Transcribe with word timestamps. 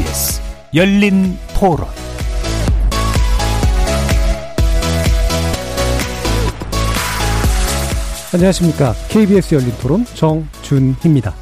KBS 0.00 0.40
열린 0.74 1.36
토론 1.54 1.86
안녕하십니까. 8.32 8.94
KBS 9.08 9.56
열린 9.56 9.72
토론 9.82 10.06
정준희입니다. 10.14 11.34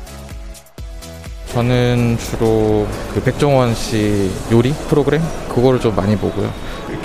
저는 1.52 2.18
주로 2.18 2.88
그 3.14 3.22
백종원 3.22 3.74
씨 3.74 4.28
요리 4.50 4.72
프로그램 4.88 5.22
그거를 5.48 5.78
좀 5.78 5.94
많이 5.94 6.16
보고요. 6.16 6.52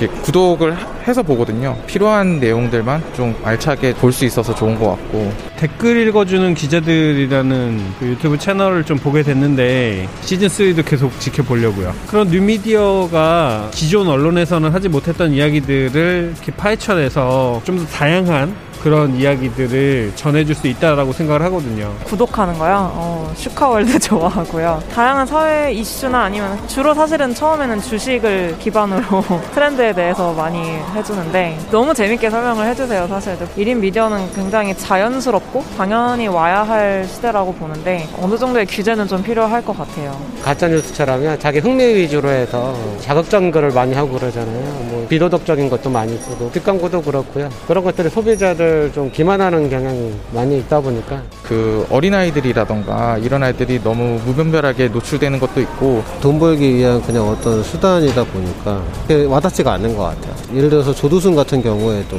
이렇게 0.03 0.21
구독을 0.21 0.75
해서 1.07 1.23
보거든요. 1.23 1.77
필요한 1.87 2.39
내용들만 2.39 3.03
좀 3.15 3.35
알차게 3.43 3.93
볼 3.95 4.13
수 4.13 4.25
있어서 4.25 4.53
좋은 4.53 4.77
것 4.77 4.89
같고 4.89 5.33
댓글 5.57 6.07
읽어주는 6.07 6.53
기자들이라는 6.53 7.81
그 7.99 8.05
유튜브 8.07 8.37
채널을 8.37 8.83
좀 8.83 8.97
보게 8.97 9.23
됐는데 9.23 10.07
시즌 10.21 10.47
3도 10.47 10.85
계속 10.85 11.19
지켜보려고요. 11.19 11.93
그런 12.07 12.27
뉴미디어가 12.29 13.69
기존 13.73 14.07
언론에서는 14.07 14.69
하지 14.71 14.87
못했던 14.89 15.31
이야기들을 15.33 16.33
이렇게 16.35 16.51
파헤쳐내서 16.51 17.61
좀 17.65 17.73
더 17.73 17.85
다양한 17.87 18.53
그런 18.83 19.15
이야기들을 19.15 20.11
전해줄 20.15 20.55
수 20.55 20.67
있다라고 20.67 21.13
생각을 21.13 21.41
하거든요. 21.43 21.93
구독하는 22.03 22.57
거요? 22.59 22.91
어, 22.93 23.31
슈카월드 23.35 23.97
좋아하고요. 24.03 24.83
다양한 24.93 25.25
사회 25.25 25.71
이슈나 25.71 26.23
아니면 26.23 26.59
주로 26.67 26.93
사실은 26.93 27.33
처음에는 27.33 27.79
주식을 27.81 28.57
기반으로 28.59 29.23
트렌드에 29.55 29.93
대해서 29.93 30.33
많이 30.33 30.59
해주는데 30.95 31.57
너무 31.71 31.93
재밌게 31.93 32.29
설명을 32.29 32.67
해주세요, 32.67 33.07
사실. 33.07 33.37
1인 33.57 33.77
미디어는 33.77 34.33
굉장히 34.33 34.75
자연스럽고 34.75 35.63
당연히 35.77 36.27
와야 36.27 36.63
할 36.63 37.05
시대라고 37.07 37.53
보는데 37.53 38.05
어느 38.21 38.37
정도의 38.37 38.65
규제는 38.65 39.07
좀 39.07 39.23
필요할 39.23 39.63
것 39.63 39.77
같아요. 39.77 40.13
가짜뉴스처럼요, 40.43 41.39
자기 41.39 41.59
흥미 41.59 41.85
위주로 41.85 42.29
해서 42.29 42.75
자극적인 42.99 43.51
거를 43.51 43.71
많이 43.71 43.93
하고 43.93 44.11
그러잖아요. 44.19 44.61
뭐 44.89 45.05
비도덕적인 45.09 45.69
것도 45.69 45.89
많이 45.89 46.17
쓰고, 46.17 46.51
뒷광고도 46.51 47.01
그렇고요. 47.01 47.49
그런 47.65 47.83
것들이 47.83 48.09
소비자들 48.09 48.72
좀 48.93 49.11
기만하는 49.11 49.69
경향이 49.69 50.13
많이 50.33 50.57
있다 50.59 50.79
보니까 50.79 51.21
그 51.43 51.85
어린아이들이라던가 51.89 53.17
이런 53.19 53.43
아이들이 53.43 53.81
너무 53.83 54.19
무분별하게 54.25 54.87
노출되는 54.89 55.39
것도 55.39 55.61
있고 55.61 56.03
돈 56.21 56.39
벌기 56.39 56.75
위한 56.75 57.01
그냥 57.01 57.27
어떤 57.27 57.63
수단이다 57.63 58.23
보니까 58.23 58.81
와닿지가 59.27 59.73
않는 59.73 59.95
것 59.95 60.03
같아요. 60.03 60.33
예를 60.55 60.69
들어서 60.69 60.93
조두순 60.93 61.35
같은 61.35 61.61
경우에도 61.61 62.17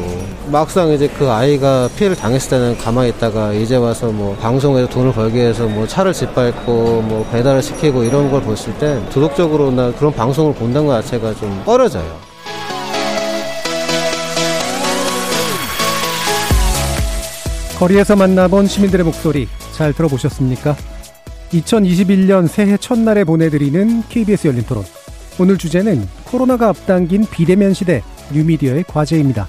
막상 0.50 0.90
이제 0.90 1.08
그 1.08 1.30
아이가 1.30 1.88
피해를 1.96 2.16
당했을 2.16 2.50
때는 2.50 2.78
가만히 2.78 3.10
있다가 3.10 3.52
이제 3.52 3.76
와서 3.76 4.06
뭐 4.06 4.36
방송에서 4.36 4.88
돈을 4.88 5.12
벌기 5.12 5.38
위해서 5.38 5.66
뭐 5.66 5.86
차를 5.86 6.12
짓밟고 6.12 7.02
뭐 7.02 7.26
배달을 7.32 7.62
시키고 7.62 8.04
이런 8.04 8.30
걸 8.30 8.42
봤을 8.42 8.72
때 8.78 9.00
도덕적으로나 9.10 9.92
그런 9.92 10.12
방송을 10.12 10.54
본다는 10.54 10.86
것 10.86 11.02
자체가 11.02 11.34
좀 11.34 11.62
꺼려져요. 11.64 12.33
거리에서 17.78 18.14
만나본 18.14 18.68
시민들의 18.68 19.04
목소리 19.04 19.48
잘 19.72 19.92
들어보셨습니까? 19.92 20.76
2021년 21.50 22.46
새해 22.46 22.76
첫날에 22.76 23.24
보내드리는 23.24 24.02
KBS 24.08 24.46
열린 24.48 24.62
토론. 24.62 24.84
오늘 25.40 25.58
주제는 25.58 26.06
코로나가 26.24 26.68
앞당긴 26.68 27.26
비대면 27.28 27.74
시대 27.74 28.02
뉴미디어의 28.32 28.84
과제입니다. 28.84 29.48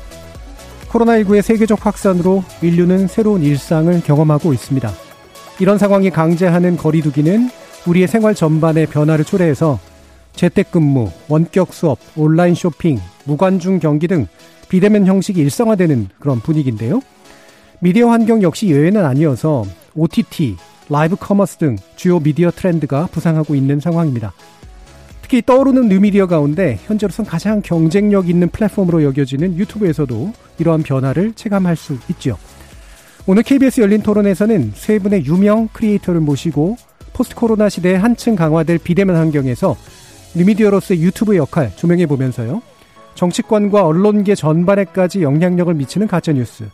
코로나19의 0.90 1.44
세계적 1.44 1.86
확산으로 1.86 2.44
인류는 2.64 3.08
새로운 3.08 3.44
일상을 3.44 4.02
경험하고 4.02 4.54
있습니다. 4.54 4.92
이런 5.60 5.78
상황이 5.78 6.10
강제하는 6.10 6.78
거리두기는 6.78 7.50
우리의 7.86 8.08
생활 8.08 8.34
전반에 8.34 8.88
변화를 8.88 9.24
초래해서 9.24 9.80
재택근무, 10.36 11.12
원격 11.30 11.74
수업, 11.74 12.00
온라인 12.16 12.56
쇼핑, 12.56 13.00
무관중 13.26 13.80
경기 13.80 14.08
등 14.08 14.28
비대면 14.68 15.06
형식이 15.06 15.40
일상화되는 15.40 16.10
그런 16.20 16.40
분위기인데요. 16.40 17.02
미디어 17.80 18.10
환경 18.10 18.42
역시 18.42 18.68
예외는 18.68 19.04
아니어서 19.04 19.66
OTT, 19.96 20.56
live 20.90 21.16
commerce 21.16 21.58
등 21.58 21.76
주요 21.96 22.20
미디어 22.20 22.52
트렌드가 22.52 23.08
부상하고 23.12 23.56
있는 23.56 23.80
상황입니다. 23.80 24.34
특히 25.22 25.42
떠오르는 25.42 25.90
뉴미디어 25.90 26.28
가운데 26.28 26.80
현재로선 26.86 27.26
가장 27.26 27.62
경쟁력 27.62 28.30
있는 28.30 28.48
플랫폼으로 28.50 29.04
여겨지는 29.04 29.58
유튜브에서도 29.58 30.34
이러한 30.60 30.84
변화를 30.84 31.34
체감할 31.34 31.76
수 31.76 31.98
있죠. 32.10 32.38
오늘 33.26 33.42
KBS 33.42 33.82
열린 33.82 34.04
토론에서는 34.04 34.74
세 34.76 35.00
분의 35.00 35.26
유명 35.26 35.68
크리에이터를 35.74 36.22
모시고 36.22 36.78
포스트 37.14 37.36
코로나 37.36 37.70
시대에 37.70 37.96
한층 37.96 38.36
강화될 38.36 38.78
비대면 38.78 39.16
환경에서 39.16 39.76
뉴미디어로서의 40.36 41.02
유튜브 41.02 41.36
역할 41.36 41.76
조명해 41.76 42.06
보면서요. 42.06 42.62
정치권과 43.16 43.84
언론계 43.84 44.36
전반에까지 44.36 45.24
영향력을 45.24 45.74
미치는 45.74 46.08
가짜뉴스, 46.08 46.66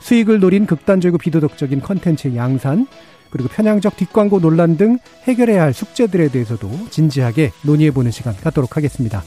수익을 0.00 0.40
노린 0.40 0.66
극단적이고 0.66 1.18
비도덕적인 1.18 1.80
컨텐츠의 1.80 2.36
양산, 2.36 2.86
그리고 3.30 3.48
편향적 3.48 3.96
뒷광고 3.96 4.40
논란 4.40 4.76
등 4.76 4.98
해결해야 5.24 5.62
할 5.62 5.74
숙제들에 5.74 6.28
대해서도 6.28 6.70
진지하게 6.90 7.52
논의해보는 7.62 8.10
시간 8.10 8.34
갖도록 8.36 8.76
하겠습니다. 8.76 9.22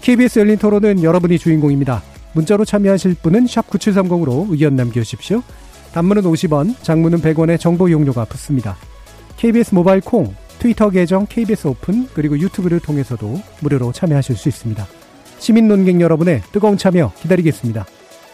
KBS 0.00 0.40
열린 0.40 0.58
토론은 0.58 1.02
여러분이 1.02 1.38
주인공입니다. 1.38 2.02
문자로 2.34 2.64
참여하실 2.64 3.16
분은 3.22 3.46
9730으로 3.46 4.50
의견 4.50 4.74
남겨주십시오. 4.74 5.42
단문은 5.92 6.22
50원, 6.22 6.74
장문은 6.82 7.20
100원의 7.20 7.60
정보 7.60 7.88
이용료가 7.88 8.24
붙습니다. 8.24 8.76
KBS 9.36 9.74
모바일 9.74 10.00
콩, 10.00 10.34
트위터 10.58 10.90
계정 10.90 11.26
KBS 11.26 11.68
오픈, 11.68 12.08
그리고 12.14 12.38
유튜브를 12.38 12.80
통해서도 12.80 13.40
무료로 13.60 13.92
참여하실 13.92 14.36
수 14.36 14.48
있습니다. 14.48 14.86
시민 15.38 15.68
논객 15.68 16.00
여러분의 16.00 16.42
뜨거운 16.52 16.78
참여 16.78 17.12
기다리겠습니다. 17.20 17.84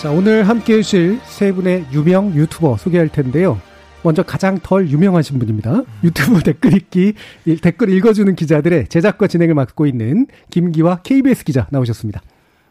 자, 0.00 0.10
오늘 0.10 0.48
함께 0.48 0.78
해주실 0.78 1.20
세 1.24 1.52
분의 1.52 1.84
유명 1.92 2.32
유튜버 2.32 2.78
소개할 2.78 3.10
텐데요. 3.10 3.60
먼저 4.02 4.22
가장 4.22 4.58
덜 4.58 4.88
유명하신 4.88 5.38
분입니다. 5.38 5.82
유튜브 6.02 6.42
댓글 6.42 6.72
읽기, 6.72 7.12
댓글 7.60 7.90
읽어주는 7.90 8.34
기자들의 8.34 8.88
제작과 8.88 9.26
진행을 9.26 9.54
맡고 9.54 9.84
있는 9.84 10.26
김기화 10.48 11.00
KBS 11.02 11.44
기자 11.44 11.66
나오셨습니다. 11.68 12.22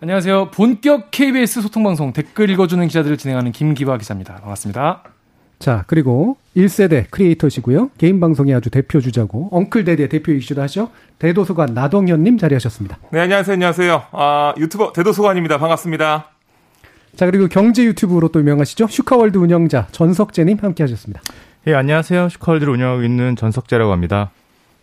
안녕하세요. 0.01 0.49
본격 0.49 1.11
KBS 1.11 1.61
소통방송 1.61 2.13
댓글 2.13 2.49
읽어주는 2.49 2.87
기자들을 2.87 3.17
진행하는 3.17 3.51
김기화 3.51 3.99
기자입니다. 3.99 4.37
반갑습니다. 4.37 5.03
자, 5.59 5.83
그리고 5.85 6.37
1세대 6.57 7.11
크리에이터시고요. 7.11 7.91
개인 7.99 8.19
방송의 8.19 8.55
아주 8.55 8.71
대표 8.71 8.99
주자고, 8.99 9.49
엉클대도의 9.51 10.09
대표이시기도 10.09 10.63
하죠. 10.63 10.89
대도서관 11.19 11.75
나동현 11.75 12.23
님 12.23 12.39
자리하셨습니다. 12.39 12.97
네, 13.11 13.19
안녕하세요. 13.19 13.53
안녕하세요. 13.53 14.03
아, 14.13 14.55
유튜버 14.57 14.93
대도서관입니다. 14.93 15.59
반갑습니다. 15.59 16.38
자, 17.19 17.25
그리고 17.25 17.49
경제 17.49 17.83
유튜브로 17.83 18.29
또 18.29 18.39
유명하시죠? 18.39 18.87
슈카월드 18.87 19.37
운영자 19.37 19.87
전석재님 19.91 20.59
함께 20.61 20.83
하셨습니다. 20.83 21.19
예, 21.67 21.73
안녕하세요. 21.73 22.29
슈카월드를 22.29 22.71
운영하고 22.71 23.03
있는 23.03 23.35
전석재라고 23.35 23.91
합니다. 23.91 24.31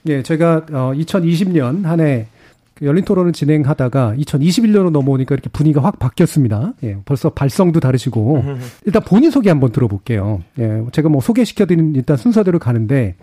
예, 0.07 0.23
제가 0.23 0.67
어, 0.71 0.93
2020년 0.95 1.85
한해 1.85 2.27
그 2.75 2.85
열린 2.85 3.07
토론을 3.07 3.33
진행하다가 3.33 4.17
2021년으로 4.19 4.91
넘어오니까 4.91 5.35
이렇게 5.35 5.49
분위기가 5.49 5.83
확 5.83 5.99
바뀌었습니다. 5.99 6.75
예, 6.83 6.99
벌써 7.07 7.31
발성도 7.31 7.81
다르시고 7.81 8.45
일단 8.85 9.03
본인 9.03 9.31
소개 9.31 9.49
한번 9.49 9.73
들어볼게요. 9.73 10.43
예, 10.59 10.85
제가 10.93 11.09
뭐 11.09 11.23
소개시켜드린 11.23 11.95
일단 11.97 12.19
순서대로 12.19 12.59
가는데 12.59 13.15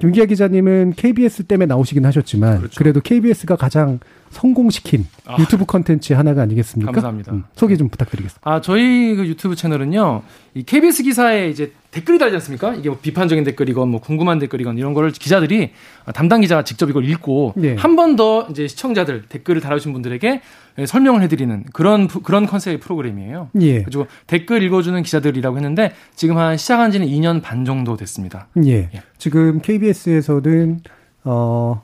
김기아 0.00 0.24
기자님은 0.24 0.94
KBS 0.96 1.44
때문에 1.44 1.66
나오시긴 1.66 2.04
하셨지만 2.04 2.58
그렇죠. 2.58 2.78
그래도 2.78 3.00
KBS가 3.00 3.54
가장 3.54 4.00
성공시킨 4.30 5.06
아, 5.24 5.36
유튜브 5.38 5.64
컨텐츠 5.64 6.12
하나가 6.12 6.42
아니겠습니까? 6.42 6.92
감사합니다. 6.92 7.32
음, 7.32 7.44
소개 7.54 7.76
좀 7.76 7.88
부탁드리겠습니다. 7.88 8.48
아 8.48 8.60
저희 8.60 9.14
그 9.14 9.26
유튜브 9.26 9.56
채널은요, 9.56 10.22
이 10.54 10.62
KBS 10.62 11.02
기사에 11.02 11.48
이제 11.48 11.72
댓글이 11.90 12.18
달지 12.18 12.36
않습니까? 12.36 12.74
이게 12.74 12.88
뭐 12.90 12.98
비판적인 13.00 13.44
댓글이건 13.44 13.88
뭐 13.88 14.00
궁금한 14.00 14.38
댓글이건 14.38 14.76
이런 14.76 14.92
거를 14.92 15.10
기자들이 15.12 15.70
담당 16.14 16.42
기자가 16.42 16.62
직접 16.62 16.90
이걸 16.90 17.08
읽고 17.08 17.54
네. 17.56 17.74
한번 17.76 18.16
더 18.16 18.46
이제 18.50 18.68
시청자들 18.68 19.22
댓글을 19.28 19.60
달아주신 19.60 19.92
분들에게 19.92 20.42
설명을 20.86 21.22
해드리는 21.22 21.64
그런 21.72 22.06
그런 22.08 22.46
컨셉의 22.46 22.80
프로그램이에요. 22.80 23.48
예. 23.60 23.82
그리고 23.82 24.06
댓글 24.26 24.62
읽어주는 24.62 25.02
기자들이라고 25.02 25.56
했는데 25.56 25.92
지금 26.14 26.36
한 26.36 26.58
시작한 26.58 26.90
지는 26.90 27.06
2년 27.06 27.42
반 27.42 27.64
정도 27.64 27.96
됐습니다. 27.96 28.48
예. 28.64 28.90
예. 28.94 29.02
지금 29.16 29.60
KBS에서는 29.62 30.80
어, 31.24 31.82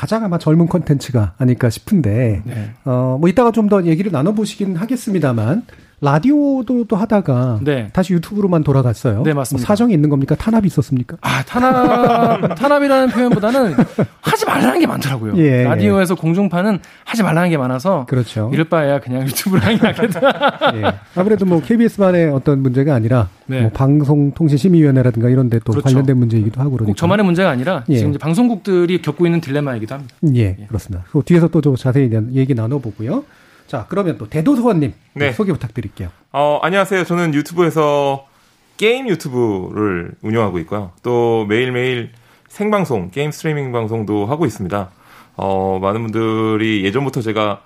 가장 0.00 0.24
아마 0.24 0.38
젊은 0.38 0.66
콘텐츠가 0.66 1.34
아닐까 1.36 1.68
싶은데, 1.68 2.40
네. 2.46 2.70
어, 2.86 3.18
뭐 3.20 3.28
이따가 3.28 3.50
좀 3.52 3.68
더 3.68 3.84
얘기를 3.84 4.10
나눠보시긴 4.10 4.74
하겠습니다만, 4.76 5.64
라디오도 6.00 6.84
또 6.84 6.96
하다가 6.96 7.60
네. 7.62 7.88
다시 7.92 8.14
유튜브로만 8.14 8.64
돌아갔어요. 8.64 9.22
네, 9.22 9.34
맞습니다. 9.34 9.62
뭐 9.62 9.66
사정이 9.66 9.92
있는 9.92 10.08
겁니까? 10.08 10.34
탄압이 10.34 10.66
있었습니까? 10.66 11.18
아, 11.20 11.42
탄압, 11.44 12.54
탄압이라는 12.58 13.08
표현보다는 13.10 13.74
하지 14.22 14.46
말라는 14.46 14.80
게 14.80 14.86
많더라고요. 14.86 15.36
예, 15.36 15.64
라디오에서 15.64 16.14
예. 16.16 16.20
공중파는 16.20 16.78
하지 17.04 17.22
말라는 17.22 17.50
게 17.50 17.58
많아서 17.58 18.06
그렇죠. 18.06 18.50
이럴 18.52 18.64
바에야 18.68 19.00
그냥 19.00 19.22
유튜브를 19.26 19.62
하긴 19.64 19.78
하겠다. 19.80 20.20
예. 20.76 20.94
아무래도 21.14 21.44
뭐 21.44 21.60
KBS만의 21.60 22.30
어떤 22.30 22.60
문제가 22.62 22.94
아니라 22.94 23.28
네. 23.46 23.60
뭐 23.62 23.70
방송통신심의위원회라든가 23.70 25.28
이런 25.28 25.48
데 25.48 25.60
또 25.62 25.72
그렇죠. 25.72 25.84
관련된 25.84 26.16
문제이기도 26.16 26.58
하고 26.62 26.70
그러니까. 26.72 26.96
저만의 26.96 27.24
문제가 27.26 27.50
아니라 27.50 27.84
예. 27.90 27.96
지금 27.98 28.10
이제 28.10 28.18
방송국들이 28.18 29.02
겪고 29.02 29.26
있는 29.26 29.42
딜레마이기도 29.42 29.94
합니다. 29.94 30.14
예, 30.34 30.56
예. 30.58 30.64
그렇습니다. 30.66 31.04
그 31.10 31.20
뒤에서 31.24 31.48
또 31.48 31.60
좀 31.60 31.76
자세히 31.76 32.10
얘기 32.32 32.54
나눠보고요. 32.54 33.24
자, 33.70 33.86
그러면 33.88 34.18
또 34.18 34.28
대도서관님 34.28 34.92
네. 35.14 35.30
소개 35.30 35.52
부탁드릴게요. 35.52 36.08
어, 36.32 36.58
안녕하세요. 36.60 37.04
저는 37.04 37.34
유튜브에서 37.34 38.26
게임 38.78 39.08
유튜브를 39.08 40.10
운영하고 40.22 40.58
있고요. 40.58 40.90
또 41.04 41.46
매일매일 41.48 42.10
생방송, 42.48 43.10
게임 43.12 43.30
스트리밍 43.30 43.70
방송도 43.70 44.26
하고 44.26 44.44
있습니다. 44.44 44.90
어, 45.36 45.78
많은 45.80 46.02
분들이 46.02 46.84
예전부터 46.84 47.20
제가 47.20 47.62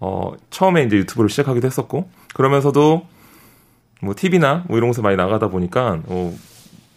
어, 0.00 0.32
처음에 0.50 0.82
이제 0.82 0.96
유튜브를 0.96 1.30
시작하기도 1.30 1.64
했었고, 1.64 2.10
그러면서도 2.34 3.06
뭐 4.02 4.14
TV나 4.16 4.64
뭐 4.66 4.78
이런 4.78 4.90
곳에 4.90 5.00
많이 5.00 5.16
나가다 5.16 5.46
보니까 5.46 6.00
어, 6.06 6.36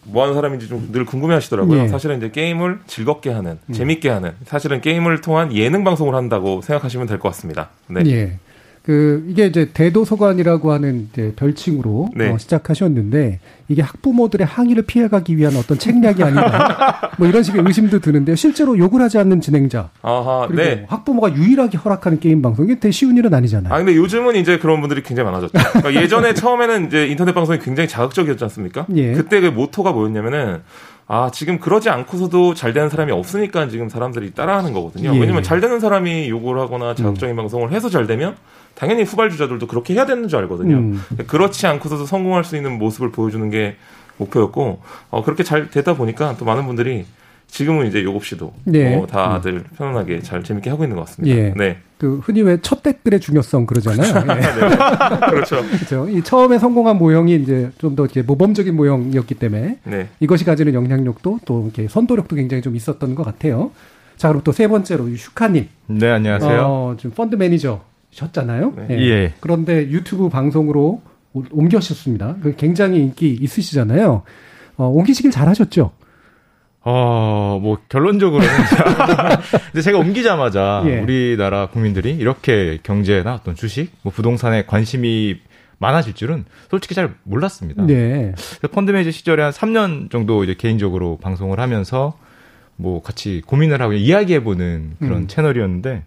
뭐 0.04 0.22
하는 0.22 0.34
사람인지 0.34 0.68
좀 0.68 0.92
늘 0.92 1.04
궁금해 1.04 1.34
하시더라고요. 1.34 1.84
예. 1.84 1.88
사실은 1.88 2.18
이제 2.18 2.30
게임을 2.30 2.80
즐겁게 2.86 3.30
하는, 3.30 3.58
음. 3.68 3.72
재밌게 3.72 4.08
하는, 4.10 4.32
사실은 4.46 4.80
게임을 4.80 5.20
통한 5.22 5.52
예능 5.54 5.82
방송을 5.84 6.14
한다고 6.14 6.60
생각하시면 6.62 7.06
될 7.06 7.18
것 7.18 7.28
같습니다. 7.30 7.70
네. 7.88 8.02
예. 8.06 8.38
그 8.84 9.24
이게 9.28 9.46
이제 9.46 9.70
대도서관이라고 9.72 10.70
하는 10.70 11.08
이제 11.10 11.32
별칭으로 11.36 12.10
네. 12.14 12.28
어, 12.28 12.36
시작하셨는데 12.36 13.40
이게 13.68 13.80
학부모들의 13.80 14.46
항의를 14.46 14.82
피해가기 14.82 15.38
위한 15.38 15.56
어떤 15.56 15.78
책략이 15.78 16.22
아닌가 16.22 17.12
뭐 17.16 17.26
이런 17.26 17.42
식의 17.42 17.62
의심도 17.64 18.00
드는데요. 18.00 18.36
실제로 18.36 18.76
욕을 18.76 19.00
하지 19.00 19.16
않는 19.16 19.40
진행자 19.40 19.88
아하, 20.02 20.46
그리고 20.48 20.62
네. 20.62 20.84
학부모가 20.86 21.34
유일하게 21.34 21.78
허락하는 21.78 22.20
게임 22.20 22.42
방송이 22.42 22.78
되게 22.78 22.90
쉬운 22.90 23.16
일은 23.16 23.32
아니잖아요. 23.32 23.72
아 23.72 23.78
근데 23.78 23.96
요즘은 23.96 24.36
이제 24.36 24.58
그런 24.58 24.82
분들이 24.82 25.02
굉장히 25.02 25.30
많아졌죠. 25.30 25.52
그러니까 25.52 25.94
예전에 26.02 26.34
처음에는 26.34 26.88
이제 26.88 27.06
인터넷 27.06 27.32
방송이 27.32 27.60
굉장히 27.60 27.88
자극적이었지 27.88 28.44
않습니까? 28.44 28.84
예. 28.96 29.14
그때 29.14 29.40
그 29.40 29.46
모토가 29.46 29.92
뭐였냐면은 29.92 30.60
아, 31.06 31.30
지금 31.32 31.58
그러지 31.58 31.88
않고서도 31.90 32.54
잘 32.54 32.72
되는 32.74 32.88
사람이 32.88 33.12
없으니까 33.12 33.68
지금 33.68 33.88
사람들이 33.88 34.32
따라하는 34.32 34.72
거거든요. 34.74 35.14
예. 35.14 35.18
왜냐면 35.18 35.42
잘 35.42 35.60
되는 35.60 35.80
사람이 35.80 36.28
욕을 36.28 36.58
하거나 36.58 36.94
자극적인 36.94 37.34
음. 37.34 37.36
방송을 37.36 37.72
해서 37.72 37.88
잘 37.88 38.06
되면 38.06 38.36
당연히 38.74 39.02
후발 39.04 39.30
주자들도 39.30 39.66
그렇게 39.66 39.94
해야 39.94 40.06
되는 40.06 40.26
줄 40.28 40.38
알거든요. 40.40 40.76
음. 40.76 41.00
그렇지 41.26 41.66
않고서도 41.66 42.06
성공할 42.06 42.44
수 42.44 42.56
있는 42.56 42.78
모습을 42.78 43.10
보여주는 43.12 43.48
게 43.50 43.76
목표였고, 44.16 44.80
어, 45.10 45.24
그렇게 45.24 45.42
잘 45.42 45.70
되다 45.70 45.94
보니까 45.94 46.36
또 46.38 46.44
많은 46.44 46.66
분들이 46.66 47.04
지금은 47.48 47.86
이제 47.86 48.02
요곱 48.02 48.24
씨도 48.24 48.52
네. 48.64 48.96
어, 48.96 49.06
다들 49.06 49.52
음. 49.54 49.64
편안하게 49.76 50.22
잘 50.22 50.42
재밌게 50.42 50.70
하고 50.70 50.82
있는 50.84 50.96
것 50.96 51.04
같습니다. 51.06 51.36
예. 51.36 51.54
네. 51.56 51.78
그 51.98 52.18
흔히 52.24 52.42
왜 52.42 52.58
첫 52.60 52.82
댓글의 52.82 53.20
중요성 53.20 53.66
그러잖아요. 53.66 54.12
그렇죠. 54.24 54.36
예. 54.36 54.40
네. 54.68 55.26
그렇죠. 55.30 55.62
그렇죠. 55.64 56.08
이 56.08 56.22
처음에 56.22 56.58
성공한 56.58 56.98
모형이 56.98 57.34
이제 57.36 57.70
좀 57.78 57.94
더 57.94 58.04
이렇게 58.04 58.22
모범적인 58.22 58.74
모형이었기 58.74 59.34
때문에 59.36 59.78
네. 59.84 60.08
이것이 60.18 60.44
가지는 60.44 60.74
영향력도 60.74 61.40
또 61.44 61.62
이렇게 61.64 61.86
선도력도 61.88 62.34
굉장히 62.34 62.60
좀 62.62 62.74
있었던 62.74 63.14
것 63.14 63.22
같아요. 63.24 63.70
자, 64.16 64.28
그럼 64.28 64.42
또 64.42 64.50
세 64.52 64.66
번째로 64.66 65.14
슈카님. 65.14 65.68
네, 65.86 66.10
안녕하세요. 66.10 66.60
어, 66.64 66.94
지금 66.98 67.12
펀드 67.12 67.36
매니저셨잖아요. 67.36 68.74
네. 68.76 68.86
예. 68.90 69.02
예. 69.02 69.34
그런데 69.40 69.88
유튜브 69.90 70.28
방송으로 70.28 71.02
옮겨셨습니다. 71.32 72.36
그 72.42 72.54
굉장히 72.56 73.00
인기 73.00 73.36
있으시잖아요. 73.40 74.22
어, 74.76 74.86
옮기시길 74.86 75.30
잘하셨죠? 75.30 75.90
어, 76.86 77.58
뭐, 77.62 77.78
결론적으로는. 77.88 78.46
이제 79.72 79.82
제가 79.82 79.98
옮기자마자 79.98 80.84
예. 80.86 81.00
우리나라 81.00 81.66
국민들이 81.66 82.14
이렇게 82.14 82.78
경제나 82.82 83.34
어떤 83.34 83.54
주식, 83.54 83.90
뭐 84.02 84.12
부동산에 84.12 84.66
관심이 84.66 85.40
많아질 85.78 86.14
줄은 86.14 86.44
솔직히 86.70 86.94
잘 86.94 87.14
몰랐습니다. 87.24 87.84
네. 87.84 88.34
펀드 88.70 88.92
매니저 88.92 89.10
시절에 89.10 89.42
한 89.42 89.50
3년 89.50 90.10
정도 90.10 90.44
이제 90.44 90.54
개인적으로 90.54 91.18
방송을 91.20 91.58
하면서 91.58 92.16
뭐 92.76 93.02
같이 93.02 93.40
고민을 93.46 93.80
하고 93.80 93.92
이야기해보는 93.92 94.96
그런 94.98 95.12
음. 95.22 95.26
채널이었는데 95.28 96.02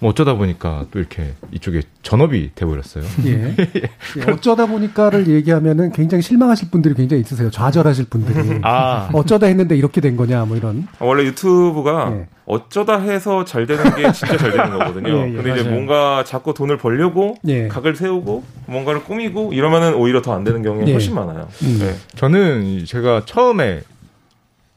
뭐 0.00 0.10
어쩌다 0.10 0.34
보니까 0.34 0.86
또 0.90 0.98
이렇게 1.00 1.34
이쪽에 1.52 1.82
전업이 2.02 2.52
돼버렸어요. 2.54 3.04
예. 3.26 3.54
예. 4.16 4.30
어쩌다 4.30 4.66
보니까를 4.66 5.26
얘기하면은 5.28 5.92
굉장히 5.92 6.22
실망하실 6.22 6.70
분들이 6.70 6.94
굉장히 6.94 7.20
있으세요. 7.22 7.50
좌절하실 7.50 8.06
분들이. 8.06 8.60
아. 8.62 9.10
어쩌다 9.12 9.46
했는데 9.48 9.76
이렇게 9.76 10.00
된 10.00 10.16
거냐 10.16 10.44
뭐 10.44 10.56
이런. 10.56 10.86
원래 11.00 11.24
유튜브가 11.24 12.12
예. 12.16 12.26
어쩌다 12.46 12.98
해서 13.00 13.44
잘 13.44 13.66
되는 13.66 13.84
게 13.96 14.10
진짜 14.12 14.36
잘 14.38 14.50
되는 14.52 14.70
거거든요. 14.70 15.08
예, 15.26 15.30
예, 15.30 15.32
근데 15.34 15.48
맞아요. 15.50 15.60
이제 15.60 15.68
뭔가 15.68 16.24
자꾸 16.24 16.54
돈을 16.54 16.78
벌려고 16.78 17.34
예. 17.48 17.68
각을 17.68 17.96
세우고 17.96 18.44
뭔가를 18.66 19.02
꾸미고 19.04 19.52
이러면은 19.52 19.94
오히려 19.94 20.22
더 20.22 20.32
안 20.32 20.44
되는 20.44 20.62
경우가 20.62 20.86
예. 20.86 20.92
훨씬 20.92 21.14
많아요. 21.16 21.48
음. 21.64 21.78
네. 21.80 21.94
저는 22.14 22.84
제가 22.86 23.24
처음에 23.26 23.80
그 23.80 23.97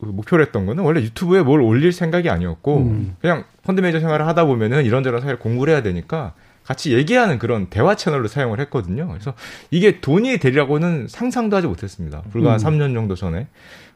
목표로 0.01 0.42
했던 0.44 0.65
거는 0.65 0.83
원래 0.83 1.01
유튜브에 1.01 1.42
뭘 1.42 1.62
올릴 1.62 1.92
생각이 1.92 2.30
아니었고 2.30 2.77
음. 2.77 3.15
그냥 3.21 3.44
펀드 3.63 3.81
매니저 3.81 4.00
생활을 4.00 4.27
하다 4.27 4.45
보면은 4.45 4.83
이런저런 4.86 5.21
사실 5.21 5.38
공부를 5.38 5.74
해야 5.74 5.83
되니까 5.83 6.33
같이 6.63 6.94
얘기하는 6.94 7.39
그런 7.39 7.68
대화 7.68 7.95
채널로 7.95 8.27
사용을 8.27 8.59
했거든요. 8.62 9.07
그래서 9.07 9.33
이게 9.71 10.00
돈이 10.00 10.38
되리라고는 10.38 11.07
상상도 11.09 11.57
하지 11.57 11.68
못했습니다. 11.68 12.21
불과 12.31 12.53
음. 12.53 12.57
3년 12.57 12.94
정도 12.94 13.15
전에. 13.15 13.48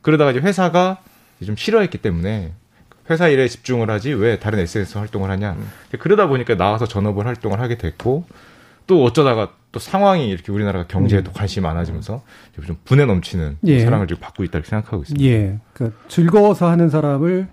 그러다가 0.02 0.32
이제 0.32 0.40
회사가 0.40 1.00
좀 1.46 1.56
싫어했기 1.56 1.98
때문에 2.00 2.54
회사 3.10 3.28
일에 3.28 3.48
집중을 3.48 3.90
하지 3.90 4.14
왜 4.14 4.40
다른 4.40 4.60
SNS 4.60 4.98
활동을 4.98 5.30
하냐. 5.30 5.54
음. 5.54 5.72
그러다 6.00 6.28
보니까 6.28 6.56
나와서 6.56 6.88
전업을 6.88 7.26
활동을 7.26 7.60
하게 7.60 7.78
됐고 7.78 8.26
또 8.88 9.04
어쩌다가 9.04 9.52
또 9.76 9.80
상황이 9.80 10.30
이렇게 10.30 10.54
우리나라가 10.54 10.88
경제에도 10.88 11.32
음. 11.32 11.34
관심이 11.34 11.62
많아지면서 11.62 12.22
좀 12.66 12.78
분에 12.86 13.04
넘치는 13.06 13.58
예. 13.66 13.84
사랑을 13.84 14.08
지금 14.08 14.22
받고 14.22 14.46
있다고 14.46 14.64
생각하고 14.64 15.04
있습니다. 15.04 15.26
예. 15.26 15.60
그 15.74 15.94
즐거워서 16.08 16.70
하는 16.70 16.90
사람을 16.90 17.50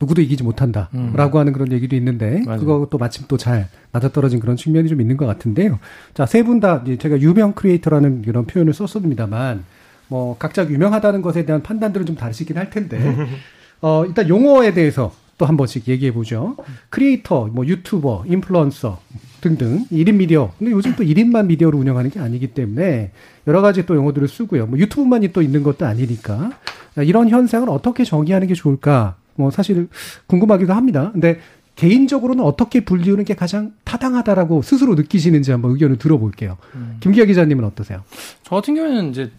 누구도 0.00 0.22
이기지 0.22 0.42
못한다라고 0.42 0.90
음. 0.98 1.40
하는 1.40 1.52
그런 1.52 1.70
얘기도 1.70 1.94
있는데 1.94 2.42
맞아요. 2.44 2.88
또 2.90 2.98
마침 2.98 3.26
또 3.28 3.36
잘 3.36 3.68
맞아떨어진 3.92 4.40
그런 4.40 4.56
측면이 4.56 4.88
좀 4.88 5.00
있는 5.00 5.16
것 5.16 5.24
같은데요. 5.26 5.78
자, 6.14 6.26
세 6.26 6.42
분 6.42 6.58
다 6.58 6.82
제가 6.98 7.20
유명 7.20 7.52
크리에이터라는 7.52 8.24
이런 8.26 8.44
표현을 8.44 8.74
썼습니다만 8.74 9.62
뭐 10.08 10.36
각자 10.38 10.68
유명하다는 10.68 11.22
것에 11.22 11.46
대한 11.46 11.62
판단들은 11.62 12.06
좀 12.06 12.16
다르시긴 12.16 12.58
할 12.58 12.70
텐데 12.70 12.98
어, 13.80 14.04
일단 14.04 14.28
용어에 14.28 14.74
대해서 14.74 15.14
또 15.38 15.46
한 15.46 15.56
번씩 15.56 15.86
얘기해 15.86 16.12
보죠. 16.12 16.56
크리에이터, 16.90 17.46
뭐 17.52 17.64
유튜버, 17.66 18.24
인플루언서 18.26 19.00
등등 19.42 19.84
1인 19.92 20.14
미디어. 20.14 20.52
근데 20.58 20.72
요즘 20.72 20.94
또 20.96 21.04
1인만 21.04 21.46
미디어로 21.46 21.76
운영하는 21.76 22.08
게 22.10 22.20
아니기 22.20 22.46
때문에 22.46 23.10
여러 23.46 23.60
가지 23.60 23.84
또 23.84 23.94
용어들을 23.94 24.26
쓰고요. 24.26 24.66
뭐 24.66 24.78
유튜브만이 24.78 25.32
또 25.34 25.42
있는 25.42 25.62
것도 25.62 25.84
아니니까 25.84 26.52
이런 26.96 27.28
현상을 27.28 27.68
어떻게 27.68 28.04
정의하는 28.04 28.46
게 28.46 28.54
좋을까? 28.54 29.16
뭐 29.34 29.50
사실 29.50 29.88
궁금하기도 30.28 30.72
합니다. 30.72 31.10
근데 31.12 31.40
개인적으로는 31.74 32.44
어떻게 32.44 32.84
분류하는 32.84 33.24
게 33.24 33.34
가장 33.34 33.72
타당하다라고 33.84 34.62
스스로 34.62 34.94
느끼시는지 34.94 35.50
한번 35.50 35.72
의견을 35.72 35.98
들어볼게요. 35.98 36.58
음. 36.74 36.96
김기아 37.00 37.24
기자님은 37.24 37.64
어떠세요? 37.64 38.02
저 38.42 38.56
같은 38.56 38.74
경우에는 38.74 39.10
이제 39.10 39.30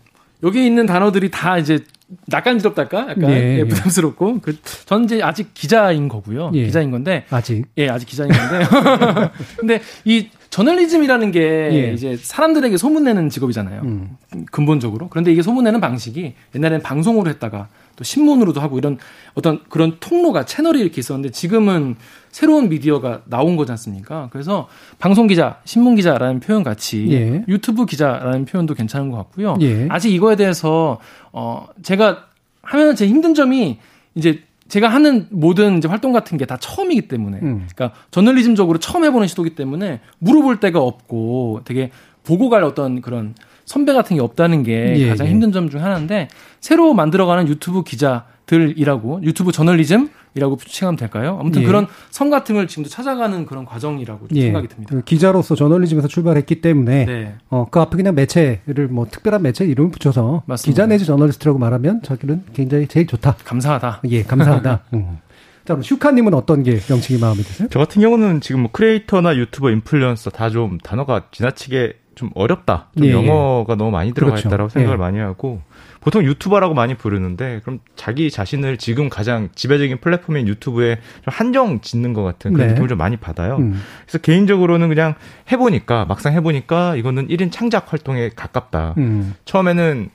여기 0.41 0.65
있는 0.65 0.86
단어들이 0.86 1.31
다 1.31 1.57
이제 1.57 1.79
낯간지럽달까? 2.27 3.00
약간 3.10 3.29
예, 3.32 3.60
예, 3.60 3.63
부담스럽고. 3.65 4.39
그, 4.41 4.58
전 4.86 5.05
이제 5.05 5.22
아직 5.22 5.53
기자인 5.53 6.08
거고요. 6.08 6.51
예. 6.53 6.65
기자인 6.65 6.91
건데. 6.91 7.25
아직? 7.29 7.65
예, 7.77 7.89
아직 7.89 8.05
기자인 8.08 8.32
건데. 8.32 8.65
근데 9.58 9.82
이 10.05 10.29
저널리즘이라는 10.50 11.32
게 11.32 11.41
예. 11.41 11.93
이제 11.93 12.15
사람들에게 12.15 12.77
소문내는 12.77 13.29
직업이잖아요. 13.29 13.82
음. 13.82 14.17
근본적으로. 14.51 15.10
그런데 15.10 15.32
이게 15.32 15.41
소문내는 15.41 15.82
방식이 15.82 16.34
옛날에는 16.55 16.84
방송으로 16.84 17.29
했다가 17.29 17.70
또 17.96 18.04
신문으로도 18.04 18.60
하고 18.62 18.78
이런 18.78 18.98
어떤 19.36 19.62
그런 19.70 19.98
통로가 20.00 20.46
채널이 20.46 20.80
이렇게 20.80 21.00
있었는데 21.00 21.32
지금은 21.32 21.96
새로운 22.30 22.70
미디어가 22.70 23.22
나온 23.26 23.56
거지 23.56 23.72
않습니까? 23.72 24.30
그래서 24.32 24.68
방송 25.00 25.28
기자, 25.28 25.60
신문 25.66 25.96
기자라는 25.96 26.40
표현 26.40 26.64
같이 26.64 27.08
예. 27.12 27.44
유튜브 27.48 27.86
기자라는 27.86 28.46
표현도 28.46 28.74
괜찮은 28.74 29.12
것 29.12 29.18
같고요. 29.18 29.56
예. 29.62 29.88
아직 29.90 30.12
이거에 30.12 30.36
대해서 30.36 31.00
어 31.32 31.68
제가 31.84 32.26
하면 32.64 32.96
제 32.96 33.08
힘든 33.08 33.34
점이 33.34 33.78
이제 34.16 34.42
제가 34.70 34.88
하는 34.88 35.28
모든 35.30 35.78
이제 35.78 35.88
활동 35.88 36.14
같은 36.14 36.38
게 36.38 36.46
다 36.46 36.58
처음이기 36.58 37.08
때문에, 37.08 37.38
음. 37.44 37.68
그러니까 37.76 37.96
저널리즘적으로 38.10 38.80
처음 38.80 39.04
해보는 39.04 39.28
시도기 39.28 39.52
때문에 39.56 40.00
물어볼 40.18 40.60
데가 40.60 40.80
없고 40.80 41.62
되게 41.66 41.92
보고 42.24 42.50
갈 42.50 42.64
어떤 42.64 43.02
그런 43.02 43.36
선배 43.65 43.93
같은 43.93 44.15
게 44.15 44.22
없다는 44.22 44.63
게 44.63 44.96
예, 44.98 45.10
가장 45.10 45.27
예. 45.27 45.32
힘든 45.32 45.51
점 45.51 45.70
중 45.70 45.84
하나인데 45.84 46.27
새로 46.60 46.93
만들어가는 46.93 47.48
유튜브 47.48 47.84
기자들이라고 47.84 49.22
유튜브 49.24 49.51
저널리즘 49.51 50.10
이라고 50.36 50.58
추칭하면 50.58 50.98
될까요? 50.98 51.38
아무튼 51.39 51.62
예. 51.62 51.65
그런 51.67 51.86
성 52.10 52.32
같은 52.32 52.55
걸 52.55 52.67
지금도 52.67 52.89
찾아가는 52.89 53.46
그런 53.46 53.65
과정이라고 53.65 54.27
예. 54.34 54.41
생각이 54.41 54.67
듭니다. 54.67 54.96
그 54.96 55.03
기자로서 55.03 55.53
저널리즘에서 55.55 56.08
출발했기 56.08 56.60
때문에 56.60 57.05
네. 57.05 57.36
어, 57.50 57.67
그 57.70 57.79
앞에 57.79 57.96
그냥 57.98 58.15
매체를 58.15 58.88
뭐 58.89 59.05
특별한 59.10 59.43
매체 59.43 59.63
이름을 59.63 59.91
붙여서 59.91 60.43
맞습니다. 60.48 60.72
기자 60.72 60.88
내지 60.88 61.05
저널리스트라고 61.05 61.60
말하면 61.60 62.01
자기는 62.01 62.46
굉장히 62.53 62.88
제일 62.88 63.05
좋다. 63.05 63.36
감사하다. 63.46 64.01
예, 64.10 64.24
감사하다. 64.24 64.79
음. 64.96 65.20
자, 65.65 65.75
그럼 65.75 65.84
슈카님은 65.84 66.34
어떤 66.34 66.63
게 66.63 66.79
명칭이 66.89 67.20
마음에 67.22 67.38
드세요? 67.43 67.67
저 67.72 67.79
같은 67.79 68.01
경우는 68.01 68.41
지금 68.41 68.62
뭐 68.63 68.72
크리에이터나 68.72 69.38
유튜버, 69.38 69.70
인플루언서 69.70 70.32
다 70.32 70.50
좀 70.50 70.77
단어가 70.79 71.27
지나치게 71.32 71.93
좀 72.15 72.29
어렵다. 72.36 72.89
좀 72.98 73.05
예, 73.05 73.10
예. 73.10 73.13
영어가 73.13 73.75
너무 73.75 73.91
많이 73.91 74.13
들어가 74.13 74.32
그렇죠. 74.34 74.50
있다라고 74.50 74.70
생각을 74.70 74.98
예. 74.98 75.00
많이 75.00 75.20
하고 75.20 75.62
보통 76.01 76.24
유튜버라고 76.25 76.74
많이 76.74 76.96
부르는데 76.96 77.62
그럼 77.63 77.79
자기 77.96 78.29
자신을 78.29 78.77
지금 78.77 79.10
가장 79.10 79.50
지배적인 79.55 80.00
플랫폼인 80.01 80.48
유튜브에 80.48 80.98
좀 81.24 81.34
한정 81.34 81.79
짓는 81.79 82.13
것 82.13 82.24
같은 82.24 82.53
그런 82.53 82.67
네. 82.67 82.74
느낌을 82.74 82.89
좀 82.89 82.98
많이 82.98 83.15
받아요. 83.15 83.55
음. 83.58 83.82
그래서 84.03 84.17
개인적으로는 84.17 84.89
그냥 84.89 85.15
해보니까 85.51 86.05
막상 86.05 86.34
해보니까 86.34 86.98
이거는 86.98 87.29
1인 87.29 87.51
창작 87.51 87.91
활동에 87.93 88.29
가깝다. 88.36 88.96
음. 88.98 89.34
처음에는 89.46 90.10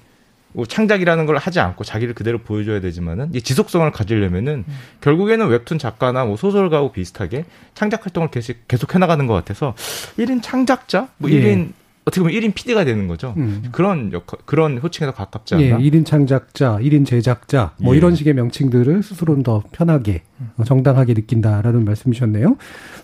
뭐 0.53 0.67
창작이라는 0.67 1.27
걸 1.27 1.37
하지 1.37 1.61
않고 1.61 1.85
자기를 1.85 2.15
그대로 2.15 2.39
보여줘야 2.39 2.81
되지만은 2.81 3.31
이 3.35 3.41
지속성을 3.41 3.91
가지려면은 3.91 4.65
음. 4.67 4.75
결국에는 5.01 5.47
웹툰 5.49 5.79
작가나 5.79 6.25
뭐 6.25 6.37
소설가하고 6.37 6.93
비슷하게 6.93 7.45
창작 7.75 8.05
활동을 8.05 8.31
계속 8.31 8.57
계속 8.67 8.95
해나가는 8.95 9.27
것 9.27 9.35
같아서 9.35 9.75
1인 10.19 10.43
창작자, 10.43 11.09
뭐 11.19 11.31
예. 11.31 11.41
1인 11.41 11.73
어떻게 12.09 12.23
보면 12.23 12.35
1인 12.35 12.55
PD가 12.55 12.85
되는 12.85 13.07
거죠. 13.07 13.35
음. 13.37 13.65
그런 13.71 14.13
역할, 14.13 14.39
그런 14.47 14.79
호칭에 14.79 15.07
더 15.07 15.13
가깝지 15.15 15.55
않나? 15.55 15.65
예, 15.65 15.73
1인 15.73 16.05
창작자, 16.05 16.79
1인 16.79 17.07
제작자, 17.07 17.73
뭐 17.79 17.95
예. 17.95 17.99
이런 17.99 18.15
식의 18.15 18.35
명칭들을 18.35 19.03
스스로는 19.03 19.43
더 19.43 19.63
편하게, 19.73 20.23
음. 20.41 20.65
정당하게 20.65 21.15
느낀다라는 21.15 21.85
말씀이셨네요. 21.85 22.57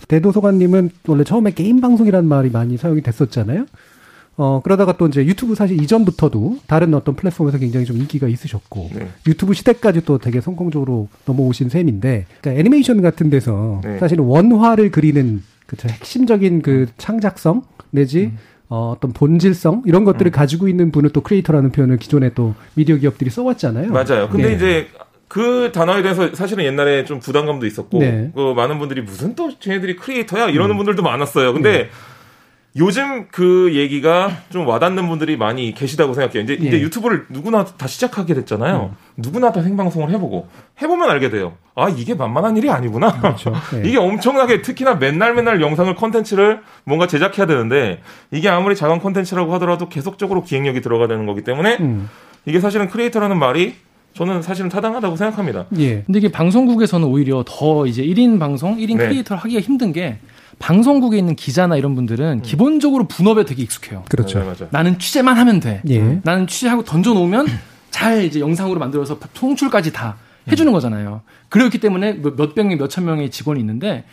대도서관님은 0.09 0.91
원래 1.07 1.23
처음에 1.23 1.53
게임 1.53 1.81
방송이라는 1.81 2.29
말이 2.29 2.51
많이 2.51 2.77
사용이 2.77 3.03
됐었잖아요. 3.03 3.67
어, 4.37 4.61
그러다가 4.65 4.97
또 4.97 5.07
이제 5.07 5.25
유튜브 5.25 5.55
사실 5.55 5.81
이전부터도 5.81 6.59
다른 6.67 6.93
어떤 6.95 7.15
플랫폼에서 7.15 7.59
굉장히 7.59 7.87
좀 7.87 7.99
인기가 7.99 8.27
있으셨고, 8.27 8.91
네. 8.95 9.09
유튜브 9.29 9.55
시대까지 9.55 10.05
또 10.05 10.19
되게 10.19 10.41
성공적으로 10.41 11.09
넘어오신 11.27 11.69
셈인데, 11.69 12.27
그러니까 12.41 12.59
애니메이션 12.59 13.01
같은 13.01 13.31
데서 13.31 13.81
네. 13.85 13.99
사실은 13.99 14.25
원화를 14.25 14.91
그리는 14.91 15.43
그 15.67 15.77
핵심적인 15.89 16.63
그 16.63 16.87
창작성 16.99 17.63
내지 17.91 18.25
음. 18.25 18.39
어, 18.75 18.91
어떤 18.91 19.13
본질성 19.13 19.85
이런 19.87 20.05
것들을 20.05 20.31
음. 20.31 20.33
가지고 20.33 20.67
있는 20.67 20.91
분을 20.91 21.11
또 21.11 21.21
크리에이터라는 21.21 21.71
표현을 21.71 21.97
기존에 21.99 22.31
또 22.35 22.57
미디어 22.75 22.97
기업들이 22.97 23.31
써왔잖아요. 23.31 23.93
맞아요. 23.93 24.29
근데 24.29 24.49
네. 24.49 24.55
이제 24.55 24.89
그 25.29 25.71
단어에 25.73 26.03
대해서 26.03 26.35
사실은 26.35 26.65
옛날에 26.65 27.05
좀 27.05 27.21
부담감도 27.21 27.67
있었고 27.67 28.01
네. 28.01 28.33
그 28.35 28.53
많은 28.55 28.81
분들이 28.81 29.01
무슨 29.01 29.37
또 29.37 29.57
쟤네들이 29.61 29.95
크리에이터야 29.95 30.49
이러는 30.49 30.75
음. 30.75 30.79
분들도 30.79 31.05
많았어요. 31.05 31.53
근데 31.53 31.73
네. 31.73 31.91
요즘 32.77 33.29
그 33.31 33.73
얘기가 33.75 34.31
좀 34.51 34.67
와닿는 34.67 35.09
분들이 35.09 35.37
많이 35.37 35.73
계시다고 35.75 36.13
생각해요. 36.13 36.43
이제, 36.43 36.59
예. 36.61 36.67
이제 36.67 36.81
유튜브를 36.81 37.27
누구나 37.29 37.65
다 37.65 37.87
시작하게 37.87 38.35
됐잖아요. 38.35 38.91
음. 38.93 38.97
누구나 39.17 39.53
다 39.53 39.63
생방송을 39.63 40.11
해보고 40.11 40.49
해보면 40.83 41.09
알게 41.09 41.31
돼요. 41.31 41.53
아 41.77 41.89
이게 41.89 42.15
만만한 42.15 42.57
일이 42.57 42.69
아니구나. 42.71 43.21
그렇죠. 43.21 43.53
네. 43.73 43.89
이게 43.89 43.97
엄청나게 43.97 44.63
특히나 44.63 44.97
맨날 44.97 45.35
맨날 45.35 45.61
영상을 45.61 45.95
컨텐츠를 45.95 46.63
뭔가 46.83 47.07
제작해야 47.07 47.47
되는데 47.47 48.01
이게 48.33 48.49
아무리 48.49 48.75
작은 48.75 48.99
컨텐츠라고 48.99 49.55
하더라도 49.55 49.89
계속적으로 49.89 50.43
기획력이 50.43 50.81
들어가야 50.81 51.07
되는 51.07 51.27
거기 51.27 51.45
때문에 51.45 51.77
음. 51.79 52.11
이게 52.45 52.59
사실은 52.59 52.89
크리에이터라는 52.89 53.39
말이 53.39 53.77
저는 54.15 54.43
사실은 54.43 54.69
타당하다고 54.69 55.17
생각합니다. 55.17 55.67
예. 55.79 56.03
근데 56.03 56.19
이게 56.19 56.31
방송국에서는 56.31 57.07
오히려 57.07 57.45
더 57.47 57.87
이제 57.87 58.03
1인 58.03 58.41
방송, 58.41 58.77
1인 58.79 58.97
네. 58.97 59.07
크리에이터를 59.07 59.43
하기가 59.43 59.61
힘든 59.61 59.93
게 59.93 60.19
방송국에 60.59 61.19
있는 61.19 61.37
기자나 61.37 61.77
이런 61.77 61.95
분들은 61.95 62.39
음. 62.39 62.43
기본적으로 62.43 63.07
분업에 63.07 63.45
되게 63.45 63.63
익숙해요. 63.63 64.05
그렇죠. 64.09 64.41
네, 64.41 64.67
나는 64.71 64.99
취재만 64.99 65.37
하면 65.39 65.61
돼. 65.61 65.83
예. 65.89 66.21
나는 66.23 66.47
취재하고 66.47 66.85
던져놓으면 66.85 67.47
잘 67.91 68.25
이제 68.25 68.41
영상으로 68.41 68.79
만들어서 68.81 69.19
통출까지 69.35 69.93
다 69.93 70.17
해주는 70.51 70.71
음. 70.71 70.73
거잖아요. 70.73 71.23
그렇기 71.49 71.79
때문에 71.79 72.15
몇백 72.15 72.67
명, 72.67 72.79
몇천 72.79 73.05
명의 73.05 73.31
직원이 73.31 73.61
있는데 73.61 74.05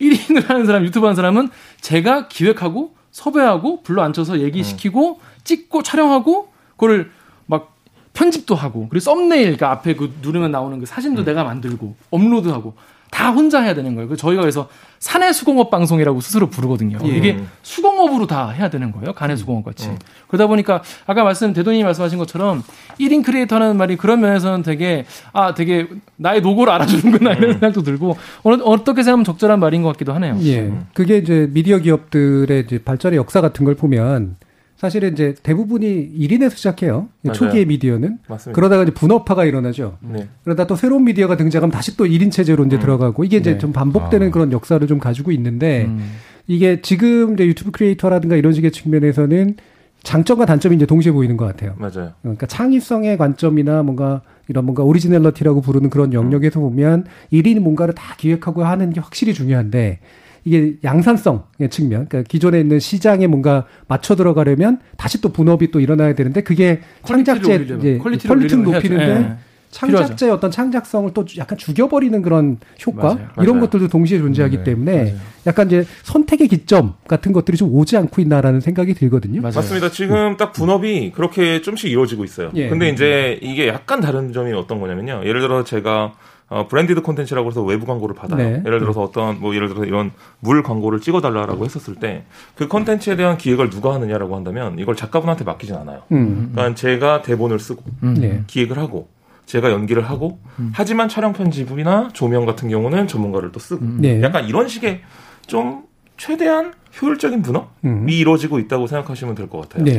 1인을 0.00 0.46
하는 0.46 0.66
사람, 0.66 0.84
유튜브 0.84 1.06
하는 1.06 1.14
사람은 1.16 1.48
제가 1.80 2.28
기획하고 2.28 2.94
섭외하고 3.10 3.82
불러 3.82 4.02
앉혀서 4.02 4.40
얘기시키고 4.40 5.14
음. 5.14 5.20
찍고 5.44 5.82
촬영하고 5.82 6.52
그걸 6.72 7.10
막 7.46 7.74
편집도 8.12 8.54
하고 8.54 8.88
그리고 8.88 9.00
썸네일 9.00 9.56
그 9.56 9.66
앞에 9.66 9.94
그 9.94 10.14
누르면 10.22 10.50
나오는 10.50 10.78
그 10.78 10.86
사진도 10.86 11.22
음. 11.22 11.24
내가 11.24 11.44
만들고 11.44 11.94
업로드하고 12.10 12.74
다 13.10 13.30
혼자 13.30 13.60
해야 13.60 13.74
되는 13.74 13.94
거예요. 13.94 14.08
그 14.08 14.16
저희가 14.16 14.42
그래서 14.42 14.68
사내 14.98 15.32
수공업 15.32 15.70
방송이라고 15.70 16.20
스스로 16.20 16.48
부르거든요. 16.48 16.98
예. 17.04 17.08
이게 17.08 17.38
수공업으로 17.62 18.26
다 18.26 18.50
해야 18.50 18.70
되는 18.70 18.92
거예요. 18.92 19.14
음. 19.18 19.36
수공업 19.36 19.64
같이. 19.64 19.88
음. 19.88 19.98
그러다 20.28 20.46
보니까 20.46 20.82
아까 21.06 21.22
말씀 21.22 21.52
대도님이 21.52 21.84
말씀하신 21.84 22.18
것처럼 22.18 22.62
1인 22.98 23.24
크리에이터라는 23.24 23.76
말이 23.76 23.96
그런 23.96 24.20
면에서는 24.20 24.62
되게 24.62 25.04
아 25.32 25.54
되게 25.54 25.88
나의 26.16 26.40
노고를 26.40 26.72
알아주는구나 26.72 27.32
이런 27.34 27.50
음. 27.50 27.52
생각도 27.52 27.82
들고 27.82 28.16
어느, 28.42 28.62
어떻게 28.62 29.02
생각하면 29.02 29.24
적절한 29.24 29.60
말인 29.60 29.82
것 29.82 29.92
같기도 29.92 30.12
하네요. 30.14 30.38
예. 30.42 30.72
그게 30.94 31.18
이제 31.18 31.48
미디어 31.52 31.78
기업들의 31.78 32.64
이제 32.66 32.78
발전의 32.82 33.16
역사 33.18 33.40
같은 33.40 33.64
걸 33.64 33.74
보면 33.74 34.36
사실은 34.76 35.12
이제 35.12 35.34
대부분이 35.42 36.10
1인에서 36.18 36.50
시작해요. 36.56 37.08
맞아요. 37.22 37.34
초기의 37.34 37.64
미디어는. 37.66 38.18
맞습니다. 38.28 38.54
그러다가 38.54 38.82
이제 38.82 38.92
분업화가 38.92 39.44
일어나죠. 39.44 39.96
네. 40.00 40.28
그러다 40.44 40.66
또 40.66 40.76
새로운 40.76 41.04
미디어가 41.04 41.36
등장하면 41.36 41.70
다시 41.72 41.96
또 41.96 42.04
1인 42.04 42.30
체제로 42.30 42.64
이제 42.64 42.76
음. 42.76 42.80
들어가고 42.80 43.24
이게 43.24 43.38
이제 43.38 43.52
네. 43.52 43.58
좀 43.58 43.72
반복되는 43.72 44.28
아. 44.28 44.30
그런 44.30 44.52
역사를 44.52 44.86
좀 44.86 44.98
가지고 44.98 45.32
있는데 45.32 45.86
음. 45.86 46.12
이게 46.46 46.82
지금 46.82 47.34
이제 47.34 47.46
유튜브 47.46 47.70
크리에이터라든가 47.70 48.36
이런 48.36 48.52
식의 48.52 48.70
측면에서는 48.70 49.56
장점과 50.02 50.46
단점이 50.46 50.76
이제 50.76 50.86
동시에 50.86 51.10
보이는 51.10 51.36
것 51.36 51.46
같아요. 51.46 51.74
맞아요. 51.78 52.12
그러니까 52.22 52.46
창의성의 52.46 53.16
관점이나 53.16 53.82
뭔가 53.82 54.20
이런 54.48 54.64
뭔가 54.64 54.84
originality라고 54.84 55.62
부르는 55.62 55.90
그런 55.90 56.12
영역에서 56.12 56.60
보면 56.60 57.06
1인 57.32 57.60
뭔가를 57.60 57.94
다 57.94 58.14
기획하고 58.16 58.62
하는 58.62 58.92
게 58.92 59.00
확실히 59.00 59.34
중요한데 59.34 59.98
이게 60.46 60.76
양산성의 60.84 61.68
측면, 61.70 62.06
그러니까 62.08 62.22
기존에 62.22 62.60
있는 62.60 62.78
시장에 62.78 63.26
뭔가 63.26 63.66
맞춰 63.88 64.14
들어가려면 64.14 64.78
다시 64.96 65.20
또 65.20 65.30
분업이 65.30 65.72
또 65.72 65.80
일어나야 65.80 66.14
되는데 66.14 66.42
그게 66.42 66.80
창작의 67.04 67.66
이제 67.78 67.98
퀄리티를 67.98 68.62
높이는데 68.62 69.18
네. 69.18 69.36
창작자의 69.70 70.32
어떤 70.32 70.52
창작성을 70.52 71.12
또 71.12 71.24
약간 71.36 71.58
죽여버리는 71.58 72.22
그런 72.22 72.58
효과 72.86 73.14
맞아요. 73.14 73.28
이런 73.38 73.56
맞아요. 73.56 73.60
것들도 73.62 73.88
동시에 73.88 74.18
존재하기 74.18 74.58
네. 74.58 74.64
때문에 74.64 74.96
맞아요. 74.96 75.16
약간 75.48 75.66
이제 75.66 75.84
선택의 76.04 76.46
기점 76.46 76.94
같은 77.08 77.32
것들이 77.32 77.56
좀 77.56 77.74
오지 77.74 77.96
않고 77.96 78.22
있나라는 78.22 78.60
생각이 78.60 78.94
들거든요. 78.94 79.42
맞습니다. 79.42 79.90
지금 79.90 80.36
딱 80.36 80.52
분업이 80.52 81.10
그렇게 81.10 81.60
좀씩 81.60 81.90
이루어지고 81.90 82.24
있어요. 82.24 82.52
예. 82.54 82.68
근데 82.68 82.88
이제 82.88 83.38
이게 83.42 83.66
약간 83.66 84.00
다른 84.00 84.32
점이 84.32 84.52
어떤 84.52 84.80
거냐면요. 84.80 85.22
예를 85.24 85.40
들어 85.40 85.64
제가 85.64 86.14
어, 86.48 86.68
브랜디드 86.68 87.02
콘텐츠라고 87.02 87.48
해서 87.50 87.62
외부 87.62 87.86
광고를 87.86 88.14
받아요. 88.14 88.38
네. 88.38 88.62
예를 88.64 88.78
들어서 88.78 89.02
어떤 89.02 89.40
뭐 89.40 89.54
예를 89.54 89.68
들어서 89.68 89.84
이런 89.84 90.12
물 90.40 90.62
광고를 90.62 91.00
찍어달라고 91.00 91.64
했었을 91.64 91.96
때 91.96 92.24
그 92.54 92.68
콘텐츠에 92.68 93.16
대한 93.16 93.36
기획을 93.36 93.70
누가 93.70 93.94
하느냐라고 93.94 94.36
한다면 94.36 94.78
이걸 94.78 94.94
작가분한테 94.96 95.44
맡기진 95.44 95.74
않아요. 95.74 96.02
음. 96.12 96.50
그러니까 96.52 96.74
제가 96.74 97.22
대본을 97.22 97.58
쓰고 97.58 97.82
음. 98.04 98.14
네. 98.14 98.42
기획을 98.46 98.78
하고 98.78 99.08
제가 99.46 99.70
연기를 99.70 100.08
하고 100.08 100.38
음. 100.58 100.70
하지만 100.74 101.08
촬영 101.08 101.32
편집이나 101.32 102.10
조명 102.12 102.46
같은 102.46 102.68
경우는 102.68 103.06
전문가를 103.08 103.52
또 103.52 103.60
쓰고 103.60 103.84
네. 103.98 104.22
약간 104.22 104.46
이런 104.46 104.68
식의 104.68 105.02
좀 105.46 105.84
최대한 106.16 106.72
효율적인 107.00 107.42
분업이 107.42 107.66
음. 107.84 108.08
이루어지고 108.08 108.58
있다고 108.58 108.86
생각하시면 108.86 109.34
될 109.34 109.48
것 109.48 109.60
같아요. 109.68 109.84
네. 109.84 109.98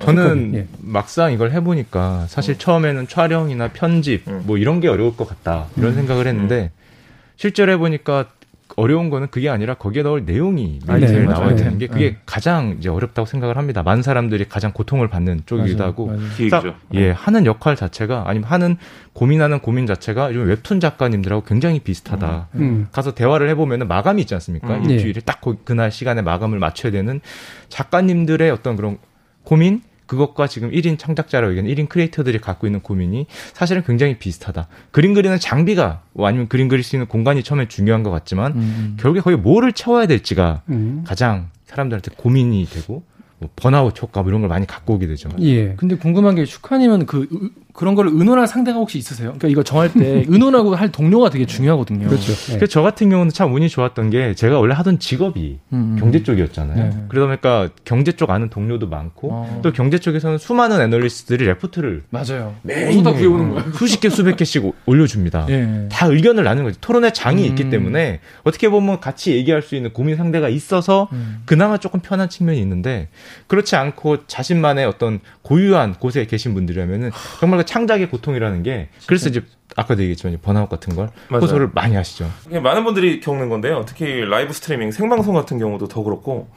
저는 0.00 0.54
예. 0.54 0.66
막상 0.80 1.32
이걸 1.32 1.52
해보니까 1.52 2.26
사실 2.28 2.54
음. 2.54 2.58
처음에는 2.58 3.08
촬영이나 3.08 3.68
편집 3.68 4.26
음. 4.28 4.42
뭐 4.46 4.56
이런 4.58 4.80
게 4.80 4.88
어려울 4.88 5.16
것 5.16 5.28
같다 5.28 5.66
이런 5.76 5.92
음. 5.92 5.94
생각을 5.96 6.26
했는데 6.26 6.70
음. 6.74 6.78
실제로 7.36 7.72
해보니까 7.72 8.26
어려운 8.76 9.10
거는 9.10 9.28
그게 9.30 9.48
아니라 9.48 9.74
거기에 9.74 10.02
넣을 10.02 10.24
내용이 10.24 10.80
많이 10.86 11.06
네, 11.06 11.24
나와야 11.24 11.56
되는 11.56 11.78
게 11.78 11.86
그게 11.86 12.10
네. 12.10 12.16
가장 12.26 12.76
이제 12.78 12.88
어렵다고 12.88 13.26
생각을 13.26 13.56
합니다. 13.56 13.82
많은 13.82 14.02
사람들이 14.02 14.44
가장 14.48 14.72
고통을 14.72 15.08
받는 15.08 15.42
쪽이기도 15.46 15.82
하고 15.82 16.12
맞아요. 16.50 16.74
예 16.94 17.10
하는 17.10 17.46
역할 17.46 17.76
자체가 17.76 18.24
아니면 18.26 18.48
하는 18.48 18.76
고민하는 19.14 19.60
고민 19.60 19.86
자체가 19.86 20.28
요즘 20.30 20.46
웹툰 20.46 20.80
작가님들하고 20.80 21.42
굉장히 21.44 21.80
비슷하다. 21.80 22.48
음. 22.54 22.60
음. 22.60 22.88
가서 22.92 23.14
대화를 23.14 23.48
해보면 23.50 23.88
마감이 23.88 24.22
있지 24.22 24.34
않습니까? 24.34 24.76
음. 24.76 24.90
일주일에 24.90 25.20
딱 25.24 25.40
그날 25.64 25.90
시간에 25.90 26.22
마감을 26.22 26.58
맞춰야 26.58 26.92
되는 26.92 27.20
작가님들의 27.68 28.50
어떤 28.50 28.76
그런 28.76 28.98
고민 29.44 29.80
그것과 30.08 30.48
지금 30.48 30.72
1인 30.72 30.98
창작자라고 30.98 31.52
얘기하는 31.52 31.72
1인 31.72 31.88
크리에이터들이 31.88 32.38
갖고 32.38 32.66
있는 32.66 32.80
고민이 32.80 33.26
사실은 33.52 33.84
굉장히 33.84 34.18
비슷하다. 34.18 34.66
그림 34.90 35.14
그리는 35.14 35.38
장비가 35.38 36.02
뭐 36.12 36.26
아니면 36.26 36.48
그림 36.48 36.66
그릴 36.66 36.82
수 36.82 36.96
있는 36.96 37.06
공간이 37.06 37.44
처음에 37.44 37.68
중요한 37.68 38.02
것 38.02 38.10
같지만 38.10 38.52
음. 38.52 38.58
음. 38.58 38.96
결국에 38.98 39.20
거기 39.20 39.36
뭐를 39.36 39.72
채워야 39.72 40.06
될지가 40.06 40.62
음. 40.70 41.04
가장 41.06 41.50
사람들한테 41.66 42.12
고민이 42.16 42.64
되고 42.66 43.04
뭐 43.38 43.48
번아웃 43.54 44.02
효과 44.02 44.22
뭐 44.22 44.30
이런 44.30 44.40
걸 44.40 44.48
많이 44.48 44.66
갖고 44.66 44.94
오게 44.94 45.06
되죠. 45.06 45.28
예. 45.40 45.74
근데 45.76 45.96
궁금한 45.96 46.34
게 46.34 46.44
슈카님은 46.44 47.06
그 47.06 47.28
그런 47.78 47.94
걸 47.94 48.08
의논할 48.08 48.48
상대가 48.48 48.80
혹시 48.80 48.98
있으세요? 48.98 49.28
그러니까 49.28 49.46
이거 49.46 49.62
정할 49.62 49.92
때 49.92 50.24
의논하고 50.26 50.74
할 50.74 50.90
동료가 50.90 51.30
되게 51.30 51.46
중요하거든요. 51.46 52.08
그렇죠. 52.08 52.32
네. 52.32 52.56
그래서 52.56 52.66
저 52.66 52.82
같은 52.82 53.08
경우는 53.08 53.30
참 53.30 53.54
운이 53.54 53.68
좋았던 53.68 54.10
게 54.10 54.34
제가 54.34 54.58
원래 54.58 54.74
하던 54.74 54.98
직업이 54.98 55.60
음. 55.72 55.94
음. 55.94 55.96
경제 56.00 56.24
쪽이었잖아요. 56.24 56.76
네. 56.76 57.04
그러다 57.06 57.28
보니까 57.28 57.68
경제 57.84 58.10
쪽 58.10 58.30
아는 58.30 58.50
동료도 58.50 58.88
많고 58.88 59.28
어. 59.30 59.60
또 59.62 59.72
경제 59.72 60.00
쪽에서는 60.00 60.38
수많은 60.38 60.80
애널리스트들이 60.80 61.46
레포트를 61.46 62.02
맞아요. 62.10 62.56
매일 62.62 63.00
다 63.04 63.12
구해오는 63.12 63.50
거예요. 63.50 63.72
수십 63.74 64.00
개 64.00 64.10
수백 64.10 64.36
개씩 64.36 64.64
올려줍니다. 64.84 65.46
네. 65.46 65.88
다 65.88 66.06
의견을 66.06 66.42
나누는 66.42 66.64
거죠. 66.64 66.78
토론의 66.80 67.14
장이 67.14 67.44
음. 67.44 67.48
있기 67.50 67.70
때문에 67.70 68.18
어떻게 68.42 68.68
보면 68.68 68.98
같이 68.98 69.36
얘기할 69.36 69.62
수 69.62 69.76
있는 69.76 69.92
고민 69.92 70.16
상대가 70.16 70.48
있어서 70.48 71.08
음. 71.12 71.42
그나마 71.44 71.76
조금 71.76 72.00
편한 72.00 72.28
측면이 72.28 72.60
있는데 72.60 73.06
그렇지 73.46 73.76
않고 73.76 74.26
자신만의 74.26 74.84
어떤 74.84 75.20
고유한 75.42 75.94
곳에 75.94 76.26
계신 76.26 76.54
분들이라면은 76.54 77.12
정말 77.38 77.60
그 77.60 77.67
창작의 77.68 78.08
고통이라는 78.08 78.62
게 78.62 78.88
그래서 79.06 79.28
이제 79.28 79.42
아까도 79.76 80.00
얘기했지만 80.00 80.38
번아웃 80.40 80.70
같은 80.70 80.96
걸 80.96 81.10
맞아요. 81.28 81.42
호소를 81.42 81.70
많이 81.74 81.94
하시죠. 81.96 82.30
많은 82.62 82.82
분들이 82.84 83.20
겪는 83.20 83.50
건데요. 83.50 83.84
특히 83.86 84.24
라이브 84.24 84.54
스트리밍 84.54 84.90
생방송 84.90 85.34
같은 85.34 85.58
경우도 85.58 85.86
더 85.86 86.02
그렇고 86.02 86.48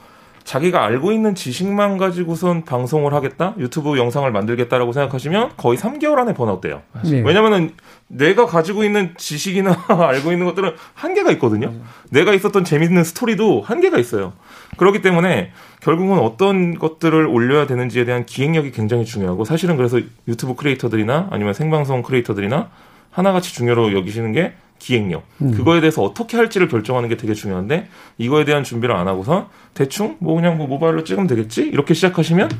자기가 0.44 0.84
알고 0.84 1.12
있는 1.12 1.34
지식만 1.34 1.98
가지고선 1.98 2.64
방송을 2.64 3.14
하겠다, 3.14 3.54
유튜브 3.58 3.96
영상을 3.96 4.28
만들겠다라고 4.32 4.92
생각하시면 4.92 5.52
거의 5.56 5.78
3개월 5.78 6.18
안에 6.18 6.34
번아웃 6.34 6.60
돼요. 6.60 6.82
네. 7.04 7.22
왜냐면은 7.24 7.74
내가 8.08 8.46
가지고 8.46 8.82
있는 8.82 9.14
지식이나 9.16 9.84
알고 9.86 10.32
있는 10.32 10.46
것들은 10.46 10.72
한계가 10.94 11.30
있거든요. 11.32 11.68
맞아요. 11.68 11.82
내가 12.10 12.32
있었던 12.32 12.64
재밌는 12.64 13.04
스토리도 13.04 13.60
한계가 13.62 13.98
있어요. 13.98 14.32
그렇기 14.76 15.02
때문에 15.02 15.50
결국은 15.80 16.18
어떤 16.18 16.78
것들을 16.78 17.26
올려야 17.26 17.66
되는지에 17.66 18.04
대한 18.04 18.24
기획력이 18.24 18.72
굉장히 18.72 19.04
중요하고 19.04 19.44
사실은 19.44 19.76
그래서 19.76 20.00
유튜브 20.28 20.54
크리에이터들이나 20.54 21.28
아니면 21.30 21.54
생방송 21.54 22.02
크리에이터들이나 22.02 22.70
하나같이 23.10 23.54
중요로 23.54 23.92
여기시는 23.92 24.32
게 24.32 24.54
기획력. 24.78 25.22
음. 25.42 25.52
그거에 25.52 25.80
대해서 25.80 26.02
어떻게 26.02 26.36
할지를 26.36 26.66
결정하는 26.66 27.08
게 27.08 27.16
되게 27.16 27.34
중요한데 27.34 27.86
이거에 28.18 28.44
대한 28.44 28.64
준비를 28.64 28.96
안 28.96 29.06
하고서 29.06 29.48
대충 29.74 30.16
뭐 30.18 30.34
그냥 30.34 30.58
뭐 30.58 30.66
모바일로 30.66 31.04
찍으면 31.04 31.28
되겠지 31.28 31.62
이렇게 31.62 31.94
시작하시면 31.94 32.50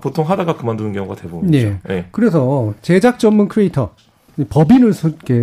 보통 0.00 0.28
하다가 0.28 0.56
그만두는 0.56 0.94
경우가 0.94 1.16
대부분이죠. 1.16 1.68
네. 1.68 1.80
네. 1.84 2.08
그래서 2.12 2.72
제작 2.80 3.18
전문 3.18 3.48
크리에이터 3.48 3.92
법인을 4.44 4.92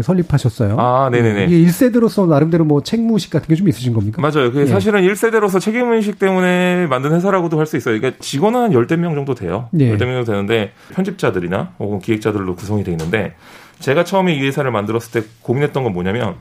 설립하셨어요. 0.03 0.75
아, 0.79 1.09
네네네. 1.11 1.45
이게 1.45 1.67
1세대로서 1.69 2.27
나름대로 2.27 2.63
뭐 2.65 2.83
책무의식 2.83 3.31
같은 3.31 3.47
게 3.47 3.55
좀 3.55 3.67
있으신 3.67 3.93
겁니까? 3.93 4.21
맞아요. 4.21 4.51
그게 4.51 4.61
예. 4.61 4.65
사실은 4.67 5.01
1세대로서 5.01 5.59
책임의식 5.59 6.19
때문에 6.19 6.87
만든 6.87 7.11
회사라고도 7.13 7.57
할 7.59 7.65
수 7.65 7.77
있어요. 7.77 7.97
그러니까 7.99 8.21
직원은 8.23 8.59
한 8.59 8.73
열댓 8.73 8.97
명 8.97 9.15
정도 9.15 9.33
돼요. 9.35 9.69
예. 9.79 9.89
열댓 9.89 10.05
명 10.05 10.15
정도 10.15 10.31
되는데 10.31 10.73
편집자들이나 10.93 11.73
혹은 11.79 11.99
기획자들로 11.99 12.55
구성이 12.55 12.83
돼 12.83 12.91
있는데 12.91 13.33
제가 13.79 14.03
처음에 14.03 14.35
이 14.35 14.41
회사를 14.41 14.71
만들었을 14.71 15.11
때 15.21 15.27
고민했던 15.41 15.83
건 15.83 15.93
뭐냐면 15.93 16.35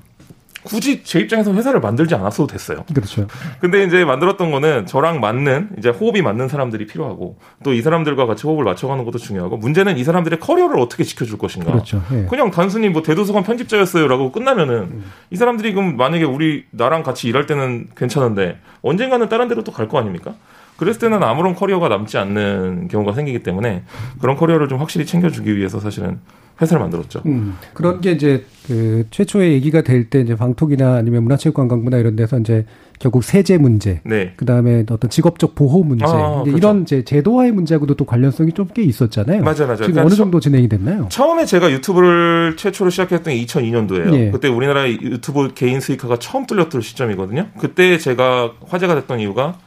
굳이 0.65 1.03
제 1.03 1.19
입장에서 1.21 1.53
회사를 1.53 1.81
만들지 1.81 2.15
않았어도 2.15 2.47
됐어요. 2.47 2.85
그렇죠. 2.95 3.27
근데 3.61 3.85
이제 3.85 4.05
만들었던 4.05 4.51
거는 4.53 4.87
저랑 4.87 5.21
맞는 5.21 5.71
이제 5.79 5.89
호흡이 5.89 6.23
맞는 6.23 6.49
사람들이 6.49 6.87
필요하고 6.87 7.37
또 7.65 7.73
이 7.73 7.83
사람들과 7.83 8.27
같이 8.27 8.47
호흡을 8.47 8.65
맞춰가는 8.65 9.05
것도 9.05 9.19
중요하고 9.19 9.57
문제는 9.57 9.97
이 9.99 10.05
사람들의 10.05 10.39
커리어를 10.41 10.79
어떻게 10.79 11.03
지켜줄 11.05 11.39
것인가. 11.39 11.73
그렇죠. 11.73 12.03
예. 12.13 12.27
그냥 12.29 12.51
단순히 12.51 12.89
뭐 12.91 13.03
대도서관 13.03 13.43
편집자였어요라고 13.43 14.31
끝나면은 14.33 14.75
음. 14.75 15.05
이 15.31 15.37
사람들이 15.37 15.73
그럼 15.73 15.97
만약에 15.97 16.25
우리 16.25 16.65
나랑 16.71 17.03
같이 17.03 17.29
일할 17.29 17.47
때는 17.47 17.89
괜찮은데 17.97 18.59
언젠가는 18.83 19.29
다른 19.29 19.49
데로 19.49 19.65
또 19.65 19.73
갈 19.73 19.89
거 19.89 19.99
아닙니까? 19.99 20.35
그랬을 20.77 21.01
때는 21.01 21.23
아무런 21.23 21.55
커리어가 21.55 21.89
남지 21.89 22.19
않는 22.19 22.89
경우가 22.89 23.13
생기기 23.13 23.43
때문에 23.43 23.83
그런 24.21 24.37
커리어를 24.37 24.69
좀 24.69 24.79
확실히 24.79 25.07
챙겨주기 25.07 25.57
위해서 25.57 25.79
사실은 25.81 26.19
회사를 26.63 26.81
만들었죠. 26.81 27.23
음, 27.27 27.57
그런 27.75 28.01
게 28.01 28.13
이제 28.13 28.45
그 28.67 29.05
최초의 29.11 29.53
얘기가 29.55 29.83
될 29.83 30.09
때 30.09 30.21
이제 30.21 30.35
방통위나 30.37 30.95
아니면 30.95 31.25
문화체육관광부나 31.25 31.99
이런 31.99 32.17
데서 32.17 32.39
이제 32.39 32.65
결국 32.99 33.25
세제 33.25 33.59
문제, 33.59 34.01
네. 34.05 34.33
그 34.37 34.45
다음에 34.45 34.85
어떤 34.89 35.11
직업적 35.11 35.57
보호 35.57 35.83
문제, 35.83 36.05
아, 36.07 36.43
그렇죠. 36.45 36.57
이런 36.57 36.83
이제 36.83 37.03
제도화의 37.05 37.51
문제하고도 37.53 37.95
또 37.95 38.05
관련성이 38.05 38.53
좀 38.53 38.69
꽤 38.75 38.83
있었잖아요. 38.83 39.43
맞아, 39.43 39.67
맞아. 39.67 39.85
지금 39.85 40.03
어느 40.05 40.15
정도 40.15 40.39
진행이 40.41 40.69
됐나요? 40.69 41.09
처음에 41.11 41.45
제가 41.45 41.71
유튜브를 41.73 42.55
최초로 42.57 42.91
시작했던 42.91 43.35
게 43.35 43.45
2002년도예요. 43.45 44.15
예. 44.15 44.31
그때 44.31 44.47
우리나라 44.49 44.89
유튜브 44.89 45.53
개인 45.55 45.81
수익화가 45.81 46.19
처음 46.21 46.47
뚫렸던 46.47 46.81
시점이거든요. 46.81 47.49
그때 47.59 47.99
제가 47.99 48.53
화제가 48.69 48.95
됐던 48.95 49.19
이유가 49.21 49.59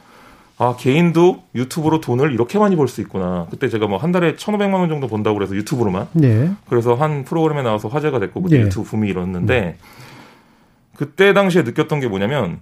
아, 0.58 0.74
개인도 0.76 1.42
유튜브로 1.54 2.00
돈을 2.00 2.32
이렇게 2.32 2.58
많이 2.58 2.76
벌 2.76 2.88
수 2.88 3.00
있구나. 3.02 3.46
그때 3.50 3.68
제가 3.68 3.86
뭐 3.86 3.98
한 3.98 4.10
달에 4.12 4.36
1,500만 4.36 4.74
원 4.74 4.88
정도 4.88 5.06
번다고 5.06 5.36
그래서 5.36 5.54
유튜브로만. 5.54 6.08
네. 6.14 6.50
그래서 6.68 6.94
한 6.94 7.24
프로그램에 7.24 7.62
나와서 7.62 7.88
화제가 7.88 8.18
됐고 8.20 8.42
그때 8.42 8.58
네. 8.58 8.64
유튜브 8.64 8.88
붐이 8.88 9.08
일었는데 9.08 9.76
그때 10.96 11.34
당시에 11.34 11.62
느꼈던 11.62 12.00
게 12.00 12.08
뭐냐면 12.08 12.60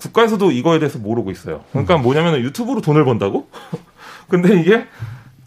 국가에서도 0.00 0.50
이거에 0.50 0.78
대해서 0.78 0.98
모르고 0.98 1.30
있어요. 1.30 1.62
그러니까 1.70 1.96
뭐냐면 1.98 2.40
유튜브로 2.40 2.80
돈을 2.82 3.04
번다고? 3.04 3.48
근데 4.28 4.60
이게 4.60 4.84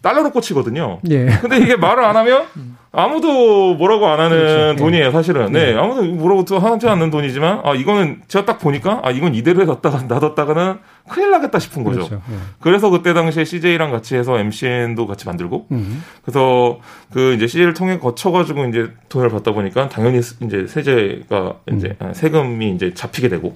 달러로 0.02 0.30
꽂히거든요. 0.30 1.00
예. 1.10 1.26
근데 1.40 1.58
이게 1.58 1.76
말을 1.76 2.04
안 2.04 2.16
하면 2.16 2.46
아무도 2.90 3.74
뭐라고 3.74 4.06
안 4.06 4.18
하는 4.18 4.36
그렇죠. 4.38 4.68
예. 4.70 4.76
돈이에요, 4.76 5.10
사실은. 5.12 5.52
네. 5.52 5.72
네. 5.72 5.78
아무도 5.78 6.02
뭐라고 6.04 6.44
하지 6.58 6.88
않는 6.88 7.10
돈이지만, 7.10 7.60
아, 7.62 7.74
이거는 7.74 8.22
제가 8.28 8.46
딱 8.46 8.58
보니까, 8.58 9.00
아, 9.04 9.10
이건 9.10 9.34
이대로 9.34 9.60
해뒀다가, 9.60 10.04
놔뒀다가는 10.08 10.78
큰일 11.08 11.30
나겠다 11.30 11.58
싶은 11.58 11.84
거죠. 11.84 11.98
그렇죠. 11.98 12.22
네. 12.28 12.36
그래서 12.60 12.88
그때 12.88 13.12
당시에 13.12 13.44
CJ랑 13.44 13.90
같이 13.90 14.16
해서 14.16 14.38
MCN도 14.38 15.06
같이 15.06 15.26
만들고, 15.26 15.66
음. 15.70 16.02
그래서 16.22 16.78
그 17.12 17.34
이제 17.34 17.46
CJ를 17.46 17.74
통해 17.74 17.98
거쳐가지고 17.98 18.64
이제 18.66 18.90
돈을 19.10 19.28
받다 19.28 19.52
보니까 19.52 19.88
당연히 19.90 20.20
이제 20.40 20.66
세제가 20.66 21.56
이제 21.72 21.96
음. 22.00 22.12
세금이 22.14 22.70
이제 22.74 22.94
잡히게 22.94 23.28
되고, 23.28 23.54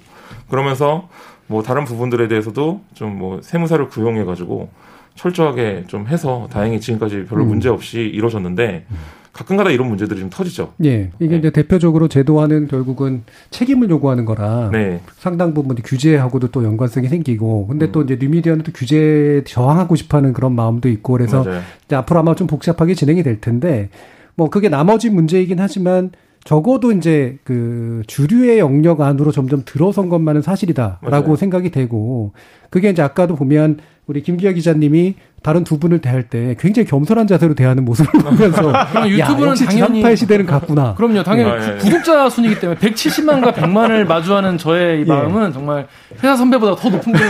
그러면서 0.51 1.09
뭐 1.47 1.63
다른 1.63 1.85
부분들에 1.85 2.29
대해서도 2.29 2.83
좀 2.95 3.19
뭐 3.19 3.41
세무사를 3.43 3.89
구용해가지고, 3.89 4.69
철저하게 5.14 5.85
좀 5.87 6.07
해서 6.07 6.48
다행히 6.51 6.81
지금까지 6.81 7.27
별로 7.27 7.44
음. 7.44 7.48
문제 7.48 7.68
없이 7.68 8.01
이루어졌는데 8.01 8.87
가끔가다 9.33 9.70
이런 9.70 9.88
문제들이 9.88 10.20
좀 10.20 10.29
터지죠. 10.29 10.75
예. 10.85 11.11
이게 11.18 11.31
네. 11.31 11.38
이제 11.38 11.51
대표적으로 11.51 12.07
제도화는 12.09 12.68
결국은 12.68 13.22
책임을 13.51 13.88
요구하는 13.88 14.27
거라 14.27 14.68
네. 14.70 15.01
상당 15.16 15.55
부분 15.55 15.75
규제하고도 15.77 16.48
또 16.48 16.64
연관성이 16.64 17.09
생기고 17.09 17.66
근데 17.66 17.87
음. 17.87 17.92
또 17.92 18.03
이제 18.03 18.18
뉴미디어는 18.20 18.62
또 18.62 18.72
규제 18.72 19.42
저항하고 19.46 19.96
싶어하는 19.96 20.35
그런 20.35 20.55
마음도 20.55 20.88
있고 20.90 21.14
그래서 21.14 21.44
앞으로 21.90 22.20
아마 22.20 22.35
좀 22.35 22.46
복잡하게 22.46 22.94
진행이 22.94 23.22
될 23.22 23.40
텐데 23.40 23.88
뭐 24.35 24.51
그게 24.51 24.68
나머지 24.68 25.09
문제이긴 25.09 25.61
하지만 25.61 26.11
적어도 26.44 26.92
이제 26.92 27.38
그 27.44 28.03
주류의 28.07 28.59
영역 28.59 29.01
안으로 29.01 29.31
점점 29.31 29.62
들어선 29.64 30.09
것만은 30.09 30.42
사실이다라고 30.42 31.09
맞아요. 31.09 31.37
생각이 31.37 31.70
되고 31.70 32.33
그게 32.68 32.90
이제 32.90 33.01
아까도 33.01 33.37
보면 33.37 33.79
우리 34.07 34.21
김기아 34.23 34.53
기자님이 34.53 35.15
다른 35.43 35.65
두 35.65 35.79
분을 35.79 36.01
대할 36.01 36.25
때 36.25 36.57
굉장히 36.59 36.88
겸손한 36.88 37.27
자세로 37.27 37.55
대하는 37.55 37.85
모습을 37.85 38.11
보면서 38.23 38.73
유튜브는 39.09 39.49
야, 39.51 39.55
당연히 39.67 40.17
시대는 40.17 40.47
갔구나. 40.47 40.95
그럼요. 40.95 41.23
당연히 41.23 41.51
예. 41.51 41.79
구독자 41.79 42.29
순이기 42.29 42.61
때문에 42.61 42.79
170만과 42.81 43.53
100만을 43.55 44.07
마주하는 44.07 44.59
저의 44.59 44.99
이 44.99 45.01
예. 45.03 45.05
마음은 45.05 45.49
예. 45.49 45.53
정말 45.53 45.87
회사 46.17 46.37
선배보다 46.37 46.77
더 46.81 46.91
높은 46.91 47.12
게 47.12 47.25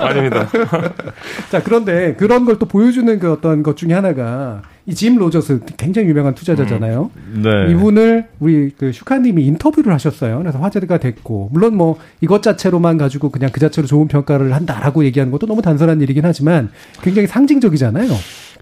아닙니다. 0.00 0.46
자, 1.50 1.62
그런데 1.62 2.14
그런 2.14 2.44
걸 2.44 2.58
또 2.58 2.66
보여주는 2.66 3.18
그 3.20 3.32
어떤 3.32 3.62
것 3.62 3.76
중에 3.76 3.92
하나가 3.92 4.62
이짐 4.88 5.18
로저스 5.18 5.60
굉장히 5.76 6.08
유명한 6.08 6.34
투자자잖아요. 6.34 7.10
음, 7.14 7.42
네. 7.42 7.70
이분을 7.70 8.28
우리 8.40 8.70
그 8.70 8.90
슈카님이 8.90 9.44
인터뷰를 9.44 9.92
하셨어요. 9.92 10.38
그래서 10.38 10.58
화제가 10.58 10.96
됐고 10.96 11.50
물론 11.52 11.76
뭐 11.76 11.98
이것 12.22 12.42
자체로만 12.42 12.96
가지고 12.96 13.28
그냥 13.28 13.50
그 13.52 13.60
자체로 13.60 13.86
좋은 13.86 14.08
평가를 14.08 14.54
한다라고 14.54 15.04
얘기하는 15.04 15.30
것도 15.30 15.46
너무 15.46 15.60
단순한 15.60 16.00
일이긴 16.00 16.24
하지만 16.24 16.70
굉장히 17.02 17.28
상징적이잖아요. 17.28 18.08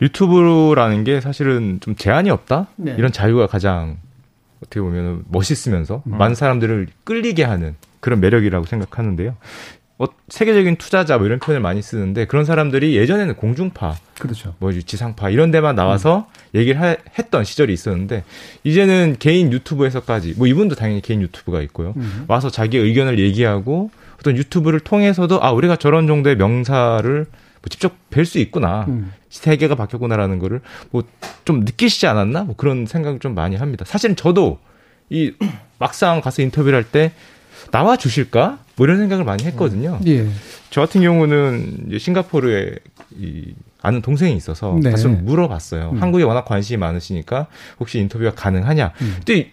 유튜브라는 0.03 1.05
게 1.05 1.21
사실은 1.21 1.79
좀 1.81 1.95
제한이 1.95 2.29
없다 2.31 2.67
네. 2.75 2.97
이런 2.99 3.13
자유가 3.13 3.47
가장 3.47 3.99
어떻게 4.59 4.81
보면 4.81 5.27
멋있으면서 5.29 6.03
음. 6.07 6.19
많은 6.19 6.35
사람들을 6.35 6.89
끌리게 7.05 7.45
하는 7.45 7.77
그런 8.01 8.19
매력이라고 8.19 8.67
생각하는데요. 8.67 9.37
어, 9.99 10.05
세계적인 10.29 10.77
투자자 10.77 11.17
뭐 11.17 11.27
이런 11.27 11.39
표현을 11.39 11.61
많이 11.63 11.81
쓰는데 11.81 12.27
그런 12.27 12.45
사람들이 12.45 12.97
예전에는 12.97 13.35
공중파, 13.37 13.97
그렇죠. 14.19 14.55
뭐 14.59 14.71
지상파 14.73 15.31
이런 15.31 15.51
데만 15.51 15.75
나와서 15.75 16.27
음. 16.55 16.59
얘기를 16.59 16.81
하, 16.81 16.97
했던 17.19 17.45
시절이 17.45 17.73
있었는데 17.73 18.25
이제는 18.65 19.17
개인 19.19 19.53
유튜브에서까지 19.53 20.35
뭐 20.37 20.47
이분도 20.47 20.75
당연히 20.75 21.01
개인 21.01 21.23
유튜브가 21.23 21.63
있고요. 21.63 21.95
음. 21.97 22.25
와서 22.29 22.51
자기 22.51 22.77
의견을 22.77 23.19
얘기하고 23.19 23.91
어떤 24.21 24.37
유튜브를 24.37 24.81
통해서도 24.81 25.43
아 25.43 25.51
우리가 25.53 25.77
저런 25.77 26.07
정도의 26.07 26.37
명사를 26.37 27.15
뭐 27.27 27.69
직접 27.71 27.93
뵐 28.11 28.25
수 28.27 28.39
있구나. 28.39 28.85
음. 28.89 29.13
세계가 29.31 29.75
바뀌었구나라는 29.77 30.39
거를 30.39 30.61
뭐 30.91 31.03
좀 31.47 31.61
느끼시지 31.61 32.07
않았나? 32.07 32.43
뭐 32.43 32.57
그런 32.57 32.85
생각을 32.87 33.21
좀 33.21 33.35
많이 33.35 33.57
합니다. 33.57 33.85
사실은 33.87 34.17
저도 34.17 34.59
이 35.09 35.33
막상 35.79 36.21
가서 36.21 36.43
인터뷰를 36.43 36.77
할 36.77 36.85
때 36.85 37.13
나와 37.71 37.97
주실까? 37.97 38.59
뭐 38.77 38.87
이런 38.87 38.99
생각을 38.99 39.25
많이 39.25 39.45
했거든요. 39.45 39.99
예. 40.07 40.27
저 40.71 40.83
같은 40.83 41.01
경우는 41.01 41.99
싱가포르에 41.99 42.75
이 43.19 43.55
아는 43.83 44.03
동생이 44.03 44.37
있어서 44.37 44.79
네. 44.83 44.91
가서 44.91 45.09
물어봤어요. 45.09 45.91
음. 45.95 46.03
한국에 46.03 46.25
워낙 46.25 46.45
관심이 46.45 46.77
많으시니까 46.77 47.47
혹시 47.81 47.99
인터뷰가 47.99 48.33
가능하냐. 48.33 48.93
음. 49.01 49.15
근데 49.25 49.51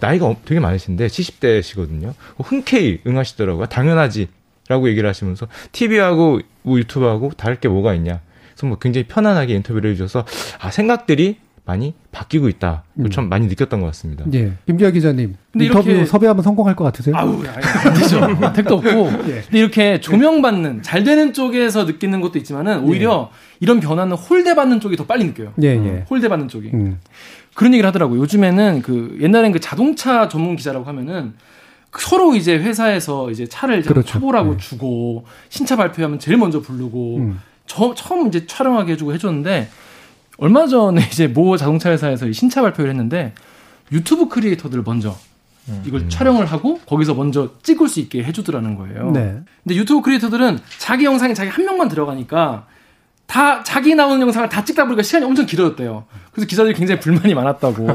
나이가 0.00 0.34
되게 0.44 0.60
많으신데 0.60 1.06
70대시거든요. 1.06 2.14
흔쾌히 2.38 3.00
응하시더라고요. 3.06 3.66
당연하지. 3.66 4.28
라고 4.68 4.88
얘기를 4.88 5.08
하시면서 5.08 5.46
TV하고 5.70 6.40
뭐 6.62 6.78
유튜브하고 6.78 7.30
다를 7.36 7.60
게 7.60 7.68
뭐가 7.68 7.94
있냐. 7.94 8.20
그래서 8.48 8.66
뭐 8.66 8.78
굉장히 8.78 9.06
편안하게 9.06 9.54
인터뷰를 9.54 9.92
해주셔서 9.92 10.26
아 10.58 10.70
생각들이 10.72 11.36
많이 11.66 11.94
바뀌고 12.12 12.48
있다. 12.48 12.84
음. 12.94 13.10
참 13.10 13.28
많이 13.28 13.48
느꼈던 13.48 13.80
것 13.80 13.86
같습니다. 13.86 14.24
예. 14.34 14.52
김기아 14.66 14.92
기자님. 14.92 15.34
근데 15.52 15.66
인터뷰 15.66 15.90
이렇게... 15.90 16.06
섭외하면 16.06 16.44
성공할 16.44 16.76
것 16.76 16.84
같으세요? 16.84 17.16
아우, 17.16 17.42
아니죠. 17.84 18.20
택도 18.54 18.76
없고. 18.76 18.88
예. 18.88 19.42
근데 19.42 19.58
이렇게 19.58 20.00
조명받는, 20.00 20.82
잘 20.82 21.02
되는 21.02 21.32
쪽에서 21.32 21.84
느끼는 21.84 22.20
것도 22.20 22.38
있지만은 22.38 22.84
오히려 22.84 23.30
예. 23.32 23.36
이런 23.58 23.80
변화는 23.80 24.16
홀대받는 24.16 24.78
쪽이 24.78 24.96
더 24.96 25.06
빨리 25.06 25.24
느껴요. 25.24 25.54
예, 25.60 25.68
예. 25.70 26.04
홀대받는 26.08 26.46
쪽이. 26.48 26.70
음. 26.72 27.00
그런 27.54 27.74
얘기를 27.74 27.88
하더라고요. 27.88 28.20
요즘에는 28.20 28.82
그 28.82 29.18
옛날엔 29.20 29.50
그 29.50 29.58
자동차 29.58 30.28
전문 30.28 30.54
기자라고 30.54 30.84
하면은 30.84 31.34
서로 31.98 32.36
이제 32.36 32.56
회사에서 32.56 33.30
이제 33.32 33.46
차를 33.46 33.82
그렇죠. 33.82 34.06
초보라고 34.06 34.52
네. 34.52 34.56
주고 34.58 35.24
신차 35.48 35.74
발표하면 35.74 36.20
제일 36.20 36.36
먼저 36.36 36.60
부르고 36.60 37.16
음. 37.16 37.40
저, 37.66 37.92
처음 37.94 38.28
이제 38.28 38.46
촬영하게 38.46 38.92
해주고 38.92 39.14
해줬는데 39.14 39.68
얼마 40.38 40.66
전에 40.66 41.02
이제 41.10 41.26
모 41.26 41.56
자동차 41.56 41.90
회사에서 41.90 42.30
신차 42.32 42.62
발표를 42.62 42.90
했는데 42.90 43.32
유튜브 43.92 44.28
크리에이터들 44.28 44.82
먼저 44.84 45.16
음. 45.68 45.82
이걸 45.86 46.02
음. 46.02 46.08
촬영을 46.08 46.46
하고 46.46 46.78
거기서 46.86 47.14
먼저 47.14 47.50
찍을 47.62 47.88
수 47.88 48.00
있게 48.00 48.22
해주더라는 48.24 48.76
거예요. 48.76 49.10
네. 49.12 49.40
근데 49.64 49.76
유튜브 49.76 50.02
크리에이터들은 50.02 50.58
자기 50.78 51.04
영상에 51.04 51.34
자기 51.34 51.50
한 51.50 51.64
명만 51.64 51.88
들어가니까 51.88 52.66
다 53.26 53.64
자기 53.64 53.94
나오는 53.96 54.20
영상을 54.20 54.48
다 54.48 54.64
찍다 54.64 54.84
보니까 54.84 55.02
시간이 55.02 55.24
엄청 55.24 55.46
길어졌대요. 55.46 56.04
그래서 56.30 56.46
기자들이 56.46 56.74
굉장히 56.74 57.00
불만이 57.00 57.34
많았다고. 57.34 57.88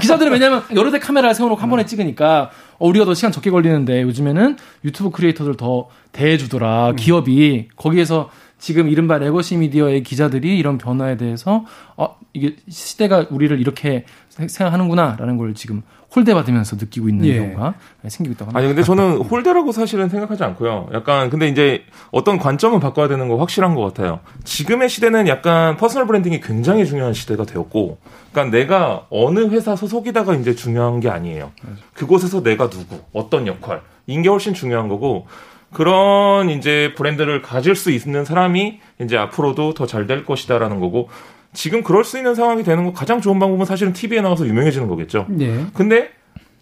기자들은 0.00 0.32
왜냐면 0.32 0.64
여러 0.74 0.90
대 0.90 0.98
카메라를 0.98 1.34
세워놓고 1.36 1.60
한 1.60 1.70
번에 1.70 1.86
찍으니까 1.86 2.50
어, 2.78 2.88
우리가 2.88 3.04
더 3.04 3.14
시간 3.14 3.30
적게 3.30 3.50
걸리는데 3.50 4.02
요즘에는 4.02 4.56
유튜브 4.84 5.10
크리에이터들 5.10 5.56
더 5.56 5.88
대우해주더라. 6.10 6.90
음. 6.90 6.96
기업이 6.96 7.68
거기에서 7.76 8.30
지금 8.62 8.88
이른바 8.88 9.18
legacy 9.18 9.56
미디어의 9.56 10.04
기자들이 10.04 10.56
이런 10.56 10.78
변화에 10.78 11.16
대해서 11.16 11.64
어 11.96 12.16
이게 12.32 12.54
시대가 12.68 13.26
우리를 13.28 13.58
이렇게 13.58 14.04
생각하는구나라는 14.28 15.36
걸 15.36 15.52
지금 15.54 15.82
홀대 16.14 16.32
받으면서 16.32 16.76
느끼고 16.76 17.08
있는 17.08 17.26
예. 17.26 17.38
경우가 17.38 17.74
생기고 18.06 18.34
있다고 18.34 18.50
합니다. 18.50 18.58
아니 18.60 18.68
근데 18.68 18.84
저는 18.84 19.22
홀대라고 19.22 19.72
사실은 19.72 20.08
생각하지 20.08 20.44
않고요. 20.44 20.90
약간 20.94 21.28
근데 21.28 21.48
이제 21.48 21.82
어떤 22.12 22.38
관점은 22.38 22.78
바꿔야 22.78 23.08
되는 23.08 23.26
거 23.26 23.36
확실한 23.36 23.74
것 23.74 23.82
같아요. 23.82 24.20
지금의 24.44 24.88
시대는 24.88 25.26
약간 25.26 25.76
personal 25.76 26.06
branding이 26.06 26.40
굉장히 26.40 26.86
중요한 26.86 27.14
시대가 27.14 27.44
되었고, 27.44 27.98
그러니까 28.30 28.56
내가 28.56 29.06
어느 29.10 29.40
회사 29.48 29.74
소속이다가 29.74 30.36
이제 30.36 30.54
중요한 30.54 31.00
게 31.00 31.08
아니에요. 31.08 31.50
그곳에서 31.94 32.44
내가 32.44 32.70
누구, 32.70 33.00
어떤 33.12 33.48
역할, 33.48 33.80
이게 34.06 34.28
훨씬 34.28 34.54
중요한 34.54 34.86
거고. 34.86 35.26
그런 35.72 36.50
이제 36.50 36.92
브랜드를 36.96 37.42
가질 37.42 37.74
수 37.74 37.90
있는 37.90 38.24
사람이 38.24 38.80
이제 39.00 39.16
앞으로도 39.16 39.74
더 39.74 39.86
잘 39.86 40.06
될 40.06 40.24
것이다라는 40.24 40.80
거고 40.80 41.08
지금 41.52 41.82
그럴 41.82 42.04
수 42.04 42.16
있는 42.16 42.34
상황이 42.34 42.62
되는 42.62 42.84
거 42.84 42.92
가장 42.92 43.20
좋은 43.20 43.38
방법은 43.38 43.64
사실은 43.66 43.92
TV에 43.92 44.20
나와서 44.20 44.46
유명해지는 44.46 44.88
거겠죠. 44.88 45.26
네. 45.28 45.66
근데 45.74 46.10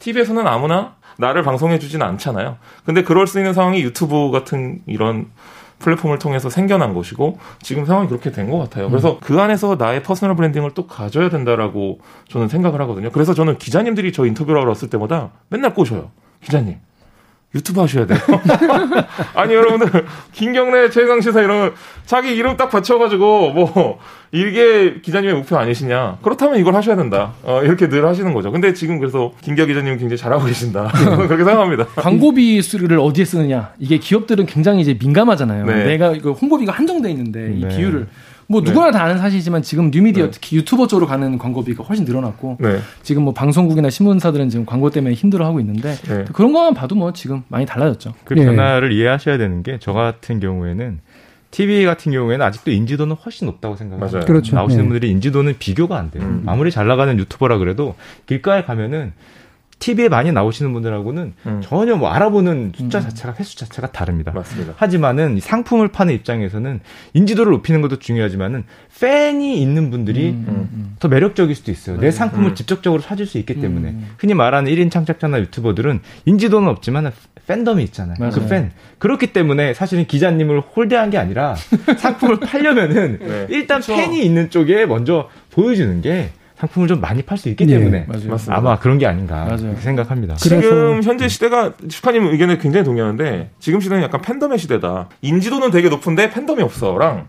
TV에서는 0.01 0.47
아무나 0.47 0.97
나를 1.19 1.43
방송해 1.43 1.79
주지는 1.79 2.07
않잖아요. 2.07 2.57
근데 2.85 3.03
그럴 3.03 3.27
수 3.27 3.39
있는 3.39 3.53
상황이 3.53 3.83
유튜브 3.83 4.31
같은 4.31 4.81
이런 4.87 5.27
플랫폼을 5.81 6.19
통해서 6.19 6.51
생겨난 6.51 6.93
것이고 6.95 7.39
지금 7.63 7.85
상황이 7.87 8.07
그렇게 8.09 8.31
된 8.33 8.51
것 8.51 8.59
같아요. 8.59 8.89
그래서 8.91 9.13
음. 9.13 9.19
그 9.21 9.41
안에서 9.41 9.77
나의 9.79 10.03
personal 10.03 10.37
branding을 10.37 10.73
또 10.75 10.87
가져야 10.87 11.31
된다라고 11.31 12.01
저는 12.29 12.49
생각을 12.49 12.81
하거든요. 12.83 13.11
그래서 13.11 13.33
저는 13.35 13.59
기자님들이 13.59 14.13
저 14.13 14.27
인터뷰를 14.27 14.61
하러 14.61 14.71
왔을 14.71 14.91
때마다 14.91 15.31
맨날 15.49 15.73
꼬셔요. 15.75 16.11
기자님, 16.43 16.77
유튜브 17.55 17.81
하셔야 17.81 18.07
돼요. 18.07 18.19
아니 19.35 19.55
여러분들 19.55 20.07
김경래 20.33 20.89
최강 20.91 21.21
시사 21.21 21.43
이런 21.43 21.73
자기 22.07 22.35
이름 22.35 22.57
딱 22.57 22.71
받쳐가지고 22.71 23.51
뭐 23.51 23.99
이게 24.31 25.01
기자님의 25.01 25.35
목표 25.35 25.59
아니시냐? 25.59 26.19
그렇다면 26.23 26.61
이걸 26.61 26.77
하셔야 26.77 26.95
된다. 26.95 27.33
어, 27.43 27.61
이렇게 27.65 27.89
늘 27.89 28.07
하시는 28.07 28.33
거죠. 28.33 28.53
근데 28.53 28.73
지금 28.73 29.01
그래서 29.01 29.33
김기아 29.41 29.67
기자님 29.67 29.99
굉장히 29.99 30.17
잘하고 30.17 30.45
계신다. 30.45 30.93
네. 30.95 31.17
그렇게 31.27 31.45
생각합니다. 31.45 31.87
광고비 31.97 32.63
수를 32.63 32.99
어디에 33.01 33.25
쓰느냐? 33.25 33.73
이게 33.81 33.99
기업들은 33.99 34.47
굉장히 34.47 34.83
이제 34.83 34.97
민감하잖아요. 35.01 35.67
네. 35.67 35.85
내가 35.87 36.13
이거 36.13 36.31
홍보비가 36.31 36.73
한정돼 36.73 37.11
있는데 37.11 37.53
이 37.57 37.65
네. 37.65 37.77
비율을 37.77 38.07
뭐 38.51 38.63
네. 38.63 38.71
누구나 38.71 38.87
네. 38.87 38.93
다 38.93 39.05
아는 39.05 39.19
사실이지만 39.19 39.63
지금 39.63 39.93
뉴미디어 39.93 40.25
네. 40.25 40.31
특히 40.33 40.57
유튜버 40.57 40.89
쪽으로 40.89 41.07
가는 41.07 41.39
광고비가 41.39 41.85
훨씬 41.85 42.05
늘어났고 42.05 42.57
네. 42.59 42.81
지금 43.05 43.23
뭐 43.23 43.33
방송국이나 43.33 43.91
신문사들은 43.91 44.49
지금 44.51 44.67
광고 44.67 44.91
때문에 44.91 45.15
힘들어하고 45.15 45.61
있는데 45.61 45.95
네. 45.95 46.25
그런 46.33 46.53
것만 46.53 46.75
봐도 46.75 46.97
뭐 46.97 47.13
지금 47.13 47.45
많이 47.47 47.65
달라졌죠. 47.65 48.13
그 48.25 48.35
변화를 48.35 48.93
이해하셔야 48.93 49.39
되는 49.39 49.63
게 49.63 49.79
저 49.81 49.93
같은 49.93 50.41
경우에는 50.41 50.99
TV 51.53 51.85
같은 51.85 52.13
경우에는 52.13 52.45
아직도 52.45 52.71
인지도는 52.73 53.17
훨씬 53.17 53.47
높다고 53.47 53.77
생각합니다. 53.77 54.27
그렇죠. 54.27 54.55
나오시는 54.57 54.89
분들이 54.89 55.11
인지도는 55.11 55.57
비교가 55.59 55.97
안 55.99 56.11
돼요. 56.11 56.23
음. 56.25 56.43
아무리 56.47 56.71
잘 56.71 56.87
나가는 56.87 57.17
유튜버라 57.19 57.59
그래도 57.59 57.95
길가에 58.27 58.63
가면은 58.65 59.13
TV에 59.81 60.09
많이 60.09 60.31
나오시는 60.31 60.73
분들하고는 60.75 61.33
음. 61.47 61.61
전혀 61.65 61.97
뭐 61.97 62.11
알아보는 62.11 62.73
숫자 62.77 62.99
음. 62.99 63.03
자체가 63.03 63.35
횟수 63.39 63.57
자체가 63.57 63.91
다릅니다. 63.91 64.31
맞습니다. 64.33 64.75
하지만은 64.77 65.41
상품을 65.41 65.89
파는 65.89 66.15
입장에서는 66.15 66.81
인지도를 67.15 67.51
높이는 67.53 67.81
것도 67.81 67.99
중요하지만은 67.99 68.65
팬이 69.01 69.61
있는 69.61 69.91
분들이 69.91 70.31
음, 70.31 70.45
음, 70.49 70.69
음. 70.73 70.97
더 71.01 71.09
매력적일 71.09 71.57
수도 71.57 71.73
있어요. 71.73 71.97
내 71.97 72.07
네. 72.07 72.11
상품을 72.11 72.51
음. 72.51 72.55
직접적으로 72.55 73.01
사줄 73.01 73.27
수 73.27 73.39
있기 73.39 73.61
때문에 73.61 73.97
흔히 74.19 74.35
말하는 74.35 74.71
1인 74.71 74.91
창작자나 74.91 75.41
유튜버들은 75.41 76.01
인지도는 76.27 76.69
없지만 76.69 77.11
팬덤이 77.47 77.83
있잖아요. 77.85 78.31
그 78.31 78.47
팬. 78.47 78.71
그렇기 78.99 79.33
때문에 79.33 79.73
사실은 79.75 80.07
기자님을 80.07 80.61
홀대한 80.61 81.09
게 81.09 81.17
아니라 81.17 81.57
상품을 81.99 82.39
팔려면은 82.39 83.19
네. 83.19 83.47
일단 83.49 83.81
그렇죠. 83.81 83.97
팬이 83.97 84.23
있는 84.25 84.51
쪽에 84.51 84.85
먼저 84.85 85.31
보여주는 85.51 86.01
게 86.03 86.31
상품을 86.61 86.89
좀 86.89 87.01
많이 87.01 87.23
팔 87.23 87.39
수 87.39 87.49
있기 87.49 87.65
네, 87.65 87.79
때문에 87.79 88.07
맞아요. 88.07 88.37
아마 88.49 88.79
그런 88.79 88.99
게 88.99 89.07
아닌가 89.07 89.45
맞아요. 89.47 89.75
생각합니다. 89.79 90.35
지금 90.37 91.03
현재 91.03 91.27
시대가 91.27 91.73
슈카님 91.89 92.27
의견에 92.27 92.59
굉장히 92.59 92.85
동의하는데 92.85 93.51
지금 93.59 93.81
시대는 93.81 94.03
약간 94.03 94.21
팬덤의 94.21 94.59
시대다. 94.59 95.09
인지도는 95.23 95.71
되게 95.71 95.89
높은데 95.89 96.31
팬덤이 96.31 96.63
없어랑 96.63 97.29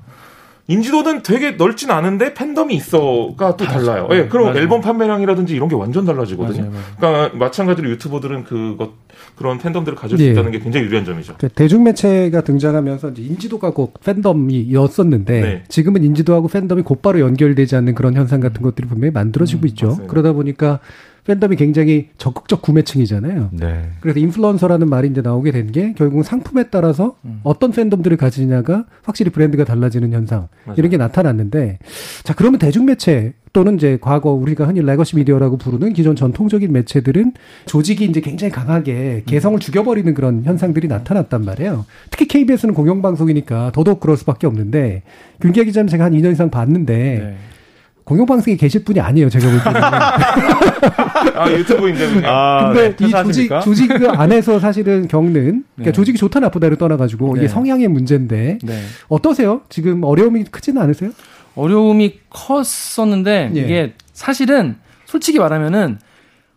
인지도는 0.68 1.24
되게 1.24 1.52
넓진 1.52 1.92
않은데 1.92 2.34
팬덤이 2.34 2.74
있어가 2.76 3.58
또 3.58 3.66
달라요. 3.66 4.08
예, 4.12 4.22
네, 4.22 4.28
그럼 4.28 4.48
맞아요. 4.48 4.60
앨범 4.60 4.82
판매량이라든지 4.82 5.56
이런 5.56 5.68
게 5.68 5.76
완전 5.76 6.06
달라지거든요. 6.06 6.70
맞아요, 6.70 6.72
맞아요. 6.72 6.86
그러니까 6.98 7.38
마찬가지로 7.38 7.90
유튜버들은 7.90 8.44
그것 8.46 8.92
그런 9.36 9.58
팬덤들을 9.58 9.98
가질 9.98 10.18
수 10.18 10.24
예. 10.24 10.32
있다는 10.32 10.52
게 10.52 10.60
굉장히 10.60 10.86
유리한 10.86 11.06
점이죠. 11.06 11.36
그 11.38 11.50
대중매체가 11.50 12.42
등장하면서 12.42 13.14
인지도가 13.18 13.72
곧 13.72 14.00
팬덤이었었는데 14.04 15.42
네. 15.42 15.64
지금은 15.68 16.04
인지도하고 16.04 16.48
팬덤이 16.48 16.84
곧바로 16.84 17.20
연결되지 17.20 17.76
않는 17.76 17.96
그런 17.96 18.14
현상 18.14 18.40
같은 18.40 18.62
것들이 18.62 18.88
분명히 18.88 19.12
만들어지고 19.12 19.64
음, 19.64 19.68
있죠. 19.68 19.88
맞습니다. 19.88 20.12
그러다 20.12 20.34
보니까 20.34 20.80
팬덤이 21.26 21.56
굉장히 21.56 22.10
적극적 22.18 22.62
구매층이잖아요. 22.62 23.50
네. 23.54 23.90
그래서 24.00 24.20
인플루언서라는 24.20 24.90
말이 24.90 25.08
이제 25.08 25.22
나오게 25.22 25.52
된 25.52 25.72
게 25.72 25.94
결국 25.96 26.24
상품에 26.24 26.66
따라서 26.70 27.16
음. 27.24 27.40
어떤 27.44 27.72
팬덤들을 27.72 28.18
가지냐가 28.18 28.86
확실히 29.04 29.32
브랜드가 29.32 29.64
달라지는 29.64 30.12
현상 30.12 30.48
맞아요. 30.66 30.76
이런 30.78 30.90
게 30.92 30.98
나타났는데 30.98 31.80
자 32.24 32.34
그러면 32.34 32.60
대중매체 32.60 33.34
또는 33.54 33.76
이제 33.76 33.98
과거 34.02 34.32
우리가 34.32 34.66
흔히 34.66 34.82
legacy 34.82 35.16
미디어라고 35.18 35.58
부르는 35.58 35.94
기존 35.94 36.16
전통적인 36.16 36.72
매체들은 36.72 37.34
조직이 37.66 38.06
이제 38.06 38.22
굉장히 38.22 38.52
강하게 38.52 39.24
개성을 39.26 39.58
음. 39.58 39.60
죽여버리는 39.60 40.14
그런 40.14 40.44
현상들이 40.44 40.88
나타났단 40.88 41.46
말이에요. 41.46 41.86
특히 42.10 42.28
KBS는 42.28 42.74
공영방송이니까 42.74 43.72
더더욱 43.74 44.00
그럴 44.00 44.18
수밖에 44.18 44.48
없는데 44.48 45.04
균기아 45.42 45.64
기자님 45.64 45.88
제가 45.90 46.06
한 46.06 46.14
2년 46.14 46.32
이상 46.34 46.50
봤는데 46.50 46.94
네. 46.96 47.36
공영방송에 48.04 48.58
계실 48.58 48.84
분이 48.84 49.00
아니에요, 49.00 49.30
제가 49.30 49.48
볼 49.50 49.64
때는. 49.64 49.82
아, 51.38 51.52
유튜브인데. 51.52 52.26
아, 52.26 52.72
근데 52.74 52.96
네, 52.96 53.08
이 53.08 53.12
조직, 53.12 53.52
조직 53.64 53.88
그 53.88 54.10
안에서 54.10 54.60
사실은 54.60 55.08
겪는, 55.08 55.34
그러니까 55.34 55.64
네. 55.78 55.92
조직이 55.92 56.18
좋다 56.18 56.40
나쁘다를 56.40 56.78
떠나가지고 56.78 57.34
네. 57.36 57.42
이게 57.42 57.48
성향의 57.48 57.88
문제인데. 57.88 58.60
네. 58.64 58.82
어떠세요? 59.08 59.62
지금 59.70 60.04
어려움이 60.04 60.46
크지는 60.46 60.82
않으세요? 60.82 61.12
어려움이 61.56 62.20
컸었는데, 62.30 63.52
예. 63.56 63.60
이게 63.60 63.94
사실은 64.14 64.76
솔직히 65.06 65.40
말하면은, 65.40 66.00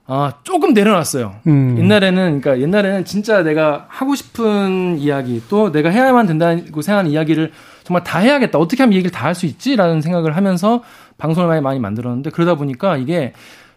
아, 0.07 0.35
조금 0.45 0.73
내려놨어요. 0.75 1.35
음. 1.47 1.77
옛날에는, 1.79 2.41
그러니까 2.41 2.63
옛날에는 2.63 3.05
진짜 3.05 3.43
내가 3.43 3.87
하고 3.89 4.15
싶은 4.15 4.99
이야기, 4.99 5.43
또 5.49 5.73
내가 5.73 5.91
해야만 5.91 6.27
된다고 6.27 6.83
생각하는 6.83 7.11
이야기를 7.11 7.53
정말 7.85 8.03
다 8.03 8.19
해야겠다. 8.19 8.59
어떻게 8.59 8.83
하면 8.83 8.93
이 8.95 8.97
얘기를 8.97 9.11
다 9.11 9.27
할 9.27 9.35
수 9.35 9.47
있지라는 9.47 10.01
생각을 10.01 10.37
하면서 10.37 10.83
방송을 11.19 11.49
많이 11.49 11.61
많이 11.61 11.79
만들었는데 11.81 12.31
그러다 12.31 12.55
보니까 12.57 12.97
이게 12.97 13.33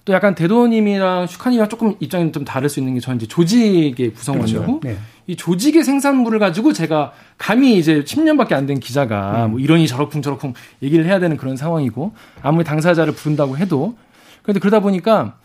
또 0.06 0.14
약간 0.14 0.36
대도님이랑 0.36 1.28
슈카님이랑 1.28 1.68
조금 1.70 1.96
입장이 2.00 2.32
좀 2.32 2.46
다를 2.46 2.70
수 2.70 2.80
있는 2.80 2.94
게 2.94 3.00
저는 3.02 3.18
이제 3.18 3.28
조직의 3.28 4.14
구성원이고 4.14 4.80
그렇죠. 4.80 4.80
네. 4.84 4.98
이 5.28 5.36
조직의 5.36 5.84
생산물을 5.84 6.40
가지고 6.40 6.72
제가 6.74 7.12
감히 7.38 7.78
이제 7.78 8.04
10년밖에 8.04 8.54
안 8.54 8.66
된 8.66 8.80
기자가 8.80 9.46
음. 9.46 9.52
뭐 9.52 9.60
이러니 9.60 9.88
저러쿵 9.88 10.22
저러쿵 10.22 10.54
얘기를 10.82 11.06
해야 11.06 11.20
되는 11.20 11.36
그런 11.36 11.58
상황이고 11.58 12.14
아무리 12.42 12.64
당사자를 12.64 13.14
부른다고 13.14 13.58
해도 13.58 13.96
그런데 14.44 14.60
그러다 14.62 14.80
보니까 14.80 15.36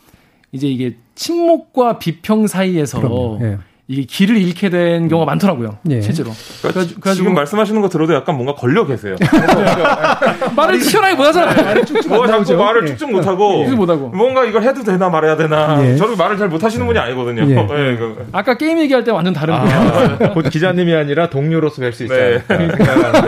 이제 0.53 0.69
이게 0.69 0.97
침묵과 1.17 1.99
비평 1.99 2.47
사이에서 2.47 3.39
예. 3.43 3.59
이 3.93 4.07
길을 4.07 4.39
잃게 4.39 4.71
된 4.71 5.07
경우가 5.07 5.31
많더라고요. 5.31 5.77
예. 5.91 6.01
실제로. 6.01 6.31
그러니까 6.63 6.81
그래가지고 6.87 7.15
지금 7.15 7.35
말씀하시는 7.35 7.79
거 7.83 7.91
들어도 7.91 8.15
약간 8.15 8.37
뭔가 8.37 8.55
걸려 8.55 8.87
계세요. 8.87 9.17
말을 10.57 10.81
시원하게 10.81 11.15
못하잖아요. 11.15 11.63
말을 11.63 11.85
쭉쭉 11.85 12.09
뭐 12.09 12.27
자꾸 12.27 12.57
말을 12.57 12.87
쭉쭉 12.87 13.11
예. 13.11 13.13
못하고, 13.13 13.67
예. 13.69 13.71
못하고 13.73 14.09
뭔가 14.09 14.47
이걸 14.47 14.63
해도 14.63 14.83
되나 14.83 15.11
말아야 15.11 15.37
되나. 15.37 15.85
예. 15.85 15.97
저는 15.97 16.17
말을 16.17 16.39
잘 16.39 16.49
못하시는 16.49 16.87
분이 16.87 16.99
아니거든요. 16.99 17.43
예. 17.43 17.51
예. 17.51 17.97
그. 17.97 18.29
아까 18.33 18.57
게임 18.57 18.79
얘기할 18.79 19.05
때 19.05 19.11
완전 19.11 19.35
다른 19.35 19.53
아, 19.53 19.61
분이야. 19.61 20.33
곧 20.33 20.49
기자님이 20.49 20.95
아니라 20.95 21.29
동료로서 21.29 21.83
뵐 21.83 21.93
수 21.93 22.05
있지 22.05 22.15
네. 22.15 22.43
않을까 22.49 23.21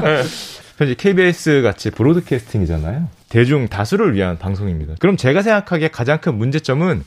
네. 0.00 0.22
현재 0.78 0.94
KBS 0.94 1.60
같이 1.60 1.90
브로드캐스팅이잖아요. 1.90 3.08
대중 3.28 3.68
다수를 3.68 4.14
위한 4.14 4.38
방송입니다. 4.38 4.94
그럼 4.98 5.18
제가 5.18 5.42
생각하기에 5.42 5.88
가장 5.88 6.18
큰 6.22 6.38
문제점은 6.38 7.04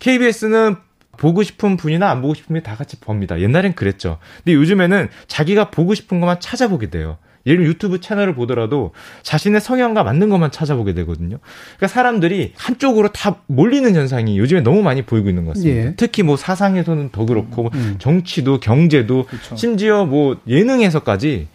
KBS는 0.00 0.76
보고 1.16 1.42
싶은 1.42 1.76
분이나 1.76 2.10
안 2.10 2.22
보고 2.22 2.34
싶은 2.34 2.48
분이 2.48 2.62
다 2.62 2.76
같이 2.76 2.98
봅니다. 3.00 3.40
옛날엔 3.40 3.74
그랬죠. 3.74 4.18
근데 4.38 4.54
요즘에는 4.54 5.08
자기가 5.26 5.70
보고 5.70 5.94
싶은 5.94 6.20
것만 6.20 6.40
찾아보게 6.40 6.90
돼요. 6.90 7.18
예를 7.46 7.58
들면 7.58 7.72
유튜브 7.72 8.00
채널을 8.00 8.34
보더라도 8.34 8.92
자신의 9.22 9.60
성향과 9.60 10.02
맞는 10.02 10.28
것만 10.28 10.50
찾아보게 10.50 10.94
되거든요. 10.94 11.38
그러니까 11.76 11.86
사람들이 11.86 12.52
한쪽으로 12.56 13.08
다 13.12 13.36
몰리는 13.46 13.94
현상이 13.94 14.36
요즘에 14.38 14.60
너무 14.62 14.82
많이 14.82 15.02
보이고 15.02 15.28
있는 15.28 15.44
것 15.44 15.54
같습니다. 15.54 15.80
예. 15.80 15.94
특히 15.96 16.22
뭐 16.22 16.36
사상에서는 16.36 17.10
더 17.12 17.24
그렇고 17.24 17.70
음. 17.74 17.96
정치도 17.98 18.60
경제도 18.60 19.24
그쵸. 19.24 19.56
심지어 19.56 20.04
뭐 20.04 20.36
예능에서까지 20.48 21.48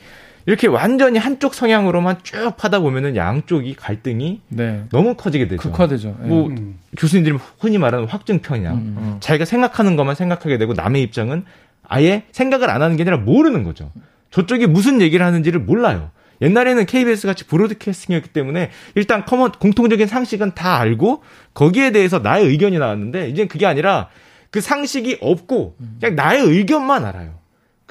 이렇게 0.46 0.68
완전히 0.68 1.20
한쪽 1.20 1.54
성향으로만 1.54 2.18
쭉 2.24 2.56
파다 2.58 2.80
보면은 2.80 3.16
양쪽이 3.16 3.76
갈등이 3.76 4.42
네. 4.50 4.84
너무 4.92 5.16
커지게 5.16 5.48
되죠. 5.48 5.62
극화되죠. 5.62 6.18
네. 6.22 6.28
뭐 6.28 6.48
음. 6.48 6.80
교수님들이 6.98 7.38
흔히 7.60 7.78
말하는 7.78 8.08
확증 8.08 8.40
편향. 8.40 8.76
음, 8.76 8.96
음. 8.98 9.18
자기가 9.20 9.46
생각하는 9.46 9.96
것만 9.96 10.16
생각하게 10.16 10.58
되고 10.58 10.74
남의 10.74 11.02
입장은 11.04 11.46
아예 11.88 12.24
생각을 12.32 12.70
안 12.70 12.82
하는 12.82 12.96
게 12.96 13.04
아니라 13.04 13.18
모르는 13.18 13.64
거죠. 13.64 13.92
저쪽이 14.32 14.68
무슨 14.68 15.02
얘기를 15.02 15.26
하는지를 15.26 15.60
몰라요. 15.60 16.10
옛날에는 16.42 16.86
KBS 16.86 17.28
같이 17.28 17.46
broadcasting이었기 17.46 18.30
때문에 18.30 18.72
일단 18.96 19.26
common 19.26 19.52
공통적인 19.52 20.08
상식은 20.08 20.56
다 20.56 20.80
알고 20.80 21.22
거기에 21.54 21.92
대해서 21.92 22.20
나의 22.20 22.48
의견이 22.48 22.80
나왔는데 22.80 23.30
이제 23.30 23.46
그게 23.46 23.68
아니라 23.68 24.10
그 24.50 24.60
상식이 24.60 25.20
없고 25.22 25.76
그냥 26.00 26.16
나의 26.16 26.42
의견만 26.42 27.06
알아요. 27.06 27.41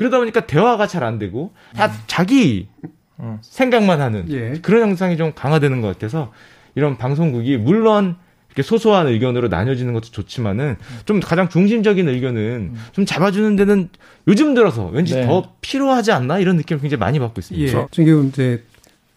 그러다 0.01 0.19
보니까 0.19 0.47
대화가 0.47 0.87
잘 0.87 1.01
안 1.05 1.19
되고 1.19 1.53
다 1.75 1.87
음. 1.87 1.93
자기 2.07 2.69
어. 3.19 3.39
생각만 3.43 4.01
하는 4.01 4.31
예. 4.31 4.61
그런 4.63 4.83
현상이 4.83 5.17
좀 5.17 5.33
강화되는 5.35 5.81
것 5.83 5.89
같아서 5.89 6.33
이런 6.75 6.97
방송국이 6.97 7.57
물론 7.59 8.17
이렇게 8.49 8.63
소소한 8.63 9.07
의견으로 9.09 9.49
나뉘어지는 9.49 9.93
것도 9.93 10.09
좋지만은 10.11 10.77
좀 11.05 11.21
가장 11.21 11.49
중심적인 11.49 12.09
의견은 12.09 12.41
음. 12.75 12.85
좀 12.93 13.05
잡아주는 13.07 13.57
데는 13.57 13.91
요즘 14.27 14.55
들어서 14.55 14.87
왠지 14.87 15.15
네. 15.15 15.27
더 15.27 15.55
필요하지 15.61 16.13
않나 16.13 16.39
이런 16.39 16.57
느낌을 16.57 16.81
굉장히 16.81 16.99
많이 16.99 17.19
받고 17.19 17.41
있습니다. 17.41 17.79
예. 17.79 17.87
지금 17.91 18.29
이제 18.29 18.65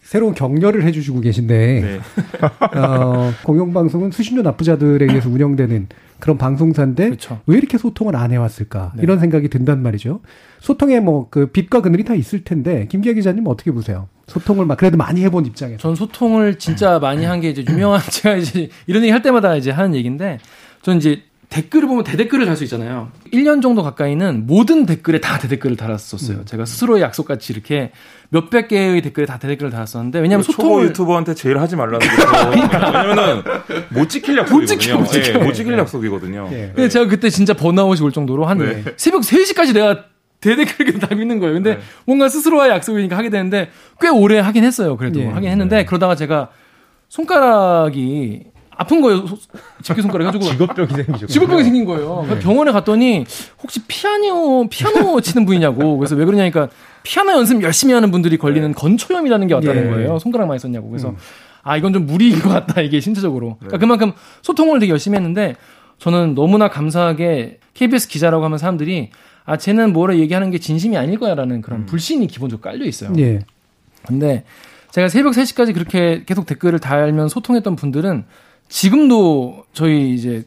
새로운 0.04 0.34
격려를 0.34 0.84
해주시고 0.84 1.20
계신데 1.20 1.80
네. 1.80 2.00
어, 2.78 3.32
공영방송은 3.42 4.10
수십 4.10 4.34
년 4.34 4.44
납부자들에 4.44 5.06
의해서 5.06 5.28
운영되는 5.30 5.88
그런 6.20 6.38
방송사인데 6.38 7.06
그렇죠. 7.06 7.40
왜 7.46 7.56
이렇게 7.58 7.78
소통을 7.78 8.14
안 8.14 8.30
해왔을까 8.30 8.92
네. 8.96 9.02
이런 9.02 9.18
생각이 9.18 9.48
든단 9.48 9.82
말이죠. 9.82 10.20
소통에 10.60 11.00
뭐 11.00 11.28
그 11.30 11.46
빛과 11.46 11.80
그늘이 11.80 12.04
다 12.04 12.14
있을 12.14 12.44
텐데 12.44 12.86
김기아 12.90 13.14
기자님 13.14 13.46
어떻게 13.46 13.70
보세요? 13.72 14.08
소통을 14.26 14.66
막 14.66 14.76
그래도 14.78 14.96
많이 14.96 15.22
해본 15.24 15.46
입장에서. 15.46 15.78
전 15.78 15.94
소통을 15.94 16.58
진짜 16.58 16.98
많이 16.98 17.24
한 17.24 17.40
게 17.40 17.50
이제 17.50 17.64
유명한 17.68 18.00
제가 18.08 18.36
이제 18.36 18.68
이런 18.86 19.02
얘기 19.02 19.10
할 19.10 19.22
때마다 19.22 19.56
이제 19.56 19.70
하는 19.70 19.94
얘기인데 19.94 20.38
전 20.82 20.98
이제 20.98 21.22
댓글을 21.50 21.86
보면 21.88 22.04
대댓글을 22.04 22.46
달 22.46 22.56
수 22.56 22.64
있잖아요. 22.64 23.08
1년 23.32 23.62
정도 23.62 23.82
가까이는 23.82 24.46
모든 24.46 24.86
댓글에 24.86 25.20
다 25.20 25.38
대댓글을 25.38 25.76
달았었어요. 25.76 26.38
음. 26.38 26.44
제가 26.44 26.64
스스로의 26.64 27.02
약속같이 27.02 27.52
이렇게 27.52 27.92
몇백 28.30 28.68
개의 28.68 29.02
댓글에 29.02 29.26
다 29.26 29.38
대댓글을 29.38 29.70
달았었는데 29.70 30.18
왜냐하면 30.20 30.42
소통을 30.42 30.70
초보 30.70 30.84
유튜버한테 30.84 31.34
제일 31.34 31.58
하지 31.58 31.76
말라는 31.76 32.00
거죠. 32.00 32.50
왜냐면은 32.50 33.42
못 33.90 34.08
지킬 34.08 34.36
약속이거든요. 34.38 34.58
못 34.60 34.66
지킬, 34.66 34.94
못 34.96 35.06
지킬. 35.06 35.32
네, 35.34 35.44
못 35.44 35.52
지킬 35.52 35.78
약속이거든요. 35.78 36.48
네. 36.50 36.72
근데 36.74 36.88
제가 36.88 37.06
그때 37.06 37.30
진짜 37.30 37.54
번아웃이 37.54 38.00
올 38.02 38.10
정도로 38.12 38.46
한 38.46 38.58
네. 38.58 38.82
새벽 38.96 39.20
3시까지 39.22 39.74
내가 39.74 40.04
대댓글을 40.40 40.98
달고 40.98 41.22
있는 41.22 41.38
거예요. 41.38 41.54
근데 41.54 41.76
네. 41.76 41.80
뭔가 42.06 42.28
스스로와의 42.28 42.72
약속이니까 42.72 43.16
하게 43.16 43.30
되는데 43.30 43.70
꽤 44.00 44.08
오래 44.08 44.38
하긴 44.40 44.64
했어요. 44.64 44.96
그래도 44.96 45.20
예. 45.20 45.26
하긴 45.26 45.48
했는데 45.50 45.76
네. 45.76 45.84
그러다가 45.84 46.16
제가 46.16 46.48
손가락이 47.08 48.44
아픈 48.76 49.00
거예요. 49.00 49.24
집게 49.82 50.02
손가락 50.02 50.26
가지고 50.26 50.44
직업병이 50.50 50.88
생기죠. 50.88 51.26
직업병이 51.26 51.64
생긴 51.64 51.84
거예요. 51.84 52.26
네. 52.28 52.38
병원에 52.38 52.72
갔더니 52.72 53.24
혹시 53.62 53.80
피아노 53.86 54.68
피아노 54.68 55.20
치는 55.22 55.46
분이냐고. 55.46 55.98
그래서 55.98 56.16
왜 56.16 56.24
그러냐니까 56.24 56.68
피아노 57.02 57.32
연습 57.32 57.62
열심히 57.62 57.94
하는 57.94 58.10
분들이 58.10 58.36
걸리는 58.36 58.68
네. 58.68 58.74
건초염이라는 58.74 59.46
게 59.46 59.54
왔다는 59.54 59.86
예. 59.86 59.90
거예요. 59.90 60.18
손가락 60.18 60.46
많이 60.46 60.58
썼냐고. 60.58 60.88
그래서 60.88 61.10
음. 61.10 61.16
아 61.62 61.76
이건 61.76 61.92
좀 61.92 62.06
무리인 62.06 62.40
것 62.40 62.48
같다 62.48 62.80
이게 62.80 63.00
신체적으로. 63.00 63.56
그러니까 63.56 63.76
네. 63.76 63.80
그만큼 63.80 64.12
소통을 64.42 64.78
되게 64.80 64.90
열심히 64.90 65.16
했는데 65.16 65.54
저는 65.98 66.34
너무나 66.34 66.68
감사하게 66.68 67.60
KBS 67.74 68.08
기자라고 68.08 68.44
하면 68.44 68.58
사람들이 68.58 69.10
아 69.44 69.56
쟤는 69.56 69.92
뭐라 69.92 70.16
얘기하는 70.16 70.50
게 70.50 70.58
진심이 70.58 70.96
아닐 70.96 71.18
거야라는 71.18 71.60
그런 71.60 71.80
음. 71.80 71.86
불신이 71.86 72.26
기본적으로 72.26 72.62
깔려 72.62 72.84
있어요. 72.86 73.12
예. 73.18 73.40
근데 74.06 74.44
제가 74.90 75.08
새벽 75.08 75.32
3시까지 75.32 75.74
그렇게 75.74 76.22
계속 76.24 76.46
댓글을 76.46 76.78
달면 76.78 77.28
소통했던 77.28 77.74
분들은 77.76 78.24
지금도 78.68 79.64
저희 79.72 80.14
이제 80.14 80.44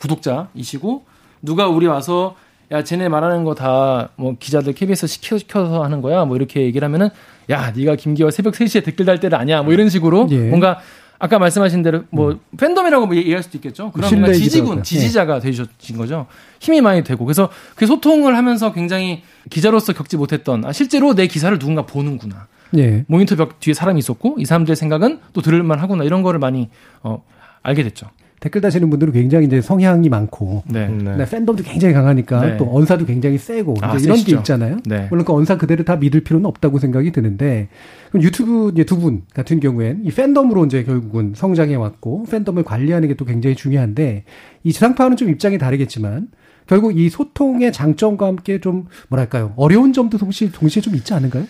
구독자이시고 0.00 1.04
누가 1.42 1.68
우리 1.68 1.86
와서 1.86 2.36
야 2.70 2.84
쟤네 2.84 3.08
말하는 3.08 3.44
거 3.44 3.54
다 3.54 4.10
뭐 4.16 4.36
기자들 4.38 4.74
KBS 4.74 5.06
시켜, 5.08 5.38
시켜서 5.38 5.82
하는 5.82 6.00
거야 6.02 6.24
뭐 6.24 6.36
이렇게 6.36 6.62
얘기를 6.62 6.86
하면은 6.86 7.08
야 7.50 7.72
네가 7.74 7.96
김기화 7.96 8.30
새벽 8.30 8.54
3시에 8.54 8.84
댓글 8.84 9.04
달 9.06 9.18
때를 9.18 9.36
아냐 9.38 9.62
뭐 9.62 9.72
이런 9.72 9.88
식으로 9.88 10.28
예. 10.30 10.38
뭔가 10.48 10.78
아까 11.18 11.38
말씀하신 11.38 11.82
대로 11.82 12.04
뭐 12.10 12.30
음. 12.30 12.40
팬덤이라고 12.56 13.06
뭐 13.06 13.16
얘기할 13.16 13.42
수도 13.42 13.58
있겠죠. 13.58 13.90
그런 13.90 14.08
뭔가 14.10 14.32
지지군, 14.32 14.78
예. 14.78 14.82
지지자가 14.82 15.36
예. 15.36 15.40
되셨진 15.40 15.98
거죠. 15.98 16.26
힘이 16.60 16.80
많이 16.80 17.02
되고 17.04 17.24
그래서 17.24 17.50
그 17.74 17.86
소통을 17.86 18.36
하면서 18.36 18.72
굉장히 18.72 19.22
기자로서 19.50 19.92
겪지 19.92 20.16
못했던 20.16 20.64
아 20.64 20.72
실제로 20.72 21.14
내 21.14 21.26
기사를 21.26 21.58
누군가 21.58 21.84
보는구나. 21.84 22.46
예. 22.78 23.04
모니터 23.08 23.34
벽 23.36 23.58
뒤에 23.58 23.74
사람이 23.74 23.98
있었고 23.98 24.36
이 24.38 24.44
사람들의 24.44 24.76
생각은 24.76 25.18
또 25.32 25.42
들을만 25.42 25.80
하구나 25.80 26.04
이런 26.04 26.22
거를 26.22 26.38
많이 26.38 26.70
어 27.02 27.22
알게 27.62 27.82
됐죠. 27.84 28.06
댓글 28.40 28.62
다시는 28.62 28.88
분들은 28.88 29.12
굉장히 29.12 29.44
이제 29.44 29.60
성향이 29.60 30.08
많고, 30.08 30.62
네. 30.66 30.88
네. 30.88 31.26
팬덤도 31.26 31.62
굉장히 31.62 31.92
강하니까 31.92 32.40
네. 32.40 32.56
또 32.56 32.74
언사도 32.74 33.04
굉장히 33.04 33.36
세고 33.36 33.74
아, 33.82 33.88
이런 33.98 34.16
세시죠. 34.16 34.24
게 34.36 34.38
있잖아요. 34.38 34.78
네. 34.86 35.08
물론 35.10 35.26
그 35.26 35.34
언사 35.34 35.58
그대로 35.58 35.84
다 35.84 35.96
믿을 35.96 36.22
필요는 36.22 36.46
없다고 36.46 36.78
생각이 36.78 37.12
드는데 37.12 37.68
그럼 38.08 38.22
유튜브 38.22 38.70
이제 38.72 38.84
두 38.84 38.96
분 38.96 39.24
같은 39.34 39.60
경우엔 39.60 40.04
이 40.06 40.10
팬덤으로 40.10 40.64
이제 40.64 40.84
결국은 40.84 41.34
성장해 41.36 41.74
왔고 41.74 42.24
팬덤을 42.30 42.62
관리하는 42.62 43.08
게 43.08 43.14
또 43.14 43.26
굉장히 43.26 43.54
중요한데 43.56 44.24
이 44.64 44.72
지상파와는 44.72 45.18
좀 45.18 45.28
입장이 45.28 45.58
다르겠지만 45.58 46.28
결국 46.66 46.96
이 46.96 47.10
소통의 47.10 47.72
장점과 47.74 48.26
함께 48.26 48.58
좀 48.60 48.86
뭐랄까요 49.10 49.52
어려운 49.56 49.92
점도 49.92 50.16
동시에 50.16 50.50
동시에 50.50 50.80
좀 50.80 50.94
있지 50.94 51.12
않은가요? 51.12 51.44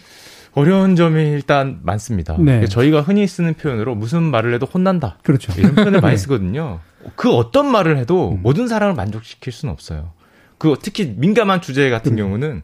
어려운 0.52 0.96
점이 0.96 1.22
일단 1.30 1.80
많습니다. 1.82 2.36
네. 2.38 2.66
저희가 2.66 3.02
흔히 3.02 3.26
쓰는 3.26 3.54
표현으로 3.54 3.94
무슨 3.94 4.22
말을 4.22 4.52
해도 4.54 4.66
혼난다. 4.66 5.18
그렇죠. 5.22 5.52
이런 5.58 5.74
표현을 5.74 6.00
많이 6.00 6.14
네. 6.16 6.16
쓰거든요. 6.16 6.80
그 7.16 7.30
어떤 7.30 7.70
말을 7.70 7.96
해도 7.98 8.32
음. 8.32 8.40
모든 8.42 8.66
사람을 8.68 8.94
만족시킬 8.94 9.52
수는 9.52 9.72
없어요. 9.72 10.12
그 10.58 10.74
특히 10.82 11.14
민감한 11.16 11.60
주제 11.60 11.88
같은 11.88 12.12
음. 12.12 12.16
경우는 12.16 12.62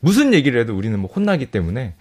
무슨 0.00 0.34
얘기를 0.34 0.60
해도 0.60 0.76
우리는 0.76 0.98
뭐 0.98 1.10
혼나기 1.10 1.46
때문에 1.46 1.94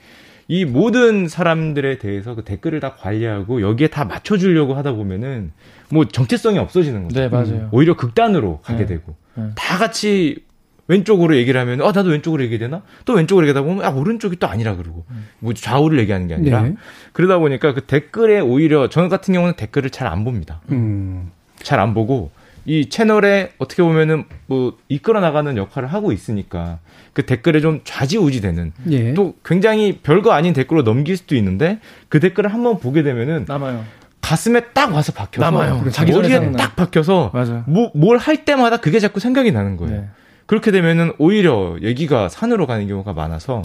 이 0.50 0.66
모든 0.66 1.30
사람들에 1.30 2.00
대해서 2.00 2.36
그 2.36 2.44
댓글을 2.44 2.82
다 2.82 2.96
관리하고 2.96 3.62
여기에 3.62 3.88
다 3.88 4.04
맞춰주려고 4.04 4.74
하다 4.76 4.92
보면은 4.92 5.54
뭐 5.90 6.06
정체성이 6.06 6.60
없어지는 6.60 7.04
거죠. 7.04 7.20
네, 7.20 7.30
맞아요. 7.30 7.70
오히려 7.72 7.96
극단으로 7.96 8.60
가게 8.62 8.80
네. 8.80 8.86
되고 8.88 9.16
네. 9.36 9.52
다 9.56 9.78
같이 9.78 10.44
왼쪽으로 10.88 11.36
얘기를 11.38 11.60
하면 11.62 11.82
아 11.82 11.92
나도 11.94 12.10
왼쪽으로 12.10 12.44
얘기해야 12.44 12.68
되나? 12.70 12.82
또 13.06 13.14
왼쪽으로 13.14 13.48
얘기하다 13.48 13.66
보면 13.66 13.86
아 13.86 13.90
오른쪽이 13.90 14.36
또 14.38 14.48
아니라 14.48 14.76
그러고 14.76 15.06
뭐 15.40 15.54
좌우를 15.54 16.00
얘기하는 16.00 16.28
게 16.28 16.36
아니라 16.36 16.62
네. 16.64 16.76
그러다 17.14 17.38
보니까 17.40 17.74
그 17.74 17.82
댓글에 17.82 18.40
오히려 18.40 18.90
저는 18.90 19.10
같은 19.10 19.34
경우는 19.34 19.56
댓글을 19.56 19.90
잘 19.90 20.08
안 20.08 20.24
봅니다. 20.26 20.62
음. 20.72 21.32
잘안 21.62 21.94
보고 21.94 22.32
이 22.66 22.90
채널에 22.90 23.52
어떻게 23.58 23.82
보면은 23.84 24.26
뭐 24.48 24.78
이끌어 24.90 25.20
나가는 25.22 25.56
역할을 25.58 25.92
하고 25.92 26.12
있으니까 26.12 26.80
그 27.14 27.26
댓글에 27.26 27.60
좀 27.62 27.82
좌지우지되는 27.84 28.74
예. 28.92 29.14
또 29.14 29.36
굉장히 29.46 30.00
별거 30.04 30.32
아닌 30.32 30.54
댓글로 30.54 30.84
넘길 30.84 31.16
수도 31.18 31.36
있는데 31.36 31.80
그 32.10 32.20
댓글을 32.20 32.54
한번 32.54 32.80
보게 32.80 33.04
되면은 33.04 33.46
남아요. 33.48 33.84
가슴에 34.22 34.62
딱 34.74 34.94
와서 34.94 35.12
박혀서 35.12 35.44
남아요. 35.46 35.90
자기 35.92 36.12
머리에 36.14 36.52
딱 36.54 36.76
박혀서 36.76 37.32
뭐, 37.68 37.92
뭘 37.94 38.18
할 38.18 38.46
때마다 38.46 38.78
그게 38.78 39.00
자꾸 39.00 39.20
생각이 39.20 39.52
나는 39.52 39.76
거예요. 39.78 40.02
네. 40.02 40.08
그렇게 40.46 40.72
되면은 40.72 41.14
오히려 41.18 41.78
얘기가 41.82 42.30
산으로 42.30 42.68
가는 42.68 42.88
경우가 42.88 43.14
많아서 43.14 43.62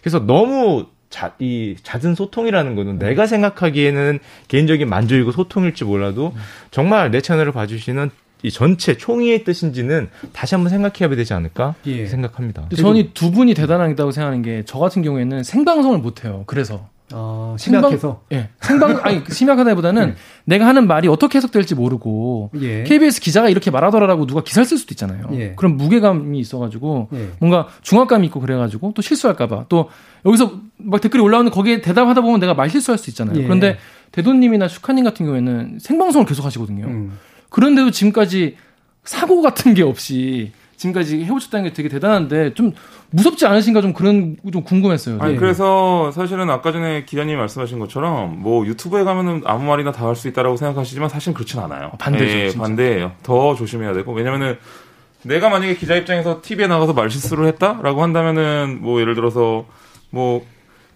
그래서 0.00 0.18
너무 0.20 0.86
자, 1.10 1.34
이 1.38 1.74
잦은 1.82 2.14
소통이라는 2.14 2.74
거는 2.74 2.98
내가 2.98 3.26
생각하기에는 3.26 4.18
개인적인 4.48 4.88
만족이고 4.88 5.32
소통일지 5.32 5.84
몰라도 5.84 6.34
정말 6.70 7.10
내 7.10 7.20
채널을 7.22 7.52
봐주시는 7.52 8.10
이 8.42 8.50
전체 8.50 8.96
총의의 8.96 9.42
뜻인지는 9.42 10.10
다시 10.32 10.54
한번 10.54 10.70
생각해야 10.70 11.14
되지 11.16 11.32
않을까 11.34 11.74
예. 11.86 12.06
생각합니다. 12.06 12.68
저는 12.76 13.10
두 13.14 13.32
분이 13.32 13.54
대단하다고 13.54 14.12
생각하는 14.12 14.42
게 14.42 14.62
저 14.66 14.78
같은 14.78 15.02
경우에는 15.02 15.42
생방송을 15.42 15.98
못 15.98 16.24
해요. 16.24 16.44
그래서 16.46 16.88
어, 17.12 17.56
심각해서? 17.58 18.22
생방, 18.28 18.32
예. 18.32 18.48
생방, 18.60 19.00
아니, 19.02 19.22
심각하다기보다는 19.28 20.06
네. 20.08 20.14
내가 20.44 20.66
하는 20.66 20.86
말이 20.86 21.08
어떻게 21.08 21.38
해석될지 21.38 21.74
모르고, 21.74 22.50
예. 22.60 22.84
KBS 22.84 23.20
기자가 23.20 23.48
이렇게 23.48 23.70
말하더라라고 23.70 24.26
누가 24.26 24.42
기사를 24.42 24.66
쓸 24.66 24.76
수도 24.78 24.92
있잖아요. 24.92 25.28
예. 25.32 25.54
그런 25.56 25.76
무게감이 25.76 26.38
있어가지고, 26.38 27.08
예. 27.14 27.30
뭔가 27.38 27.68
중압감이 27.82 28.26
있고 28.26 28.40
그래가지고, 28.40 28.92
또 28.94 29.02
실수할까봐. 29.02 29.66
또, 29.68 29.88
여기서 30.26 30.60
막 30.76 31.00
댓글이 31.00 31.22
올라오는 31.22 31.50
거기에 31.50 31.80
대답하다 31.80 32.20
보면 32.20 32.40
내가 32.40 32.54
말 32.54 32.68
실수할 32.68 32.98
수 32.98 33.10
있잖아요. 33.10 33.38
예. 33.38 33.42
그런데 33.42 33.78
대도님이나 34.12 34.68
슈카님 34.68 35.04
같은 35.04 35.26
경우에는 35.26 35.78
생방송을 35.80 36.26
계속 36.26 36.44
하시거든요. 36.44 36.86
음. 36.86 37.18
그런데도 37.50 37.90
지금까지 37.90 38.56
사고 39.04 39.40
같은 39.40 39.74
게 39.74 39.82
없이, 39.82 40.52
지금까지 40.78 41.24
해오셨다는 41.24 41.68
게 41.68 41.72
되게 41.74 41.88
대단한데 41.88 42.54
좀 42.54 42.72
무섭지 43.10 43.44
않으신가 43.46 43.80
좀 43.82 43.92
그런 43.92 44.36
좀 44.52 44.62
궁금했어요. 44.62 45.18
아니 45.20 45.32
네. 45.34 45.38
그래서 45.38 46.10
사실은 46.12 46.48
아까 46.50 46.72
전에 46.72 47.04
기자님이 47.04 47.36
말씀하신 47.36 47.78
것처럼 47.80 48.40
뭐 48.40 48.64
유튜브에 48.64 49.02
가면은 49.04 49.42
아무 49.44 49.64
말이나 49.64 49.92
다 49.92 50.06
할 50.06 50.14
수 50.16 50.28
있다라고 50.28 50.56
생각하시지만 50.56 51.08
사실 51.10 51.34
그렇진 51.34 51.60
않아요. 51.60 51.90
반대죠. 51.98 52.24
네, 52.24 52.58
반대예요. 52.58 53.12
더 53.22 53.54
조심해야 53.54 53.92
되고 53.92 54.12
왜냐면은 54.12 54.56
내가 55.24 55.48
만약에 55.48 55.74
기자 55.74 55.96
입장에서 55.96 56.40
TV에 56.42 56.68
나가서 56.68 56.92
말 56.92 57.10
실수를 57.10 57.46
했다라고 57.48 58.02
한다면은 58.02 58.78
뭐 58.80 59.00
예를 59.00 59.14
들어서 59.16 59.66
뭐 60.10 60.46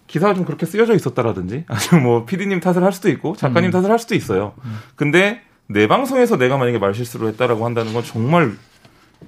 기사가 0.07 0.33
좀 0.33 0.45
그렇게 0.45 0.65
쓰여져 0.65 0.95
있었다라든지 0.95 1.65
아니면 1.91 2.03
뭐 2.09 2.25
PD님 2.25 2.59
탓을 2.61 2.83
할 2.83 2.93
수도 2.93 3.09
있고 3.09 3.35
작가님 3.35 3.69
음. 3.69 3.71
탓을 3.71 3.89
할 3.91 3.99
수도 3.99 4.15
있어요. 4.15 4.53
음. 4.63 4.79
근데 4.95 5.41
내 5.67 5.87
방송에서 5.87 6.37
내가 6.37 6.57
만약에 6.57 6.77
말 6.79 6.93
실수를 6.93 7.27
했다라고 7.29 7.65
한다는 7.65 7.93
건 7.93 8.03
정말 8.03 8.53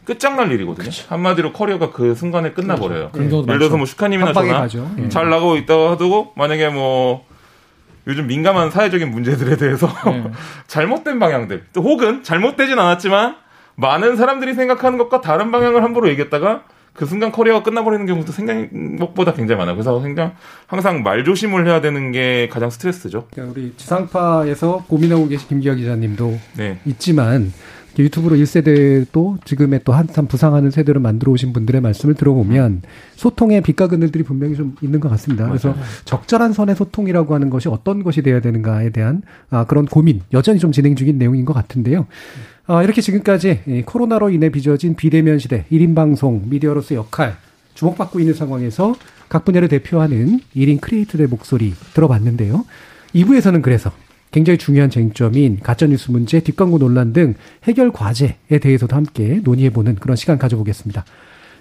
끝장날 0.04 0.52
일이거든요. 0.52 0.86
그쵸. 0.86 1.06
한마디로 1.10 1.54
커리어가 1.54 1.92
그 1.92 2.16
순간에 2.16 2.52
끝나버려요. 2.52 3.12
그렇죠. 3.12 3.44
예를 3.48 3.60
들어서 3.60 3.78
뭐 3.78 3.86
슈카님이나 3.86 4.34
저나 4.34 4.68
음. 4.98 5.10
잘 5.10 5.30
나가고 5.30 5.58
있다고 5.58 5.88
하고 5.90 6.34
만약에 6.36 6.70
뭐 6.70 7.26
요즘 8.08 8.28
민감한 8.28 8.70
사회적인 8.70 9.10
문제들에 9.10 9.58
대해서 9.58 9.88
네. 10.06 10.24
잘못된 10.68 11.20
방향들 11.20 11.66
또 11.74 11.82
혹은 11.82 12.24
잘못되진 12.24 12.78
않았지만 12.78 13.38
많은 13.76 14.16
사람들이 14.16 14.54
생각하는 14.54 14.98
것과 14.98 15.22
다른 15.22 15.52
방향을 15.52 15.84
함부로 15.84 16.10
얘기했다가 16.10 16.64
그 16.94 17.06
순간 17.06 17.32
커리어가 17.32 17.62
끝나버리는 17.62 18.06
경우도 18.06 18.32
생각보다 18.32 19.34
굉장히 19.34 19.60
많아요. 19.60 19.76
그래서 19.76 20.02
굉장히 20.02 20.32
항상 20.66 21.04
말 21.04 21.26
조심을 21.26 21.68
해야 21.68 21.82
되는 21.82 22.14
게 22.14 22.48
가장 22.50 22.70
스트레스죠. 22.70 23.28
그러니까 23.32 23.54
우리 23.54 23.74
지상파에서 23.76 24.86
고민하고 24.88 25.28
계신 25.28 25.50
김기화 25.50 25.76
기자님도 25.76 26.40
네. 26.56 26.80
있지만 26.86 27.52
유튜브로 28.04 28.36
1세대 28.36 29.06
또 29.12 29.38
지금의 29.46 29.82
또 29.84 29.94
한참 29.94 30.28
부상하는 30.28 30.72
세대를 30.72 31.00
만들어 31.00 31.32
오신 31.32 31.54
분들의 31.54 31.82
말씀을 31.82 32.16
들어보면 32.16 32.82
소통의 33.16 33.62
빛과 33.62 33.88
그늘들이 33.88 34.24
분명히 34.24 34.56
좀 34.56 34.76
있는 34.82 35.00
것 35.00 35.10
같습니다. 35.10 35.48
그래서 35.48 35.70
맞아요. 35.70 35.84
적절한 36.06 36.54
선의 36.54 36.76
소통이라고 36.76 37.34
하는 37.34 37.50
것이 37.50 37.70
어떤 37.70 38.04
것이 38.04 38.22
돼야 38.22 38.42
되는가에 38.42 38.90
대한 38.90 39.22
아, 39.50 39.66
그런 39.66 39.86
고민 39.86 40.22
여전히 40.34 40.60
좀 40.60 40.72
진행 40.72 40.96
중인 40.96 41.18
내용인 41.18 41.46
것 41.46 41.54
같은데요. 41.54 42.08
아, 42.68 42.84
이렇게 42.84 43.02
지금까지 43.02 43.62
이 43.68 43.82
코로나로 43.86 44.30
인해 44.30 44.50
빚어진 44.50 44.96
비대면 44.96 45.40
시대 45.40 45.66
1인 45.72 45.96
방송 45.96 46.44
미디어로서 46.50 46.96
역할 46.96 47.38
주목받고 47.76 48.20
있는 48.20 48.34
상황에서 48.34 48.96
각 49.30 49.46
분야를 49.46 49.68
대표하는 49.68 50.40
1인 50.56 50.82
크리에이터의 50.82 51.28
목소리 51.28 51.74
들어봤는데요. 51.94 52.66
2부에서는 53.14 53.62
그래서 53.62 53.92
굉장히 54.36 54.58
중요한 54.58 54.90
쟁점인 54.90 55.62
가짜뉴스 55.64 56.12
문제, 56.12 56.42
뒷광고 56.42 56.78
논란 56.78 57.14
등 57.14 57.36
해결 57.64 57.90
과제에 57.90 58.60
대해서도 58.62 58.94
함께 58.94 59.40
논의해보는 59.42 59.96
그런 59.96 60.18
시간 60.18 60.38
가져보겠습니다. 60.38 61.06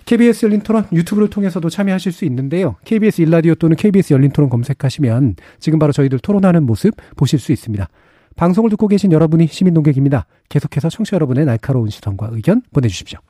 KBS 0.07 0.47
열린 0.47 0.61
토론 0.61 0.85
유튜브를 0.93 1.31
통해서도 1.31 1.71
참여하실 1.71 2.11
수 2.11 2.25
있는데요. 2.25 2.75
KBS 2.85 3.23
일라디오 3.23 3.55
또는 3.55 3.77
KBS 3.77 4.13
열린 4.13 4.33
토론 4.33 4.51
검색하시면 4.51 5.37
지금 5.61 5.79
바로 5.79 5.93
저희들 5.93 6.19
토론하는 6.19 6.65
모습 6.65 6.97
보실 7.15 7.39
수 7.39 7.53
있습니다. 7.53 7.89
방송을 8.35 8.71
듣고 8.71 8.89
계신 8.89 9.13
여러분이 9.13 9.47
시민 9.47 9.73
농객입니다. 9.73 10.27
계속해서 10.49 10.89
청취자 10.89 11.15
여러분의 11.15 11.45
날카로운 11.45 11.91
시선과 11.91 12.31
의견 12.33 12.61
보내주십시오. 12.73 13.21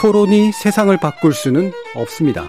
토론이 0.00 0.52
세상을 0.52 0.96
바꿀 0.98 1.32
수는 1.32 1.72
없습니다. 1.96 2.48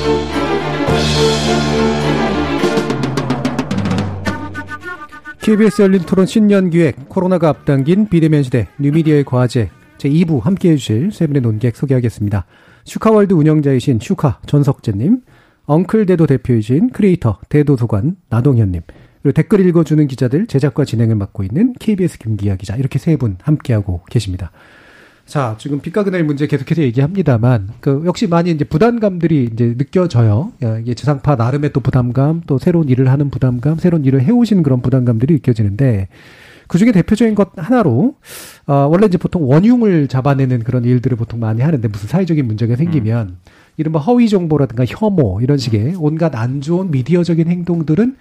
KBS 5.41 5.81
열린 5.81 6.01
토론 6.01 6.25
신년 6.25 6.69
기획 6.69 7.09
코로나가 7.09 7.49
앞당긴 7.49 8.07
비대면 8.09 8.43
시대 8.43 8.67
뉴미디어의 8.79 9.23
과제 9.25 9.69
제2부 9.97 10.41
함께 10.41 10.71
해 10.71 10.75
주실 10.77 11.11
세 11.11 11.25
분의 11.27 11.41
논객 11.41 11.75
소개하겠습니다. 11.75 12.45
슈카월드 12.85 13.33
운영자이신 13.33 13.99
슈카 14.01 14.39
전석재님, 14.45 15.21
엉클 15.65 16.05
대도 16.05 16.27
대표이신 16.27 16.91
크리에이터 16.91 17.39
대도서관 17.49 18.17
나동현님, 18.29 18.81
그리고 19.21 19.33
댓글 19.33 19.65
읽어주는 19.67 20.05
기자들 20.07 20.47
제작과 20.47 20.85
진행을 20.85 21.15
맡고 21.15 21.43
있는 21.43 21.73
KBS 21.79 22.17
김기화 22.19 22.55
기자 22.55 22.75
이렇게 22.75 22.97
세 22.99 23.15
분 23.17 23.37
함께하고 23.41 24.01
계십니다. 24.09 24.51
자, 25.25 25.55
지금 25.57 25.79
빛과 25.79 26.03
그늘 26.03 26.23
문제 26.23 26.45
계속해서 26.45 26.81
얘기합니다만, 26.81 27.69
그, 27.79 28.03
역시 28.05 28.27
많이 28.27 28.51
이제 28.51 28.65
부담감들이 28.65 29.49
이제 29.53 29.75
느껴져요. 29.77 30.51
이게 30.81 30.93
지상파 30.93 31.35
나름의 31.35 31.71
또 31.71 31.79
부담감, 31.79 32.41
또 32.47 32.57
새로운 32.57 32.89
일을 32.89 33.09
하는 33.09 33.29
부담감, 33.29 33.77
새로운 33.77 34.03
일을 34.03 34.21
해오시는 34.21 34.63
그런 34.63 34.81
부담감들이 34.81 35.35
느껴지는데, 35.35 36.09
그 36.67 36.77
중에 36.77 36.91
대표적인 36.91 37.35
것 37.35 37.51
하나로, 37.55 38.15
어, 38.67 38.73
원래 38.91 39.05
이제 39.05 39.17
보통 39.17 39.49
원흉을 39.49 40.07
잡아내는 40.07 40.63
그런 40.63 40.83
일들을 40.83 41.17
보통 41.17 41.39
많이 41.39 41.61
하는데, 41.61 41.87
무슨 41.87 42.07
사회적인 42.09 42.45
문제가 42.45 42.75
생기면, 42.75 43.27
음. 43.27 43.37
이른바 43.77 43.99
허위 43.99 44.27
정보라든가 44.27 44.85
혐오, 44.85 45.39
이런 45.41 45.57
식의 45.57 45.95
온갖 45.97 46.35
안 46.35 46.61
좋은 46.61 46.91
미디어적인 46.91 47.47
행동들은 47.47 48.15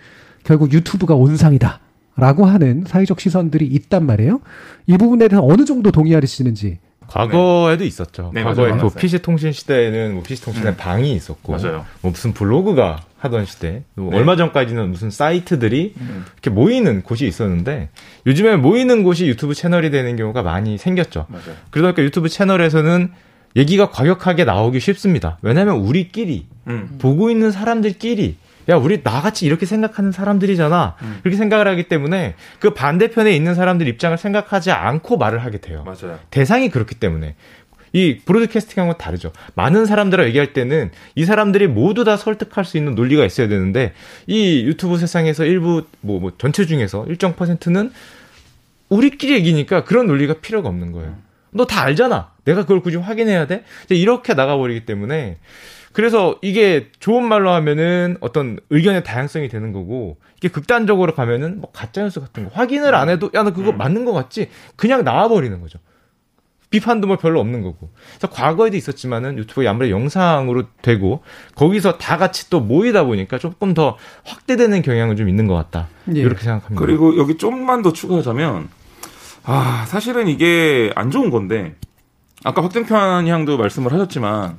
결국 0.44 0.72
유튜브가 0.72 1.14
온상이다. 1.14 1.80
라고 2.16 2.44
하는 2.44 2.84
사회적 2.86 3.20
시선들이 3.20 3.66
있단 3.66 4.04
말이에요. 4.04 4.40
이 4.86 4.98
부분에 4.98 5.28
대해서 5.28 5.46
어느 5.46 5.64
정도 5.64 5.90
동의하시는지 5.90 6.78
과거에도 7.10 7.82
네. 7.82 7.86
있었죠. 7.86 8.30
네, 8.32 8.42
과거에 8.42 8.78
또 8.78 8.88
PC 8.88 9.18
통신 9.18 9.52
시대에는 9.52 10.14
뭐 10.14 10.22
PC 10.22 10.44
통신에 10.44 10.70
음. 10.70 10.76
방이 10.76 11.12
있었고, 11.12 11.52
맞아요. 11.52 11.84
뭐 12.00 12.12
무슨 12.12 12.32
블로그가 12.32 13.00
하던 13.18 13.44
시대, 13.46 13.82
뭐 13.94 14.10
네. 14.10 14.18
얼마 14.18 14.36
전까지는 14.36 14.90
무슨 14.90 15.10
사이트들이 15.10 15.94
음. 16.00 16.24
이렇게 16.34 16.50
모이는 16.50 17.02
곳이 17.02 17.26
있었는데 17.26 17.90
요즘에 18.26 18.56
모이는 18.56 19.02
곳이 19.02 19.26
유튜브 19.26 19.54
채널이 19.54 19.90
되는 19.90 20.16
경우가 20.16 20.42
많이 20.42 20.78
생겼죠. 20.78 21.26
맞아요. 21.28 21.56
그러다 21.70 21.88
보니까 21.88 22.02
유튜브 22.02 22.28
채널에서는 22.28 23.12
얘기가 23.56 23.90
과격하게 23.90 24.44
나오기 24.44 24.80
쉽습니다. 24.80 25.38
왜냐하면 25.42 25.76
우리끼리 25.76 26.46
음. 26.68 26.96
보고 26.98 27.30
있는 27.30 27.50
사람들끼리 27.50 28.36
야, 28.70 28.76
우리 28.76 29.00
나같이 29.02 29.44
이렇게 29.44 29.66
생각하는 29.66 30.12
사람들이잖아. 30.12 30.96
음. 31.02 31.18
그렇게 31.22 31.36
생각을 31.36 31.68
하기 31.68 31.88
때문에 31.88 32.34
그 32.58 32.72
반대편에 32.72 33.34
있는 33.34 33.54
사람들 33.54 33.86
입장을 33.88 34.16
생각하지 34.16 34.70
않고 34.70 35.18
말을 35.18 35.44
하게 35.44 35.58
돼요. 35.58 35.84
맞아요. 35.84 36.18
대상이 36.30 36.70
그렇기 36.70 36.94
때문에. 36.94 37.34
이 37.92 38.18
브로드캐스팅하고는 38.24 38.98
다르죠. 38.98 39.32
많은 39.56 39.84
사람들하고 39.84 40.28
얘기할 40.28 40.52
때는 40.52 40.92
이 41.16 41.24
사람들이 41.24 41.66
모두 41.66 42.04
다 42.04 42.16
설득할 42.16 42.64
수 42.64 42.76
있는 42.76 42.94
논리가 42.94 43.24
있어야 43.24 43.48
되는데 43.48 43.94
이 44.28 44.62
유튜브 44.64 44.96
세상에서 44.96 45.44
일부 45.44 45.84
뭐, 46.00 46.20
뭐 46.20 46.32
전체 46.38 46.66
중에서 46.66 47.04
일정 47.08 47.34
퍼센트는 47.34 47.90
우리끼리 48.90 49.32
얘기니까 49.34 49.82
그런 49.82 50.06
논리가 50.06 50.34
필요가 50.34 50.68
없는 50.68 50.92
거예요. 50.92 51.16
너 51.52 51.64
다 51.64 51.82
알잖아. 51.82 52.30
내가 52.44 52.62
그걸 52.62 52.80
굳이 52.80 52.96
확인해야 52.96 53.48
돼? 53.48 53.64
이렇게 53.88 54.34
나가버리기 54.34 54.86
때문에 54.86 55.38
그래서 55.92 56.38
이게 56.42 56.88
좋은 57.00 57.24
말로 57.26 57.50
하면은 57.50 58.16
어떤 58.20 58.58
의견의 58.70 59.02
다양성이 59.04 59.48
되는 59.48 59.72
거고 59.72 60.18
이게 60.36 60.48
극단적으로 60.48 61.14
가면은 61.14 61.60
뭐 61.60 61.70
가짜 61.72 62.02
뉴스 62.02 62.20
같은 62.20 62.44
거 62.44 62.50
확인을 62.54 62.94
안 62.94 63.08
해도 63.08 63.30
야 63.34 63.42
나 63.42 63.50
그거 63.50 63.70
음. 63.70 63.78
맞는 63.78 64.04
거 64.04 64.12
같지 64.12 64.48
그냥 64.76 65.02
나와버리는 65.04 65.60
거죠. 65.60 65.78
비판도 66.70 67.08
뭐 67.08 67.16
별로 67.16 67.40
없는 67.40 67.62
거고. 67.62 67.90
그래서 68.10 68.28
과거에도 68.30 68.76
있었지만은 68.76 69.38
유튜브에 69.38 69.66
아무래도 69.66 69.90
영상으로 69.90 70.64
되고 70.82 71.22
거기서 71.56 71.98
다 71.98 72.16
같이 72.16 72.48
또 72.48 72.60
모이다 72.60 73.02
보니까 73.04 73.38
조금 73.38 73.74
더 73.74 73.96
확대되는 74.24 74.82
경향은 74.82 75.16
좀 75.16 75.28
있는 75.28 75.48
것 75.48 75.54
같다. 75.54 75.88
예. 76.14 76.20
이렇게 76.20 76.42
생각합니다. 76.44 76.80
그리고 76.80 77.18
여기 77.18 77.36
좀만 77.36 77.82
더 77.82 77.92
추가하자면 77.92 78.68
아 79.42 79.84
사실은 79.88 80.28
이게 80.28 80.92
안 80.94 81.10
좋은 81.10 81.30
건데 81.30 81.74
아까 82.44 82.62
확정 82.62 82.84
편향도 82.84 83.58
말씀을 83.58 83.92
하셨지만 83.92 84.56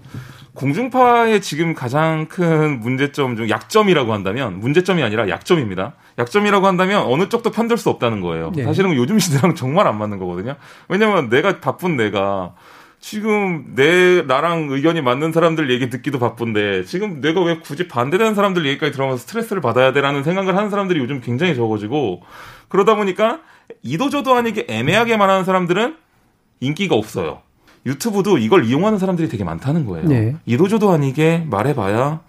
공중파의 0.54 1.42
지금 1.42 1.74
가장 1.74 2.28
큰 2.28 2.80
문제점 2.82 3.38
중 3.38 3.50
약점이라고 3.50 4.14
한다면 4.14 4.60
문제점이 4.60 5.02
아니라 5.02 5.30
약점입니다. 5.30 5.94
약점이라고 6.18 6.68
한다면 6.68 7.04
어느 7.06 7.30
쪽도 7.30 7.52
편들 7.52 7.78
수 7.78 7.90
없다는 7.90 8.22
거예요. 8.22 8.52
네. 8.56 8.64
사실은 8.64 8.94
요즘 8.96 9.18
시대랑 9.18 9.56
정말 9.56 9.88
안 9.88 9.98
맞는 9.98 10.20
거거든요. 10.20 10.56
왜냐면 10.90 11.30
내가 11.30 11.60
바쁜 11.62 11.96
내가 11.96 12.54
지금 13.00 13.74
내 13.76 14.22
나랑 14.22 14.68
의견이 14.70 15.02
맞는 15.02 15.32
사람들 15.32 15.72
얘기 15.72 15.90
듣기도 15.90 16.20
바쁜데 16.20 16.84
지금 16.84 17.22
내가 17.22 17.42
왜 17.42 17.58
굳이 17.58 17.88
반대되는 17.88 18.36
사람들 18.36 18.66
얘기까지 18.68 18.92
들어가서 18.92 19.18
스트레스를 19.18 19.62
받아야 19.62 19.92
되라는 19.94 20.24
생각을 20.24 20.56
하는 20.56 20.70
사람들이 20.70 21.00
요즘 21.00 21.20
굉장히 21.22 21.56
적어지고 21.56 22.22
그러다 22.68 22.96
보니까 22.96 23.40
이도저도 23.82 24.36
아니게 24.36 24.68
애매하게 24.70 25.18
말하는 25.18 25.46
사람들은 25.46 25.96
인기가 26.60 26.96
없어요. 26.96 27.42
유튜브도 27.86 28.38
이걸 28.38 28.66
이용하는 28.66 29.00
사람들이 29.00 29.28
되게 29.28 29.44
많다는 29.44 29.86
거예요. 29.86 30.08
네. 30.08 30.36
이도저도 30.46 30.92
아니게 30.92 31.46
말해봐야 31.50 32.22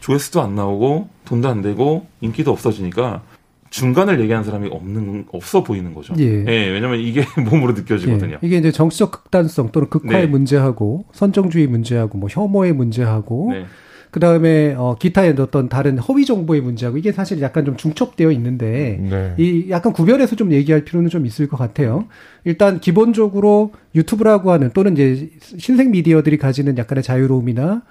조회수도 0.00 0.40
안 0.40 0.54
나오고 0.54 1.08
돈도 1.24 1.48
안 1.48 1.62
되고 1.62 2.06
인기도 2.20 2.52
없어지니까 2.52 3.22
중간을 3.70 4.20
얘기하는 4.20 4.44
사람이 4.44 4.68
없는 4.70 5.26
없어 5.32 5.62
보이는 5.62 5.92
거죠. 5.92 6.14
예. 6.18 6.44
예 6.46 6.68
왜냐면 6.68 7.00
이게 7.00 7.24
몸으로 7.50 7.72
느껴지거든요. 7.72 8.34
예. 8.34 8.38
이게 8.46 8.56
이제 8.58 8.70
정치적 8.70 9.10
극단성 9.10 9.70
또는 9.72 9.90
극화의 9.90 10.22
네. 10.22 10.26
문제하고 10.26 11.04
선정주의 11.12 11.66
문제하고 11.66 12.16
뭐 12.16 12.28
혐오의 12.30 12.72
문제하고 12.72 13.48
네. 13.52 13.66
그 14.10 14.20
다음에 14.20 14.74
어 14.76 14.96
기타의 14.98 15.34
어떤 15.38 15.68
다른 15.68 15.98
허위 15.98 16.24
정보의 16.24 16.60
문제하고 16.60 16.96
이게 16.96 17.12
사실 17.12 17.40
약간 17.42 17.64
좀 17.64 17.76
중첩되어 17.76 18.30
있는데 18.32 18.98
네. 19.02 19.34
이 19.38 19.66
약간 19.70 19.92
구별해서 19.92 20.36
좀 20.36 20.52
얘기할 20.52 20.84
필요는 20.84 21.10
좀 21.10 21.26
있을 21.26 21.48
것 21.48 21.56
같아요. 21.56 22.06
일단 22.44 22.80
기본적으로 22.80 23.72
유튜브라고 23.94 24.52
하는 24.52 24.70
또는 24.72 24.92
이제 24.92 25.30
신생 25.58 25.90
미디어들이 25.90 26.38
가지는 26.38 26.78
약간의 26.78 27.02
자유로움이나 27.02 27.82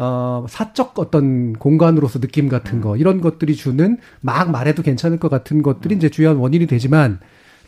어, 0.00 0.46
사적 0.48 0.96
어떤 0.98 1.54
공간으로서 1.54 2.20
느낌 2.20 2.48
같은 2.48 2.80
거, 2.80 2.96
이런 2.96 3.20
것들이 3.20 3.56
주는 3.56 3.98
막 4.20 4.52
말해도 4.52 4.84
괜찮을 4.84 5.18
것 5.18 5.28
같은 5.28 5.60
것들이 5.60 5.96
이제 5.96 6.08
주요한 6.08 6.36
원인이 6.36 6.68
되지만, 6.68 7.18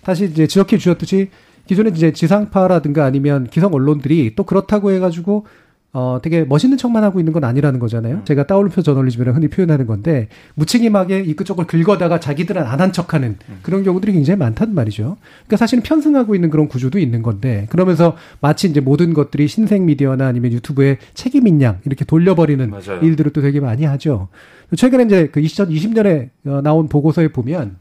사실 0.05 0.31
이제 0.31 0.47
지적해 0.47 0.79
주셨듯이 0.79 1.31
기존에 1.67 1.91
이제 1.91 2.13
지상파라든가 2.13 3.05
아니면 3.05 3.49
기성 3.49 3.75
언론들이 3.75 4.35
또 4.37 4.45
그렇다고 4.45 4.93
해가지고 4.93 5.47
어, 5.93 6.21
되게 6.23 6.45
멋있는 6.45 6.79
척만 6.79 7.03
하고 7.03 7.19
있는 7.19 7.33
건 7.33 7.43
아니라는 7.43 7.81
거잖아요. 7.81 8.17
음. 8.17 8.25
제가 8.25 8.47
따옴표 8.47 8.81
저널리즘이라고 8.81 9.35
흔히 9.37 9.49
표현하는 9.49 9.87
건데, 9.87 10.29
무책임하게 10.55 11.25
이 11.25 11.35
끝쪽을 11.35 11.67
긁어다가 11.67 12.21
자기들은 12.21 12.63
안 12.63 12.81
한 12.81 12.93
척 12.93 13.13
하는 13.13 13.37
음. 13.49 13.59
그런 13.63 13.83
경우들이 13.83 14.13
굉장히 14.13 14.39
많단 14.39 14.73
말이죠. 14.73 15.17
그러니까 15.47 15.57
사실은 15.57 15.83
편승하고 15.83 16.37
있는 16.37 16.49
그런 16.51 16.69
구조도 16.69 17.01
있는 17.01 17.23
건데, 17.23 17.67
그러면서 17.71 18.17
마치 18.41 18.69
이제 18.69 18.81
모든 18.81 19.13
것들이 19.15 19.49
신생 19.49 19.85
미디어나 19.87 20.29
아니면 20.29 20.53
유튜브에 20.53 20.99
책임인 21.15 21.61
양, 21.63 21.79
이렇게 21.85 22.05
돌려버리는 22.05 22.71
맞아요. 22.71 23.01
일들을 23.03 23.33
또 23.33 23.43
되게 23.43 23.59
많이 23.59 23.85
하죠. 23.85 24.29
최근에 24.77 25.05
이제 25.05 25.29
그 25.33 25.41
2020년에 25.41 26.31
어, 26.47 26.61
나온 26.63 26.89
보고서에 26.89 27.29
보면, 27.29 27.79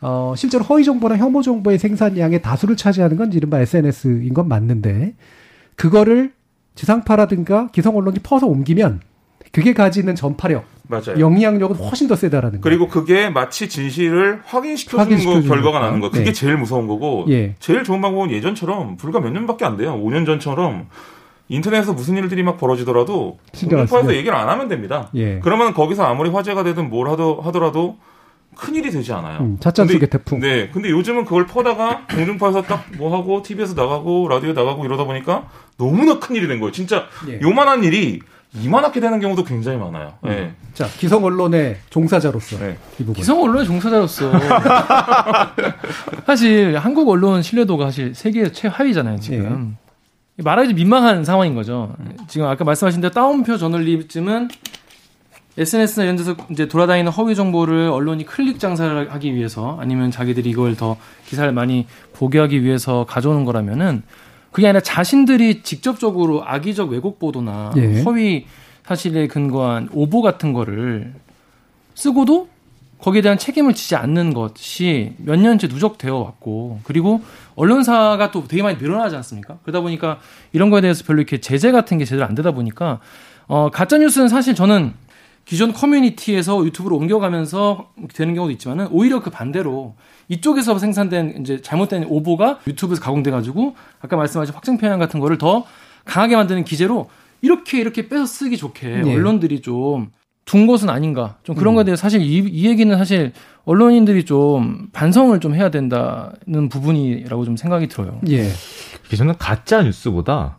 어, 0.00 0.34
실제로 0.36 0.62
허위 0.62 0.84
정보나 0.84 1.16
혐오 1.16 1.42
정보의 1.42 1.78
생산량의 1.78 2.40
다수를 2.40 2.76
차지하는 2.76 3.16
건 3.16 3.32
이른바 3.32 3.58
SNS인 3.58 4.32
건 4.32 4.46
맞는데, 4.46 5.14
그거를 5.74 6.32
지상파라든가 6.78 7.70
기성 7.72 7.96
언론이 7.96 8.20
퍼서 8.20 8.46
옮기면 8.46 9.00
그게 9.50 9.74
가지는 9.74 10.14
전파력, 10.14 10.64
맞아요. 10.86 11.18
영향력은 11.18 11.74
훨씬 11.74 12.06
더 12.06 12.14
세다라는 12.14 12.60
거예요. 12.60 12.62
그리고 12.62 12.86
그게 12.86 13.30
마치 13.30 13.68
진실을 13.68 14.42
확인시켜주는 14.44 15.04
확인시켜 15.04 15.40
거, 15.40 15.40
결과가 15.40 15.80
나는 15.80 16.00
거. 16.00 16.10
그게 16.10 16.26
네. 16.26 16.32
제일 16.32 16.56
무서운 16.56 16.86
거고. 16.86 17.26
예. 17.30 17.56
제일 17.58 17.82
좋은 17.82 18.00
방법은 18.00 18.30
예전처럼 18.30 18.96
불과 18.96 19.18
몇 19.20 19.30
년밖에 19.30 19.64
안 19.64 19.76
돼요. 19.76 19.96
5년 19.96 20.24
전처럼 20.24 20.86
인터넷에서 21.48 21.94
무슨 21.94 22.16
일들이 22.16 22.44
막 22.44 22.58
벌어지더라도 22.58 23.38
공중파에서 23.58 24.14
얘기를 24.14 24.36
안 24.36 24.48
하면 24.48 24.68
됩니다. 24.68 25.10
예. 25.16 25.40
그러면 25.40 25.74
거기서 25.74 26.04
아무리 26.04 26.30
화제가 26.30 26.62
되든 26.62 26.90
뭘 26.90 27.08
하더, 27.08 27.40
하더라도 27.46 27.96
큰 28.58 28.74
일이 28.74 28.90
되지 28.90 29.12
않아요. 29.12 29.38
음, 29.40 29.58
속의 29.62 30.10
태풍. 30.10 30.40
네. 30.40 30.68
근데 30.70 30.90
요즘은 30.90 31.24
그걸 31.24 31.46
퍼다가 31.46 32.06
공중파에서 32.10 32.62
딱 32.62 32.84
뭐 32.98 33.16
하고 33.16 33.42
TV에서 33.42 33.74
나가고 33.74 34.26
라디오 34.28 34.52
나가고 34.52 34.84
이러다 34.84 35.04
보니까 35.04 35.48
너무나 35.76 36.18
큰 36.18 36.34
일이 36.36 36.48
된 36.48 36.58
거예요. 36.58 36.72
진짜 36.72 37.04
예. 37.28 37.40
요만한 37.40 37.84
일이 37.84 38.20
이만하게 38.54 39.00
되는 39.00 39.20
경우도 39.20 39.44
굉장히 39.44 39.78
많아요. 39.78 40.14
음. 40.24 40.28
네. 40.28 40.54
자, 40.74 40.86
기성 40.86 41.24
언론의 41.24 41.76
종사자로서 41.90 42.58
네. 42.58 42.76
기성 43.14 43.42
언론의 43.42 43.66
종사자로서 43.66 44.32
사실 46.26 46.76
한국 46.78 47.08
언론 47.08 47.42
신뢰도가 47.42 47.86
사실 47.86 48.14
세계 48.14 48.50
최하위잖아요, 48.50 49.20
지금. 49.20 49.76
예. 50.38 50.42
말하기 50.42 50.74
민망한 50.74 51.24
상황인 51.24 51.54
거죠. 51.54 51.94
지금 52.28 52.46
아까 52.46 52.64
말씀하신 52.64 53.00
대로 53.00 53.12
다운표 53.12 53.58
저널리즘은 53.58 54.48
SNS나 55.58 56.04
이런 56.04 56.16
데서 56.16 56.36
이제 56.50 56.68
돌아다니는 56.68 57.10
허위 57.10 57.34
정보를 57.34 57.88
언론이 57.90 58.24
클릭 58.24 58.60
장사를 58.60 59.12
하기 59.12 59.34
위해서 59.34 59.76
아니면 59.80 60.12
자기들이 60.12 60.48
이걸 60.48 60.76
더 60.76 60.96
기사를 61.26 61.50
많이 61.52 61.86
보게 62.12 62.38
하기 62.38 62.62
위해서 62.62 63.04
가져오는 63.06 63.44
거라면은 63.44 64.02
그게 64.52 64.68
아니라 64.68 64.80
자신들이 64.80 65.62
직접적으로 65.62 66.44
악의적 66.46 66.90
왜곡 66.90 67.18
보도나 67.18 67.72
예. 67.76 68.02
허위 68.02 68.46
사실에 68.84 69.26
근거한 69.26 69.90
오보 69.92 70.22
같은 70.22 70.52
거를 70.52 71.12
쓰고도 71.94 72.48
거기에 73.00 73.20
대한 73.20 73.38
책임을 73.38 73.74
지지 73.74 73.96
않는 73.96 74.34
것이 74.34 75.12
몇 75.18 75.38
년째 75.38 75.66
누적되어 75.68 76.16
왔고 76.16 76.80
그리고 76.84 77.20
언론사가 77.54 78.30
또 78.30 78.46
되게 78.48 78.62
많이 78.62 78.78
늘어나지 78.78 79.14
않습니까? 79.16 79.58
그러다 79.62 79.80
보니까 79.80 80.18
이런 80.52 80.70
거에 80.70 80.80
대해서 80.80 81.04
별로 81.04 81.18
이렇게 81.18 81.38
제재 81.40 81.70
같은 81.70 81.98
게 81.98 82.04
제대로 82.04 82.26
안 82.26 82.34
되다 82.34 82.52
보니까 82.52 83.00
어 83.46 83.70
가짜 83.70 83.98
뉴스는 83.98 84.28
사실 84.28 84.54
저는 84.54 84.94
기존 85.48 85.72
커뮤니티에서 85.72 86.64
유튜브로 86.64 86.96
옮겨가면서 86.96 87.90
되는 88.14 88.34
경우도 88.34 88.52
있지만은 88.52 88.88
오히려 88.90 89.20
그 89.22 89.30
반대로 89.30 89.94
이쪽에서 90.28 90.78
생산된 90.78 91.38
이제 91.40 91.62
잘못된 91.62 92.04
오보가 92.08 92.60
유튜브에서 92.66 93.00
가공돼 93.00 93.30
가지고 93.30 93.74
아까 94.00 94.16
말씀하신 94.16 94.54
확증 94.54 94.76
편향 94.76 94.98
같은 94.98 95.20
거를 95.20 95.38
더 95.38 95.64
강하게 96.04 96.36
만드는 96.36 96.64
기재로 96.64 97.08
이렇게 97.40 97.80
이렇게 97.80 98.08
빼서 98.08 98.26
쓰기 98.26 98.56
좋게 98.56 98.88
네. 98.88 99.14
언론들이 99.14 99.62
좀 99.62 100.10
둔 100.48 100.66
것은 100.66 100.88
아닌가 100.88 101.36
좀 101.42 101.54
그런 101.54 101.74
음. 101.74 101.76
거에 101.76 101.84
대해서 101.84 102.00
사실 102.00 102.22
이, 102.22 102.38
이 102.38 102.66
얘기는 102.66 102.96
사실 102.96 103.32
언론인들이 103.66 104.24
좀 104.24 104.88
반성을 104.94 105.38
좀 105.40 105.54
해야 105.54 105.70
된다는 105.70 106.70
부분이라고 106.70 107.44
좀 107.44 107.58
생각이 107.58 107.86
들어요. 107.88 108.18
예. 108.30 108.48
저는 109.14 109.36
가짜 109.36 109.82
뉴스보다 109.82 110.56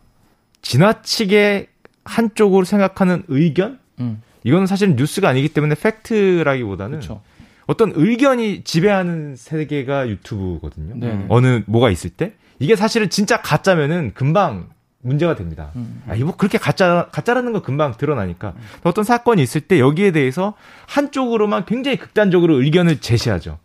지나치게 0.62 1.66
한쪽으로 2.04 2.64
생각하는 2.64 3.24
의견 3.26 3.80
음. 3.98 4.22
이거는 4.44 4.66
사실은 4.66 4.96
뉴스가 4.96 5.28
아니기 5.28 5.48
때문에 5.48 5.74
팩트라기보다는 5.74 7.00
그쵸. 7.00 7.22
어떤 7.66 7.92
의견이 7.94 8.64
지배하는 8.64 9.36
세계가 9.36 10.08
유튜브거든요. 10.08 10.94
네. 10.96 11.26
어느 11.28 11.62
뭐가 11.66 11.90
있을 11.90 12.10
때 12.10 12.32
이게 12.58 12.76
사실은 12.76 13.10
진짜 13.10 13.40
가짜면은 13.40 14.12
금방 14.14 14.68
문제가 15.02 15.34
됩니다. 15.34 15.70
음. 15.76 16.02
아, 16.08 16.14
이거 16.14 16.34
그렇게 16.36 16.58
가짜 16.58 17.08
가짜라는 17.10 17.52
거 17.52 17.62
금방 17.62 17.96
드러나니까 17.96 18.54
음. 18.56 18.60
어떤 18.82 19.04
사건이 19.04 19.42
있을 19.42 19.62
때 19.62 19.78
여기에 19.78 20.12
대해서 20.12 20.54
한쪽으로만 20.86 21.64
굉장히 21.64 21.96
극단적으로 21.96 22.62
의견을 22.62 23.00
제시하죠. 23.00 23.58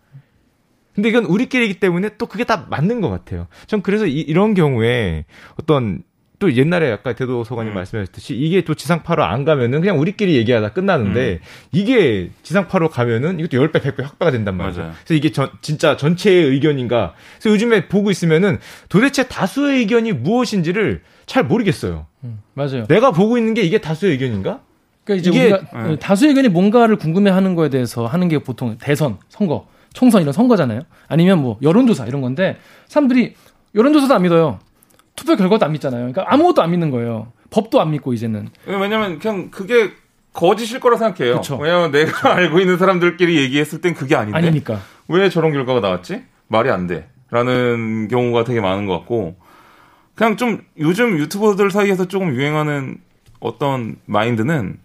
근데 0.94 1.10
이건 1.10 1.26
우리끼리이기 1.26 1.80
때문에 1.82 2.12
또 2.18 2.26
그게 2.26 2.46
다 2.46 2.68
맞는 2.70 3.02
것 3.02 3.10
같아요. 3.10 3.48
전 3.68 3.82
그래서 3.82 4.06
이, 4.06 4.22
이런 4.22 4.54
경우에 4.54 5.26
어떤 5.60 6.04
또 6.46 6.56
옛날에 6.56 6.92
아까 6.92 7.14
대도서관님 7.14 7.74
음. 7.74 7.76
말씀하셨듯이 7.76 8.36
이게 8.36 8.64
또 8.64 8.76
지상파로 8.76 9.24
안 9.24 9.46
가면은 9.46 9.82
그냥 9.82 10.00
우리끼리 10.00 10.36
얘기하다 10.36 10.74
끝나는데 10.74 11.40
음. 11.42 11.48
이게 11.72 12.30
지상파로 12.44 12.90
가면은 12.90 13.40
이것도 13.40 13.58
10배, 13.58 13.82
100배 13.82 14.04
확배가 14.04 14.30
된단 14.30 14.56
말이죠. 14.56 14.82
맞아요. 14.82 14.94
그래서 15.04 15.14
이게 15.16 15.32
전, 15.32 15.50
진짜 15.62 15.98
전체의 15.98 16.46
의견인가. 16.52 17.16
그래서 17.40 17.50
요즘에 17.50 17.88
보고 17.88 18.12
있으면은 18.12 18.60
도대체 18.90 19.28
다수의 19.28 19.80
의견이 19.80 20.12
무엇인지를 20.12 21.02
잘 21.26 21.44
모르겠어요. 21.44 22.06
음, 22.24 22.42
맞아요. 22.54 22.86
내가 22.88 23.12
보고 23.12 23.40
있는 23.40 23.56
게 23.56 23.64
이게 23.64 23.80
다수의 23.80 24.12
의견인가? 24.12 24.62
그러니까 25.04 25.22
이제 25.22 25.32
이게 25.32 25.52
우리가 25.52 25.88
네. 25.88 25.96
다수의 25.96 26.30
의견이 26.30 26.50
뭔가를 26.50 26.98
궁금해 26.98 27.32
하는 27.32 27.56
거에 27.56 27.70
대해서 27.70 28.06
하는 28.06 28.28
게 28.28 28.38
보통 28.38 28.78
대선, 28.80 29.18
선거, 29.30 29.68
총선 29.94 30.22
이런 30.22 30.32
선거잖아요. 30.32 30.82
아니면 31.08 31.42
뭐 31.42 31.58
여론조사 31.64 32.06
이런 32.06 32.22
건데 32.22 32.58
사람들이 32.88 33.34
여론조사도 33.74 34.14
안 34.14 34.22
믿어요. 34.22 34.60
투표 35.16 35.36
결과도 35.36 35.66
안 35.66 35.72
믿잖아요. 35.74 36.12
그러니까 36.12 36.26
아무것도 36.28 36.62
안 36.62 36.72
믿는 36.72 36.92
거예요. 36.92 37.32
법도 37.50 37.80
안 37.80 37.92
믿고 37.92 38.14
이제는. 38.14 38.50
왜냐면 38.66 39.20
그냥 39.20 39.50
그게 39.50 39.92
거짓일 40.34 40.80
거라 40.80 40.98
생각해요. 40.98 41.36
그쵸. 41.38 41.58
왜냐면 41.58 41.92
내가 41.92 42.12
그쵸. 42.12 42.28
알고 42.30 42.60
있는 42.60 42.78
사람들끼리 42.78 43.38
얘기했을 43.38 43.82
땐 43.82 43.94
그게 43.94 44.16
아닌데. 44.16 44.38
아니니까. 44.38 44.80
왜 45.08 45.30
저런 45.30 45.52
결과가 45.54 45.80
나왔지? 45.80 46.24
말이 46.48 46.70
안 46.70 46.88
돼. 46.88 47.08
라는 47.32 48.08
경우가 48.10 48.44
되게 48.44 48.60
많은 48.62 48.86
것 48.86 49.00
같고. 49.00 49.36
그냥 50.16 50.38
좀 50.38 50.62
요즘 50.80 51.18
유튜버들 51.18 51.72
사이에서 51.72 52.08
조금 52.08 52.34
유행하는 52.34 52.98
어떤 53.40 53.98
마인드는 54.06 54.78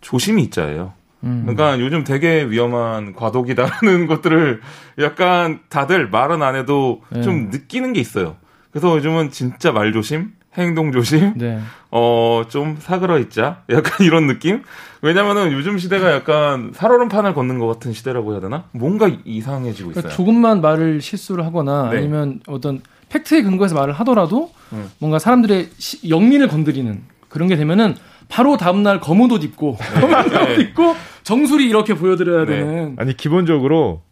조심이 0.00 0.42
있자예요. 0.44 0.92
음. 1.24 1.42
그러니까 1.46 1.80
요즘 1.80 2.04
되게 2.04 2.44
위험한 2.44 3.14
과도기다라는 3.14 4.06
것들을 4.08 4.60
약간 5.00 5.60
다들 5.68 6.08
말은 6.08 6.42
안 6.42 6.54
해도 6.54 7.02
네. 7.10 7.22
좀 7.22 7.48
느끼는 7.50 7.92
게 7.94 8.00
있어요. 8.00 8.36
그래서 8.74 8.96
요즘은 8.96 9.30
진짜 9.30 9.70
말 9.70 9.92
조심, 9.92 10.32
행동 10.58 10.90
조심, 10.90 11.34
네. 11.36 11.60
어, 11.92 12.42
좀 12.48 12.76
사그러 12.80 13.20
있자. 13.20 13.62
약간 13.70 13.92
이런 14.04 14.26
느낌? 14.26 14.64
왜냐면은 15.00 15.52
요즘 15.52 15.78
시대가 15.78 16.10
약간 16.12 16.72
살얼음판을 16.74 17.34
걷는 17.34 17.60
것 17.60 17.68
같은 17.68 17.92
시대라고 17.92 18.32
해야 18.32 18.40
되나? 18.40 18.64
뭔가 18.72 19.06
이상해지고 19.24 19.90
그러니까 19.90 20.00
있어요. 20.00 20.02
그러니까 20.02 20.16
조금만 20.16 20.60
말을 20.60 21.00
실수를 21.00 21.46
하거나 21.46 21.90
네. 21.90 21.98
아니면 21.98 22.40
어떤 22.48 22.80
팩트에 23.10 23.42
근거해서 23.42 23.76
말을 23.76 23.94
하더라도 23.94 24.50
음. 24.72 24.90
뭔가 24.98 25.20
사람들의 25.20 25.68
시, 25.78 26.10
영린을 26.10 26.48
건드리는 26.48 27.00
그런 27.28 27.46
게 27.46 27.54
되면은 27.54 27.94
바로 28.28 28.56
다음날 28.56 28.98
검은 28.98 29.30
옷 29.30 29.44
입고 29.44 29.76
네. 29.78 30.00
검은 30.00 30.50
옷 30.50 30.60
입고 30.60 30.96
정수리 31.22 31.68
이렇게 31.68 31.94
보여드려야 31.94 32.44
네. 32.44 32.56
되는. 32.56 32.96
아니 32.98 33.16
기본적으로 33.16 34.02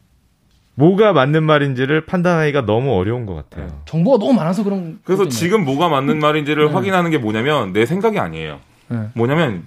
뭐가 0.74 1.12
맞는 1.12 1.42
말인지를 1.42 2.06
판단하기가 2.06 2.64
너무 2.64 2.94
어려운 2.94 3.26
것 3.26 3.34
같아요. 3.34 3.66
네. 3.66 3.72
정보가 3.84 4.18
너무 4.18 4.32
많아서 4.32 4.64
그런. 4.64 4.98
그래서 5.04 5.28
지금 5.28 5.64
뭐가 5.64 5.88
맞는 5.88 6.18
말인지를 6.18 6.66
네. 6.68 6.72
확인하는 6.72 7.10
게 7.10 7.18
뭐냐면 7.18 7.72
내 7.72 7.84
생각이 7.84 8.18
아니에요. 8.18 8.60
네. 8.88 8.98
뭐냐면 9.14 9.64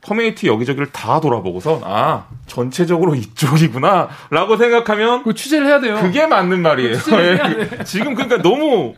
커뮤니티 0.00 0.46
여기저기를 0.46 0.90
다 0.92 1.20
돌아보고서 1.20 1.80
아 1.84 2.26
전체적으로 2.46 3.14
이쪽이구나라고 3.14 4.56
생각하면 4.56 5.22
그 5.22 5.34
취재를 5.34 5.66
해야 5.66 5.80
돼요. 5.80 5.98
그게 6.00 6.26
맞는 6.26 6.62
말이에요. 6.62 6.96
지금 7.84 8.14
그러니까 8.14 8.42
너무 8.42 8.94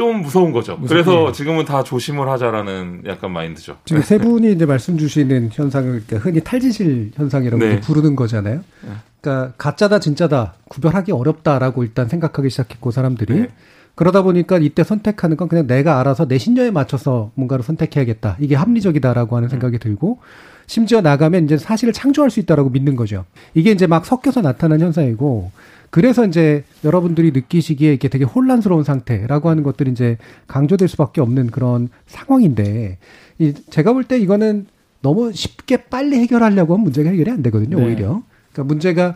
좀 0.00 0.22
무서운 0.22 0.50
거죠. 0.50 0.78
무섭게. 0.78 0.88
그래서 0.88 1.30
지금은 1.30 1.66
다 1.66 1.84
조심을 1.84 2.26
하자라는 2.26 3.02
약간 3.06 3.32
마인드죠. 3.32 3.76
지금 3.84 4.00
세 4.00 4.16
분이 4.16 4.50
이제 4.52 4.64
말씀 4.64 4.96
주시는 4.96 5.50
현상을 5.52 6.04
흔히 6.08 6.40
탈지실 6.40 7.10
현상이라고 7.14 7.62
네. 7.62 7.80
부르는 7.80 8.16
거잖아요. 8.16 8.60
네. 8.80 8.90
그러니까 9.20 9.52
가짜다 9.58 9.98
진짜다 9.98 10.54
구별하기 10.68 11.12
어렵다라고 11.12 11.84
일단 11.84 12.08
생각하기 12.08 12.48
시작했고 12.48 12.90
사람들이 12.92 13.40
네. 13.40 13.48
그러다 13.94 14.22
보니까 14.22 14.56
이때 14.56 14.84
선택하는 14.84 15.36
건 15.36 15.48
그냥 15.48 15.66
내가 15.66 16.00
알아서 16.00 16.26
내 16.26 16.38
신념에 16.38 16.70
맞춰서 16.70 17.30
뭔가를 17.34 17.62
선택해야겠다. 17.62 18.38
이게 18.40 18.54
합리적이다라고 18.54 19.36
하는 19.36 19.50
생각이 19.50 19.78
들고 19.78 20.20
심지어 20.66 21.02
나가면 21.02 21.44
이제 21.44 21.58
사실을 21.58 21.92
창조할 21.92 22.30
수 22.30 22.40
있다라고 22.40 22.70
믿는 22.70 22.96
거죠. 22.96 23.26
이게 23.52 23.70
이제 23.70 23.86
막 23.86 24.06
섞여서 24.06 24.40
나타난 24.40 24.80
현상이고 24.80 25.50
그래서 25.90 26.24
이제 26.24 26.64
여러분들이 26.84 27.32
느끼시기에 27.32 27.92
이게 27.94 28.08
되게 28.08 28.24
혼란스러운 28.24 28.84
상태라고 28.84 29.48
하는 29.50 29.62
것들이 29.62 29.90
이제 29.90 30.16
강조될 30.46 30.88
수밖에 30.88 31.20
없는 31.20 31.48
그런 31.50 31.88
상황인데 32.06 32.98
이 33.38 33.54
제가 33.70 33.92
볼 33.92 34.04
때 34.04 34.18
이거는 34.18 34.66
너무 35.02 35.32
쉽게 35.32 35.78
빨리 35.88 36.16
해결하려고 36.18 36.74
하면 36.74 36.84
문제가 36.84 37.10
해결이 37.10 37.30
안 37.30 37.42
되거든요, 37.42 37.78
네. 37.78 37.86
오히려. 37.86 38.22
그러니까 38.52 38.64
문제가 38.72 39.06
어, 39.08 39.14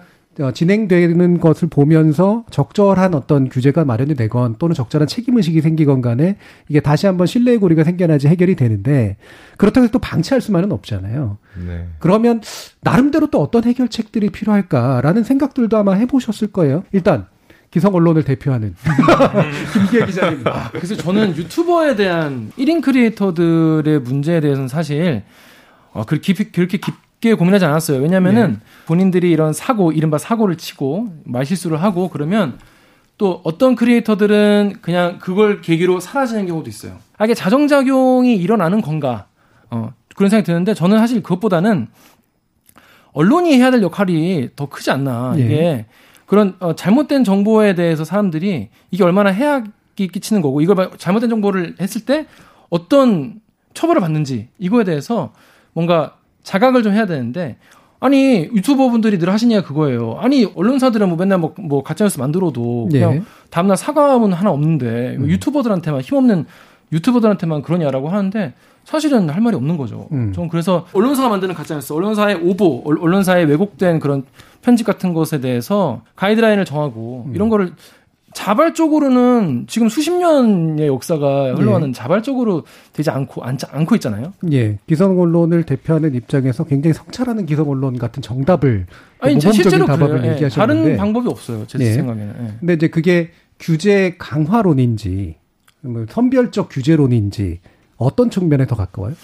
진행되는 0.52 1.40
것을 1.40 1.68
보면서 1.68 2.44
적절한 2.50 3.14
어떤 3.14 3.48
규제가 3.48 3.84
마련이 3.84 4.14
되건 4.14 4.56
또는 4.58 4.74
적절한 4.74 5.06
책임의식이 5.06 5.60
생기건 5.60 6.02
간에 6.02 6.36
이게 6.68 6.80
다시 6.80 7.06
한번 7.06 7.26
신뢰의 7.26 7.58
고리가 7.58 7.84
생겨나지 7.84 8.28
해결이 8.28 8.56
되는데 8.56 9.16
그렇다고 9.56 9.84
해서 9.84 9.92
또 9.92 9.98
방치할 10.00 10.40
수만은 10.40 10.72
없잖아요. 10.72 11.38
네. 11.66 11.86
그러면 11.98 12.40
나름대로 12.80 13.28
또 13.28 13.40
어떤 13.40 13.64
해결책들이 13.64 14.30
필요할까라는 14.30 15.22
생각들도 15.22 15.76
아마 15.76 15.94
해보셨을 15.94 16.48
거예요. 16.48 16.82
일단 16.92 17.26
기성 17.70 17.94
언론을 17.94 18.22
대표하는 18.22 18.74
김기혜 19.72 20.06
기자입니다. 20.06 20.50
아, 20.54 20.70
그래서 20.70 20.96
저는 20.96 21.36
유튜버에 21.36 21.96
대한 21.96 22.52
1인 22.56 22.80
크리에이터들의 22.82 24.00
문제에 24.00 24.40
대해서는 24.40 24.68
사실 24.68 25.22
어, 25.92 26.04
그렇게 26.04 26.32
깊이, 26.32 26.52
그렇게 26.52 26.78
깊, 26.78 26.94
깊게 27.24 27.34
고민하지 27.34 27.64
않았어요. 27.64 28.00
왜냐면은 28.00 28.52
네. 28.52 28.58
본인들이 28.86 29.30
이런 29.30 29.54
사고, 29.54 29.92
이른바 29.92 30.18
사고를 30.18 30.56
치고 30.56 31.08
말실수를 31.24 31.82
하고 31.82 32.10
그러면 32.10 32.58
또 33.16 33.40
어떤 33.44 33.74
크리에이터들은 33.74 34.76
그냥 34.82 35.18
그걸 35.18 35.62
계기로 35.62 36.00
사라지는 36.00 36.46
경우도 36.46 36.68
있어요. 36.68 36.98
아, 37.16 37.24
이게 37.24 37.32
자정작용이 37.32 38.36
일어나는 38.36 38.82
건가? 38.82 39.26
어, 39.70 39.92
그런 40.14 40.28
생각이 40.28 40.44
드는데 40.44 40.74
저는 40.74 40.98
사실 40.98 41.22
그것보다는 41.22 41.88
언론이 43.12 43.54
해야 43.54 43.70
될 43.70 43.82
역할이 43.82 44.50
더 44.54 44.66
크지 44.66 44.90
않나. 44.90 45.34
네. 45.36 45.42
이게 45.42 45.86
그런 46.26 46.56
어, 46.60 46.74
잘못된 46.74 47.24
정보에 47.24 47.74
대해서 47.74 48.04
사람들이 48.04 48.68
이게 48.90 49.04
얼마나 49.04 49.30
해악이 49.30 50.08
끼치는 50.08 50.42
거고 50.42 50.60
이걸 50.60 50.90
잘못된 50.98 51.30
정보를 51.30 51.76
했을 51.80 52.04
때 52.04 52.26
어떤 52.68 53.40
처벌을 53.72 54.00
받는지 54.00 54.48
이거에 54.58 54.84
대해서 54.84 55.32
뭔가 55.72 56.16
자각을 56.44 56.84
좀 56.84 56.92
해야 56.92 57.06
되는데 57.06 57.56
아니 57.98 58.50
유튜버 58.54 58.90
분들이 58.90 59.18
늘 59.18 59.30
하시냐 59.30 59.62
그거예요. 59.62 60.18
아니 60.20 60.44
언론사들은 60.44 61.08
뭐 61.08 61.16
맨날 61.16 61.38
뭐, 61.38 61.54
뭐 61.58 61.82
가짜뉴스 61.82 62.20
만들어도 62.20 62.88
그냥 62.92 63.14
예. 63.14 63.22
다음날 63.50 63.76
사과문 63.76 64.32
하나 64.32 64.50
없는데 64.50 65.16
음. 65.18 65.28
유튜버들한테만 65.28 66.02
힘없는 66.02 66.44
유튜버들한테만 66.92 67.62
그러냐라고 67.62 68.10
하는데 68.10 68.52
사실은 68.84 69.30
할 69.30 69.40
말이 69.40 69.56
없는 69.56 69.78
거죠. 69.78 70.08
음. 70.12 70.32
좀 70.34 70.48
그래서 70.48 70.86
언론사가 70.92 71.30
만드는 71.30 71.54
가짜뉴스, 71.54 71.94
언론사의 71.94 72.36
오보, 72.42 72.82
언론사의 72.84 73.46
왜곡된 73.46 73.98
그런 74.00 74.24
편집 74.60 74.86
같은 74.86 75.14
것에 75.14 75.40
대해서 75.40 76.02
가이드라인을 76.16 76.66
정하고 76.66 77.24
음. 77.28 77.34
이런 77.34 77.48
거를 77.48 77.72
자발적으로는 78.34 79.64
지금 79.68 79.88
수십 79.88 80.12
년의 80.12 80.88
역사가 80.88 81.54
흘러가는 81.54 81.88
예. 81.88 81.92
자발적으로 81.92 82.64
되지 82.92 83.08
않고 83.10 83.42
않, 83.44 83.56
않고 83.70 83.94
있잖아요. 83.94 84.32
예, 84.52 84.78
기성 84.86 85.18
언론을 85.18 85.62
대표하는 85.62 86.14
입장에서 86.14 86.64
굉장히 86.64 86.92
성찰하는 86.92 87.46
기성 87.46 87.70
언론 87.70 87.96
같은 87.96 88.22
정답을 88.22 88.86
아니 89.20 89.40
실제로 89.40 89.86
답을 89.86 90.08
그래요. 90.08 90.32
얘기하셨는데 90.32 90.82
다른 90.82 90.96
방법이 90.96 91.28
없어요. 91.28 91.64
제 91.66 91.78
예. 91.78 91.92
생각에는. 91.92 92.34
예. 92.40 92.54
근데 92.58 92.74
이제 92.74 92.88
그게 92.88 93.30
규제 93.60 94.16
강화론인지 94.18 95.36
뭐 95.82 96.04
선별적 96.08 96.68
규제론인지 96.70 97.60
어떤 97.96 98.30
측면에 98.30 98.66
더 98.66 98.74
가까워요? 98.74 99.14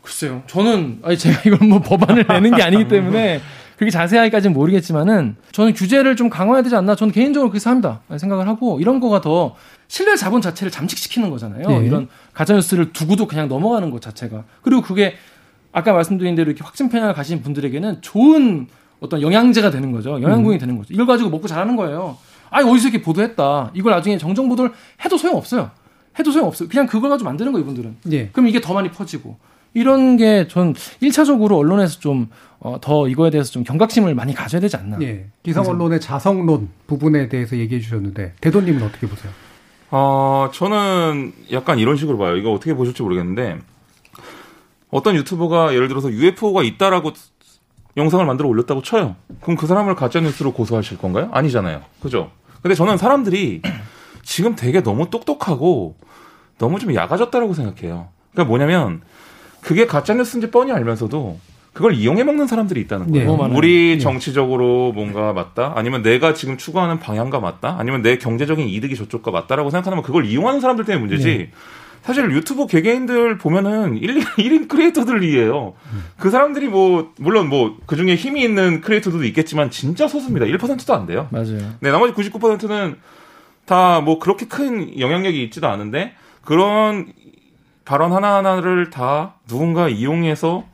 글쎄요. 0.00 0.42
저는 0.46 1.00
아니 1.02 1.18
제가 1.18 1.42
이걸 1.46 1.66
뭐 1.68 1.80
법안을 1.80 2.26
내는 2.28 2.54
게 2.54 2.62
아니기 2.62 2.86
때문에 2.88 3.40
그렇게 3.76 3.90
자세하게까지는 3.90 4.54
모르겠지만은 4.54 5.36
저는 5.52 5.74
규제를 5.74 6.16
좀 6.16 6.30
강화해야 6.30 6.62
되지 6.62 6.76
않나 6.76 6.94
저는 6.94 7.12
개인적으로 7.12 7.50
그렇게 7.50 7.68
합니다. 7.68 8.00
생각을 8.16 8.46
하고 8.48 8.80
이런 8.80 9.00
거가 9.00 9.20
더 9.20 9.56
신뢰 9.88 10.16
자본 10.16 10.40
자체를 10.40 10.70
잠식시키는 10.70 11.30
거잖아요. 11.30 11.66
네. 11.68 11.86
이런 11.86 12.08
가짜뉴스를 12.32 12.92
두고도 12.92 13.26
그냥 13.26 13.48
넘어가는 13.48 13.90
것 13.90 14.00
자체가. 14.00 14.44
그리고 14.62 14.82
그게 14.82 15.14
아까 15.72 15.92
말씀드린 15.92 16.34
대로 16.36 16.50
이렇게 16.50 16.64
확진 16.64 16.88
편향을 16.88 17.14
가진 17.14 17.42
분들에게는 17.42 18.00
좋은 18.00 18.68
어떤 19.00 19.20
영양제가 19.20 19.70
되는 19.70 19.90
거죠. 19.92 20.20
영양분이 20.22 20.56
음. 20.56 20.58
되는 20.58 20.78
거죠. 20.78 20.94
이걸 20.94 21.06
가지고 21.06 21.30
먹고 21.30 21.48
자라는 21.48 21.76
거예요. 21.76 22.16
아니 22.50 22.68
어디서 22.70 22.88
이렇게 22.88 23.02
보도했다. 23.02 23.72
이걸 23.74 23.92
나중에 23.92 24.16
정정 24.18 24.48
보도를 24.48 24.70
해도 25.04 25.16
소용 25.18 25.36
없어요. 25.36 25.70
해도 26.18 26.30
소용 26.30 26.46
없어요. 26.46 26.68
그냥 26.68 26.86
그걸 26.86 27.10
가지고 27.10 27.28
만드는 27.28 27.52
거 27.52 27.58
이분들은. 27.58 27.96
예. 28.12 28.28
그럼 28.28 28.46
이게 28.48 28.60
더 28.60 28.72
많이 28.72 28.90
퍼지고. 28.90 29.36
이런 29.74 30.16
게 30.16 30.46
전 30.48 30.72
1차적으로 31.02 31.58
언론에서 31.58 31.98
좀, 31.98 32.28
어, 32.64 32.78
더 32.80 33.06
이거에 33.08 33.28
대해서 33.28 33.50
좀 33.50 33.62
경각심을 33.62 34.14
많이 34.14 34.34
가져야 34.34 34.58
되지 34.58 34.76
않나. 34.78 34.96
예. 35.02 35.26
기성 35.42 35.66
언론의 35.66 36.00
자성론 36.00 36.70
부분에 36.86 37.28
대해서 37.28 37.58
얘기해 37.58 37.78
주셨는데, 37.82 38.32
대도님은 38.40 38.82
어떻게 38.82 39.06
보세요? 39.06 39.30
어, 39.90 40.48
저는 40.50 41.34
약간 41.52 41.78
이런 41.78 41.96
식으로 41.96 42.16
봐요. 42.16 42.36
이거 42.36 42.52
어떻게 42.52 42.72
보실지 42.72 43.02
모르겠는데, 43.02 43.58
어떤 44.90 45.14
유튜버가 45.14 45.74
예를 45.74 45.88
들어서 45.88 46.10
UFO가 46.10 46.62
있다라고 46.62 47.12
영상을 47.98 48.24
만들어 48.24 48.48
올렸다고 48.48 48.80
쳐요. 48.80 49.16
그럼 49.42 49.58
그 49.58 49.66
사람을 49.66 49.94
가짜 49.94 50.20
뉴스로 50.20 50.54
고소하실 50.54 50.96
건가요? 50.96 51.28
아니잖아요. 51.32 51.82
그죠? 52.00 52.30
근데 52.62 52.74
저는 52.74 52.96
사람들이 52.96 53.60
지금 54.22 54.56
되게 54.56 54.82
너무 54.82 55.10
똑똑하고 55.10 55.96
너무 56.56 56.78
좀 56.78 56.94
야가졌다라고 56.94 57.52
생각해요. 57.52 58.08
그러니까 58.32 58.48
뭐냐면 58.48 59.02
그게 59.60 59.86
가짜 59.86 60.14
뉴스인지 60.14 60.50
뻔히 60.50 60.72
알면서도 60.72 61.38
그걸 61.74 61.94
이용해 61.94 62.22
먹는 62.24 62.46
사람들이 62.46 62.80
있다는 62.82 63.10
거예요. 63.12 63.36
네. 63.48 63.56
우리 63.56 63.96
네. 63.96 63.98
정치적으로 63.98 64.92
뭔가 64.92 65.32
맞다? 65.32 65.72
아니면 65.74 66.02
내가 66.02 66.32
지금 66.32 66.56
추구하는 66.56 67.00
방향과 67.00 67.40
맞다? 67.40 67.74
아니면 67.78 68.00
내 68.00 68.16
경제적인 68.16 68.66
이득이 68.68 68.94
저쪽과 68.94 69.32
맞다라고 69.32 69.70
생각하면 69.70 70.02
그걸 70.04 70.24
이용하는 70.24 70.60
사람들 70.60 70.84
때문에 70.84 71.00
문제지. 71.06 71.26
네. 71.38 71.50
사실 72.02 72.30
유튜브 72.30 72.66
개개인들 72.66 73.38
보면은 73.38 73.98
1인, 74.00 74.22
1인 74.38 74.68
크리에이터들이에요. 74.68 75.72
음. 75.92 76.04
그 76.18 76.30
사람들이 76.30 76.68
뭐, 76.68 77.12
물론 77.18 77.48
뭐, 77.48 77.76
그 77.86 77.96
중에 77.96 78.14
힘이 78.14 78.42
있는 78.44 78.82
크리에이터들도 78.82 79.24
있겠지만, 79.24 79.70
진짜 79.70 80.06
소수입니다. 80.06 80.44
1%도 80.46 80.94
안 80.94 81.06
돼요. 81.06 81.28
맞아요. 81.30 81.58
네, 81.80 81.90
나머지 81.90 82.12
99%는 82.12 82.96
다 83.64 84.02
뭐 84.04 84.18
그렇게 84.18 84.46
큰 84.46 85.00
영향력이 85.00 85.42
있지도 85.44 85.66
않은데, 85.66 86.12
그런 86.42 87.06
발언 87.86 88.12
하나하나를 88.12 88.90
다 88.90 89.36
누군가 89.48 89.88
이용해서 89.88 90.64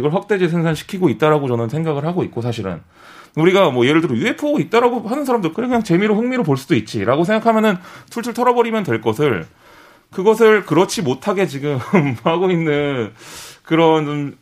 이걸 0.00 0.12
확대재 0.12 0.48
생산시키고 0.48 1.08
있다라고 1.10 1.46
저는 1.48 1.68
생각을 1.68 2.04
하고 2.04 2.24
있고 2.24 2.42
사실은. 2.42 2.80
우리가 3.36 3.70
뭐 3.70 3.86
예를 3.86 4.00
들어 4.00 4.16
UFO 4.16 4.58
있다라고 4.58 5.08
하는 5.08 5.24
사람들 5.24 5.52
그냥 5.52 5.84
재미로 5.84 6.16
흥미로 6.16 6.42
볼 6.42 6.56
수도 6.56 6.74
있지라고 6.74 7.24
생각하면은 7.24 7.76
툴툴 8.10 8.34
털어버리면 8.34 8.82
될 8.82 9.00
것을 9.00 9.46
그것을 10.10 10.64
그렇지 10.64 11.02
못하게 11.02 11.46
지금 11.46 11.78
하고 12.24 12.50
있는 12.50 13.12
그런 13.62 14.36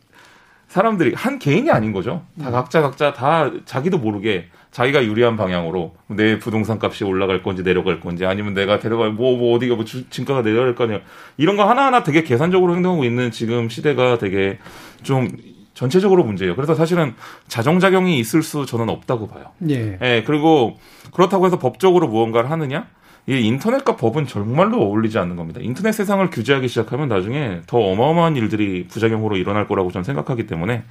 사람들이 0.67 1.13
한 1.13 1.39
개인이 1.39 1.69
아닌 1.69 1.91
거죠. 1.91 2.25
다 2.41 2.51
각자 2.51 2.81
각자 2.81 3.13
다 3.13 3.51
자기도 3.65 3.97
모르게 3.99 4.49
자기가 4.71 5.03
유리한 5.03 5.35
방향으로 5.35 5.95
내 6.07 6.37
부동산 6.37 6.79
값이 6.81 7.03
올라갈 7.03 7.41
건지 7.41 7.63
내려갈 7.63 7.99
건지 7.99 8.25
아니면 8.25 8.53
내가 8.53 8.79
데려갈 8.79 9.11
뭐, 9.11 9.35
뭐 9.35 9.55
어디가 9.55 9.75
뭐 9.75 9.83
주, 9.83 10.07
진가가 10.09 10.43
내려갈 10.43 10.75
거냐 10.75 11.01
이런 11.37 11.57
거 11.57 11.67
하나하나 11.67 12.03
되게 12.03 12.23
계산적으로 12.23 12.75
행동하고 12.75 13.03
있는 13.03 13.31
지금 13.31 13.69
시대가 13.69 14.17
되게 14.19 14.59
좀 15.01 15.29
전체적으로 15.73 16.23
문제예요. 16.23 16.55
그래서 16.55 16.75
사실은 16.75 17.15
자정작용이 17.47 18.19
있을 18.19 18.43
수 18.43 18.65
저는 18.65 18.89
없다고 18.89 19.27
봐요. 19.27 19.45
예. 19.69 19.97
예. 20.01 20.23
그리고 20.25 20.77
그렇다고 21.13 21.45
해서 21.45 21.57
법적으로 21.57 22.07
무언가를 22.07 22.51
하느냐? 22.51 22.87
이 23.27 23.39
인터넷과 23.45 23.95
법은 23.95 24.27
정말로 24.27 24.81
어울리지 24.81 25.19
않는 25.19 25.35
겁니다. 25.35 25.59
인터넷 25.63 25.91
세상을 25.91 26.27
규제하기 26.31 26.67
시작하면 26.67 27.07
나중에 27.07 27.61
더 27.67 27.77
어마어마한 27.77 28.35
일들이 28.35 28.87
부작용으로 28.87 29.37
일어날 29.37 29.67
거라고 29.67 29.91
저는 29.91 30.03
생각하기 30.03 30.47
때문에 30.47 30.83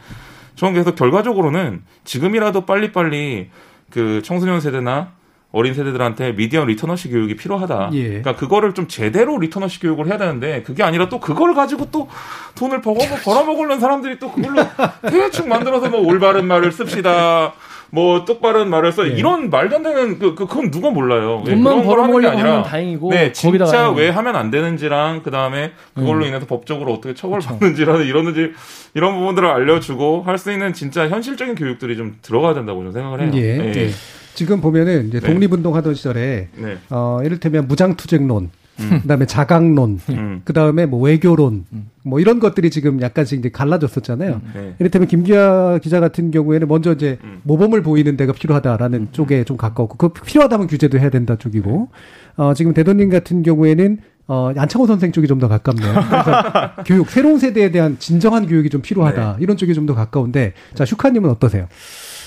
저는 0.58 0.72
그래서 0.74 0.92
결과적으로는 0.92 1.84
지금이라도 2.02 2.66
빨리빨리 2.66 3.48
그 3.90 4.22
청소년 4.24 4.60
세대나 4.60 5.12
어린 5.52 5.72
세대들한테 5.72 6.34
미디어 6.34 6.64
literacy 6.64 7.10
교육이 7.10 7.36
필요하다. 7.36 7.90
예. 7.92 8.08
그러니까 8.08 8.34
그거를 8.34 8.74
좀 8.74 8.88
제대로 8.88 9.38
literacy 9.38 9.78
교육을 9.78 10.08
해야 10.08 10.18
되는데 10.18 10.64
그게 10.64 10.82
아니라 10.82 11.08
또 11.08 11.20
그걸 11.20 11.54
가지고 11.54 11.90
또 11.92 12.08
돈을 12.56 12.82
벌어 12.82 12.98
벌어먹으려는 13.24 13.78
사람들이 13.78 14.18
또 14.18 14.32
그걸로 14.32 14.62
대충 15.08 15.48
만들어서 15.48 15.88
뭐 15.90 16.00
올바른 16.00 16.46
말을 16.48 16.72
씁시다. 16.72 17.52
뭐 17.90 18.24
똑바른 18.24 18.68
말을 18.68 18.92
써 18.92 19.02
네. 19.04 19.10
이런 19.10 19.50
말도 19.50 19.76
안 19.76 19.82
되는 19.82 20.18
그, 20.18 20.34
그 20.34 20.46
그건 20.46 20.70
누가 20.70 20.90
몰라요. 20.90 21.42
예, 21.46 21.52
돈만 21.52 21.84
벌어먹으려고 21.84 22.38
하면 22.38 22.62
다행이고 22.62 23.10
네 23.10 23.32
진짜 23.32 23.90
왜 23.90 24.10
하면 24.10 24.36
안 24.36 24.50
되는지랑 24.50 25.22
그 25.22 25.30
다음에 25.30 25.72
그걸로 25.94 26.24
음. 26.24 26.28
인해서 26.28 26.46
법적으로 26.46 26.92
어떻게 26.92 27.14
처벌받는지라는 27.14 28.04
이러는지 28.06 28.52
이런 28.94 29.14
부분들을 29.18 29.48
알려주고 29.48 30.22
할 30.26 30.38
수 30.38 30.52
있는 30.52 30.72
진짜 30.72 31.08
현실적인 31.08 31.56
교육들이 31.56 31.96
좀 31.96 32.16
들어가야 32.22 32.54
된다고 32.54 32.78
저는 32.80 32.92
생각을 32.92 33.20
해요. 33.22 33.30
예. 33.34 33.56
네. 33.56 33.72
네. 33.72 33.90
지금 34.34 34.60
보면은 34.60 35.08
이제 35.08 35.18
네. 35.18 35.26
독립운동 35.26 35.74
하던 35.74 35.94
시절에 35.94 36.46
네. 36.54 36.76
어 36.90 37.20
이를테면 37.24 37.66
무장투쟁론 37.66 38.50
음. 38.80 39.00
그다음에 39.02 39.26
자강론, 39.26 40.00
음. 40.10 40.40
그다음에 40.44 40.86
뭐 40.86 41.00
외교론, 41.00 41.64
음. 41.72 41.90
뭐 42.04 42.20
이런 42.20 42.38
것들이 42.38 42.70
지금 42.70 43.00
약간씩 43.00 43.38
이제 43.40 43.48
갈라졌었잖아요. 43.50 44.40
음. 44.44 44.50
네. 44.54 44.74
이를테면 44.78 45.08
김기아 45.08 45.78
기자 45.82 46.00
같은 46.00 46.30
경우에는 46.30 46.68
먼저 46.68 46.92
이제 46.92 47.18
음. 47.24 47.40
모범을 47.42 47.82
보이는 47.82 48.16
데가 48.16 48.32
필요하다라는 48.32 48.98
음. 49.00 49.08
쪽에 49.12 49.44
좀 49.44 49.56
가까웠고, 49.56 49.96
그 49.96 50.08
필요하다면 50.22 50.66
규제도 50.68 50.98
해야 50.98 51.10
된다 51.10 51.36
쪽이고, 51.36 51.88
네. 51.90 52.42
어 52.44 52.54
지금 52.54 52.72
대도님 52.74 53.10
같은 53.10 53.42
경우에는 53.42 53.98
어, 54.30 54.52
안창호 54.54 54.86
선생 54.86 55.10
쪽이 55.10 55.26
좀 55.26 55.38
더 55.38 55.48
가깝네요. 55.48 55.90
그래서 55.90 56.42
교육, 56.84 57.08
새로운 57.08 57.38
세대에 57.38 57.70
대한 57.70 57.96
진정한 57.98 58.46
교육이 58.46 58.68
좀 58.68 58.82
필요하다. 58.82 59.36
네. 59.38 59.42
이런 59.42 59.56
쪽이 59.56 59.72
좀 59.72 59.86
더 59.86 59.94
가까운데, 59.94 60.52
자, 60.74 60.84
슈카님은 60.84 61.30
어떠세요? 61.30 61.66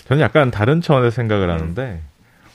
저는 0.07 0.21
약간 0.23 0.49
다른 0.49 0.81
차원에서 0.81 1.13
생각을 1.15 1.51
하는데, 1.51 1.99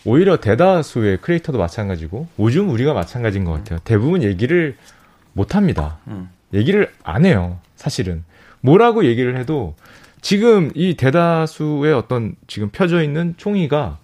오히려 0.07 0.37
대다수의 0.39 1.19
크리에이터도 1.21 1.59
마찬가지고 1.59 2.29
요즘 2.39 2.71
우리가 2.71 2.95
마찬가지인 2.95 3.45
것 3.45 3.53
같아요. 3.53 3.81
대부분 3.85 4.23
얘기를 4.23 4.77
못 5.33 5.55
합니다. 5.57 5.99
음. 6.07 6.31
얘기를 6.55 6.91
안 7.03 7.27
해요. 7.27 7.59
사실은 7.75 8.25
뭐라고 8.61 9.05
얘기를 9.05 9.37
해도 9.37 9.75
지금 10.21 10.71
이 10.75 10.95
대다수의 10.95 11.93
어떤 11.93 12.37
지금 12.47 12.71
펴져 12.71 13.03
있는 13.03 13.35
총의가 13.37 13.99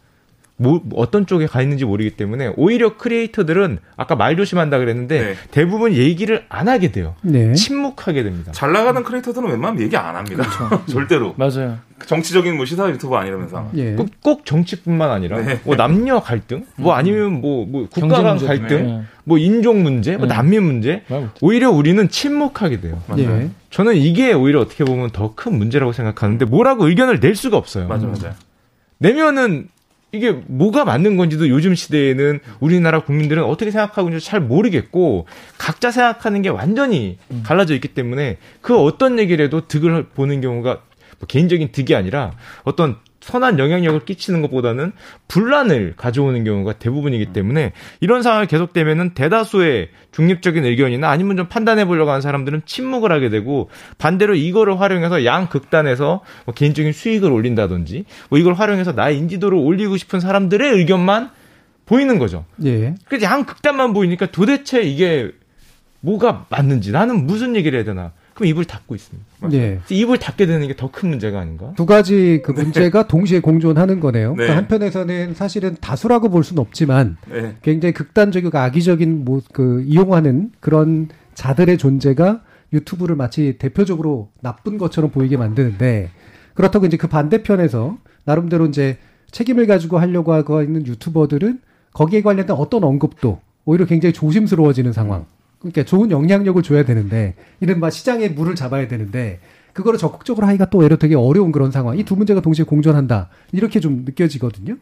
뭐, 0.62 0.80
어떤 0.94 1.26
쪽에 1.26 1.46
가 1.46 1.60
있는지 1.60 1.84
모르기 1.84 2.10
때문에 2.10 2.52
오히려 2.56 2.96
크리에이터들은 2.96 3.78
아까 3.96 4.14
말 4.16 4.36
조심한다 4.36 4.78
그랬는데 4.78 5.20
네. 5.20 5.34
대부분 5.50 5.92
얘기를 5.92 6.44
안 6.48 6.68
하게 6.68 6.92
돼요. 6.92 7.14
네. 7.22 7.52
침묵하게 7.52 8.22
됩니다. 8.22 8.52
잘 8.52 8.72
나가는 8.72 9.02
크리에이터들은 9.02 9.48
웬만하면 9.48 9.82
얘기 9.82 9.96
안 9.96 10.14
합니다. 10.16 10.44
그렇죠. 10.44 10.84
절대로. 10.90 11.34
맞아요. 11.36 11.78
정치적인 12.06 12.56
뭐 12.56 12.64
시사 12.64 12.88
유튜버 12.90 13.16
아니라면서. 13.16 13.70
예. 13.76 13.92
꼭, 13.94 14.08
꼭, 14.22 14.44
정치뿐만 14.44 15.10
아니라 15.10 15.40
네. 15.40 15.60
뭐 15.62 15.76
남녀 15.76 16.18
갈등, 16.20 16.66
뭐 16.76 16.94
음. 16.94 16.98
아니면 16.98 17.40
뭐, 17.40 17.64
뭐 17.64 17.86
국가 17.88 18.22
간 18.22 18.38
갈등, 18.38 18.86
네. 18.86 19.02
뭐 19.24 19.38
인종 19.38 19.84
문제, 19.84 20.16
뭐 20.16 20.26
네. 20.26 20.34
난민 20.34 20.64
문제. 20.64 21.02
오히려 21.40 21.70
우리는 21.70 22.08
침묵하게 22.08 22.80
돼요. 22.80 23.00
예. 23.18 23.50
저는 23.70 23.94
이게 23.96 24.32
오히려 24.32 24.60
어떻게 24.60 24.84
보면 24.84 25.10
더 25.10 25.32
큰 25.36 25.56
문제라고 25.56 25.92
생각하는데 25.92 26.44
뭐라고 26.44 26.88
의견을 26.88 27.20
낼 27.20 27.34
수가 27.36 27.56
없어요. 27.56 27.86
맞아 27.88 28.06
맞아. 28.06 28.34
내면은 28.98 29.68
이게 30.12 30.30
뭐가 30.30 30.84
맞는 30.84 31.16
건지도 31.16 31.48
요즘 31.48 31.74
시대에는 31.74 32.40
우리나라 32.60 33.00
국민들은 33.00 33.42
어떻게 33.44 33.70
생각하고 33.70 34.08
있는지 34.08 34.26
잘 34.26 34.40
모르겠고 34.40 35.26
각자 35.56 35.90
생각하는 35.90 36.42
게 36.42 36.50
완전히 36.50 37.16
음. 37.30 37.42
갈라져 37.44 37.74
있기 37.74 37.88
때문에 37.88 38.36
그 38.60 38.76
어떤 38.76 39.18
얘기를 39.18 39.42
해도 39.42 39.66
득을 39.66 40.08
보는 40.08 40.42
경우가 40.42 40.82
뭐 41.18 41.26
개인적인 41.26 41.72
득이 41.72 41.94
아니라 41.94 42.32
어떤 42.64 42.98
선한 43.22 43.58
영향력을 43.58 44.04
끼치는 44.04 44.42
것보다는 44.42 44.92
분란을 45.28 45.94
가져오는 45.96 46.44
경우가 46.44 46.74
대부분이기 46.74 47.26
때문에 47.26 47.72
이런 48.00 48.22
상황이 48.22 48.46
계속되면은 48.46 49.14
대다수의 49.14 49.88
중립적인 50.10 50.64
의견이나 50.64 51.08
아니면 51.08 51.36
좀 51.36 51.46
판단해 51.48 51.84
보려고 51.84 52.10
하는 52.10 52.20
사람들은 52.20 52.62
침묵을 52.66 53.12
하게 53.12 53.30
되고 53.30 53.70
반대로 53.98 54.34
이거를 54.34 54.80
활용해서 54.80 55.24
양 55.24 55.48
극단에서 55.48 56.22
뭐 56.44 56.54
개인적인 56.54 56.92
수익을 56.92 57.30
올린다든지 57.30 58.04
뭐 58.28 58.38
이걸 58.38 58.54
활용해서 58.54 58.92
나의 58.92 59.16
인지도를 59.18 59.56
올리고 59.56 59.96
싶은 59.96 60.20
사람들의 60.20 60.70
의견만 60.72 61.30
보이는 61.86 62.18
거죠. 62.18 62.44
예. 62.64 62.94
그래서 63.06 63.26
양 63.26 63.44
극단만 63.44 63.92
보이니까 63.92 64.26
도대체 64.26 64.82
이게 64.82 65.30
뭐가 66.00 66.46
맞는지 66.48 66.90
나는 66.90 67.26
무슨 67.26 67.54
얘기를 67.54 67.78
해야 67.78 67.84
되나 67.84 68.12
그럼 68.34 68.48
입을 68.48 68.64
닫고 68.64 68.94
있습니다. 68.94 69.48
네. 69.50 69.80
입을 69.90 70.18
닫게 70.18 70.46
되는 70.46 70.66
게 70.66 70.74
더 70.74 70.88
큰 70.88 71.10
문제가 71.10 71.40
아닌가? 71.40 71.72
두 71.76 71.84
가지 71.86 72.40
그 72.44 72.54
네. 72.54 72.62
문제가 72.62 73.06
동시에 73.06 73.40
공존하는 73.40 74.00
거네요. 74.00 74.30
네. 74.30 74.36
그러니까 74.36 74.56
한편에서는 74.58 75.34
사실은 75.34 75.76
다수라고 75.80 76.28
볼 76.30 76.44
수는 76.44 76.60
없지만 76.60 77.16
네. 77.28 77.54
굉장히 77.62 77.92
극단적이고 77.92 78.56
악의적인 78.56 79.24
뭐 79.24 79.40
그 79.52 79.82
이용하는 79.86 80.52
그런 80.60 81.08
자들의 81.34 81.76
존재가 81.78 82.42
유튜브를 82.72 83.16
마치 83.16 83.56
대표적으로 83.58 84.30
나쁜 84.40 84.78
것처럼 84.78 85.10
보이게 85.10 85.36
만드는데 85.36 86.10
그렇다고 86.54 86.86
이제 86.86 86.96
그 86.96 87.06
반대편에서 87.08 87.98
나름대로 88.24 88.66
이제 88.66 88.98
책임을 89.30 89.66
가지고 89.66 89.98
하려고 89.98 90.32
하고 90.32 90.62
있는 90.62 90.86
유튜버들은 90.86 91.60
거기에 91.92 92.22
관련된 92.22 92.56
어떤 92.56 92.84
언급도 92.84 93.40
오히려 93.64 93.84
굉장히 93.86 94.12
조심스러워지는 94.12 94.92
상황. 94.92 95.26
그러니까 95.62 95.84
좋은 95.84 96.10
영향력을 96.10 96.60
줘야 96.62 96.84
되는데 96.84 97.34
이른바 97.60 97.88
시장에 97.90 98.28
물을 98.28 98.54
잡아야 98.54 98.88
되는데 98.88 99.40
그거를 99.72 99.98
적극적으로 99.98 100.46
하기가 100.48 100.68
또 100.70 100.78
오히려 100.78 100.96
되게 100.96 101.14
어려운 101.14 101.50
그런 101.52 101.70
상황. 101.70 101.96
이 101.98 102.02
두 102.04 102.16
문제가 102.16 102.40
동시에 102.40 102.64
공존한다. 102.64 103.28
이렇게 103.52 103.80
좀 103.80 104.02
느껴지거든요. 104.04 104.76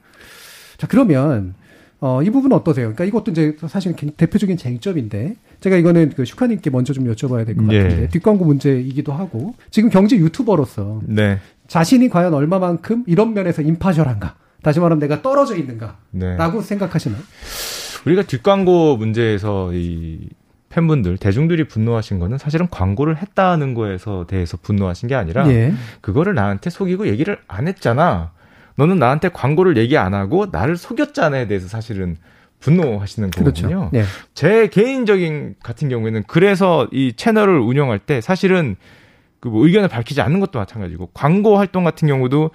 자, 0.79 0.87
그러면 0.89 1.55
어, 2.01 2.23
이 2.23 2.31
부분은 2.31 2.57
어떠세요? 2.57 2.87
그러니까 2.95 3.05
이것도 3.05 3.31
이제 3.31 3.57
사실 3.69 3.95
대표적인 3.95 4.57
쟁점인데 4.57 5.37
제가 5.61 5.77
이거는 5.77 6.13
그 6.17 6.25
슈카님께 6.25 6.71
먼저 6.71 6.95
좀 6.95 7.05
여쭤봐야 7.05 7.45
될 7.45 7.55
것 7.55 7.63
같은데 7.67 8.03
예. 8.05 8.09
뒷광고 8.09 8.47
문제이기도 8.47 9.13
하고 9.13 9.55
지금 9.71 9.91
경제 9.91 10.17
유튜버로서 10.17 11.03
네. 11.05 11.39
자신이 11.69 12.09
과연 12.09 12.33
얼마만큼 12.33 13.05
이런 13.07 13.35
면에서 13.35 13.61
임파셜한가? 13.61 14.35
다시 14.63 14.81
말하면 14.81 14.99
내가 14.99 15.21
떨어져 15.23 15.55
있는가라고 15.57 15.99
네. 16.13 16.63
생각하시나요? 16.63 17.21
우리가 18.07 18.23
뒷광고 18.23 18.97
문제에서 18.97 19.73
이 19.75 20.21
팬분들 20.71 21.19
대중들이 21.19 21.65
분노하신 21.65 22.19
거는 22.19 22.39
사실은 22.39 22.69
광고를 22.71 23.19
했다는 23.19 23.75
거에서 23.75 24.25
대해서 24.27 24.57
분노하신 24.57 25.09
게 25.09 25.15
아니라 25.15 25.49
예. 25.51 25.75
그거를 26.01 26.35
나한테 26.35 26.71
속이고 26.71 27.09
얘기를 27.09 27.39
안 27.49 27.69
했잖아. 27.69 28.33
너는 28.77 28.99
나한테 28.99 29.29
광고를 29.29 29.77
얘기 29.77 29.99
안 29.99 30.15
하고 30.15 30.47
나를 30.51 30.77
속였잖아에 30.77 31.49
대해서 31.49 31.69
사실은 31.69 32.17
분노하시는 32.61 33.31
그렇죠. 33.31 33.63
거거든요. 33.69 33.91
네. 33.93 34.05
제 34.35 34.69
개인적인 34.69 35.57
같은 35.63 35.89
경우에는 35.89 36.23
그래서 36.27 36.89
이 36.93 37.13
채널을 37.15 37.59
운영할 37.59 37.99
때 37.99 38.21
사실은 38.21 38.77
그 39.41 39.49
뭐 39.49 39.65
의견을 39.67 39.89
밝히지 39.89 40.21
않는 40.21 40.39
것도 40.39 40.59
마찬가지고 40.59 41.11
광고 41.15 41.57
활동 41.57 41.83
같은 41.83 42.07
경우도 42.07 42.51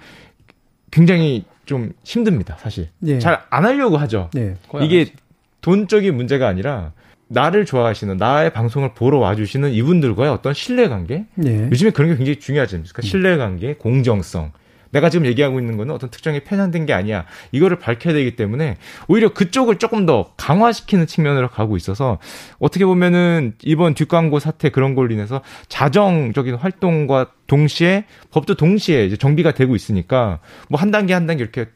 굉장히 0.90 1.44
좀 1.64 1.92
힘듭니다. 2.04 2.56
사실 2.60 2.88
네. 3.00 3.18
잘안 3.18 3.64
하려고 3.64 3.96
하죠. 3.98 4.30
네. 4.32 4.54
이게 4.80 5.12
돈적인 5.60 6.16
문제가 6.16 6.46
아니라 6.46 6.92
나를 7.28 7.64
좋아하시는 7.66 8.16
나의 8.16 8.52
방송을 8.52 8.94
보러 8.94 9.18
와주시는 9.18 9.72
이분들과의 9.72 10.30
어떤 10.30 10.54
신뢰관계 10.54 11.26
네. 11.34 11.68
요즘에 11.70 11.90
그런 11.90 12.10
게 12.10 12.16
굉장히 12.16 12.38
중요하지 12.38 12.76
않습니까? 12.76 13.00
음. 13.00 13.02
신뢰관계, 13.02 13.74
공정성, 13.74 14.52
내가 14.90 15.10
지금 15.10 15.26
얘기하고 15.26 15.58
있는 15.58 15.76
거는 15.76 15.92
어떤 15.94 16.10
특정에 16.10 16.40
편향된 16.40 16.86
게 16.86 16.92
아니야. 16.92 17.26
이거를 17.50 17.78
밝혀야 17.80 18.14
되기 18.14 18.36
때문에 18.36 18.76
오히려 19.08 19.34
그쪽을 19.34 19.76
조금 19.76 20.06
더 20.06 20.32
강화시키는 20.36 21.06
측면으로 21.06 21.48
가고 21.48 21.76
있어서 21.76 22.18
어떻게 22.60 22.86
보면은 22.86 23.54
이번 23.64 23.94
뒷광고 23.94 24.38
사태 24.38 24.70
그런 24.70 24.94
걸로 24.94 25.12
인해서 25.12 25.42
자정적인 25.68 26.54
활동과 26.54 27.32
동시에 27.48 28.04
법도 28.30 28.54
동시에 28.54 29.04
이제 29.04 29.16
정비가 29.16 29.52
되고 29.52 29.74
있으니까 29.74 30.38
뭐 30.68 30.80
한 30.80 30.92
단계 30.92 31.12
한 31.14 31.26
단계 31.26 31.42
이렇게 31.42 31.66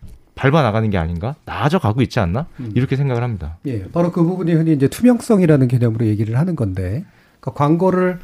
밟아 0.40 0.62
나가는 0.62 0.88
게 0.88 0.96
아닌가? 0.96 1.34
나아져 1.44 1.78
가고 1.78 2.00
있지 2.00 2.18
않나? 2.18 2.46
음. 2.60 2.72
이렇게 2.74 2.96
생각을 2.96 3.22
합니다. 3.22 3.58
예, 3.66 3.84
바로 3.92 4.10
그 4.10 4.24
부분이 4.24 4.52
흔히 4.54 4.72
이제 4.72 4.88
투명성이라는 4.88 5.68
개념으로 5.68 6.06
얘기를 6.06 6.38
하는 6.38 6.56
건데, 6.56 7.04
그러니까 7.40 7.52
광고를 7.62 8.18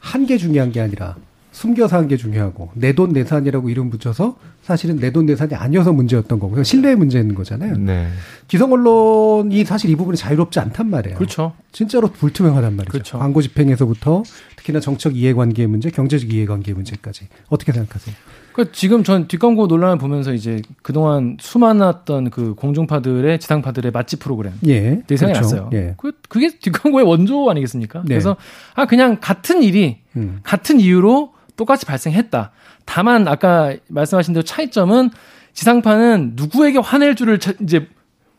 한 0.00 0.24
게 0.26 0.38
중요한 0.38 0.72
게 0.72 0.80
아니라 0.80 1.16
숨겨서 1.52 1.96
한 1.98 2.08
게 2.08 2.16
중요하고 2.16 2.70
내 2.74 2.92
돈 2.94 3.10
내산이라고 3.12 3.68
이름 3.68 3.90
붙여서 3.90 4.38
사실은 4.62 4.96
내 4.96 5.10
돈 5.10 5.26
내산이 5.26 5.54
아니어서 5.54 5.92
문제였던 5.92 6.38
거고 6.38 6.62
신뢰의 6.62 6.96
문제인 6.96 7.34
거잖아요. 7.34 7.76
네. 7.76 8.08
기성 8.46 8.72
언론이 8.72 9.64
사실 9.64 9.90
이 9.90 9.96
부분이 9.96 10.16
자유롭지 10.16 10.60
않단 10.60 10.88
말이에요. 10.88 11.16
그렇죠. 11.18 11.52
진짜로 11.72 12.08
불투명하단 12.08 12.76
말이죠. 12.76 12.92
그렇죠. 12.92 13.18
광고 13.18 13.42
집행에서부터 13.42 14.22
특히나 14.56 14.80
정책 14.80 15.16
이해관계의 15.16 15.66
문제, 15.68 15.90
경제적 15.90 16.32
이해관계의 16.32 16.74
문제까지 16.76 17.26
어떻게 17.48 17.72
생각하세요? 17.72 18.14
그러니까 18.58 18.72
지금 18.72 19.04
전 19.04 19.28
뒷광고 19.28 19.68
논란을 19.68 19.98
보면서 19.98 20.32
이제 20.32 20.60
그동안 20.82 21.36
수많았던 21.38 22.30
그 22.30 22.54
공중파들의 22.54 23.38
지상파들의 23.38 23.92
맛집 23.92 24.18
프로그램 24.18 24.52
예, 24.66 25.00
생각이 25.08 25.18
그렇죠. 25.18 25.40
났어요. 25.40 25.70
예. 25.74 25.94
그, 25.96 26.10
그게 26.28 26.50
뒷광고의 26.58 27.06
원조 27.06 27.48
아니겠습니까? 27.48 28.00
네. 28.00 28.08
그래서 28.08 28.36
아 28.74 28.86
그냥 28.86 29.18
같은 29.20 29.62
일이 29.62 29.98
음. 30.16 30.40
같은 30.42 30.80
이유로 30.80 31.34
똑같이 31.56 31.86
발생했다. 31.86 32.50
다만 32.84 33.28
아까 33.28 33.76
말씀하신 33.86 34.34
대로 34.34 34.42
차이점은 34.42 35.10
지상파는 35.52 36.32
누구에게 36.34 36.78
화낼 36.78 37.14
줄을 37.14 37.38
차, 37.38 37.52
이제 37.62 37.86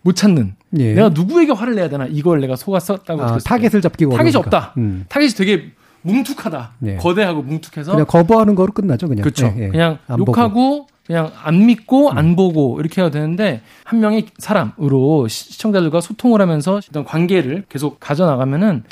못 0.02 0.18
찾는. 0.18 0.56
예. 0.80 0.96
내가 0.96 1.10
누구에게 1.10 1.54
화를 1.54 1.76
내야 1.76 1.88
되나 1.88 2.08
이걸 2.08 2.42
내가 2.42 2.58
속았었다고 2.58 3.22
아, 3.22 3.38
타겟을 3.38 3.82
잡기가 3.82 4.18
타겟이 4.18 4.36
없다. 4.36 4.74
음. 4.78 5.06
타겟이 5.08 5.30
되게 5.32 5.72
뭉툭하다. 6.02 6.74
예. 6.86 6.96
거대하고 6.98 7.42
뭉툭해서 7.42 7.92
그냥 7.92 8.06
거부하는 8.08 8.56
거로 8.56 8.72
끝나죠, 8.72 9.08
그냥. 9.08 9.24
그렇죠. 9.24 9.54
예, 9.58 9.64
예. 9.64 9.68
그냥 9.70 10.00
욕하고 10.18 10.54
보고. 10.54 10.88
그냥 11.06 11.32
안 11.42 11.66
믿고 11.66 12.12
안 12.12 12.26
음. 12.26 12.36
보고 12.36 12.80
이렇게 12.80 13.02
해야 13.02 13.10
되는데 13.10 13.62
한 13.84 14.00
명의 14.00 14.28
사람으로 14.38 15.28
시청자들과 15.28 16.02
소통을 16.02 16.40
하면서 16.40 16.76
어떤 16.76 17.04
관계를 17.04 17.64
계속 17.68 18.00
가져나가면은 18.00 18.84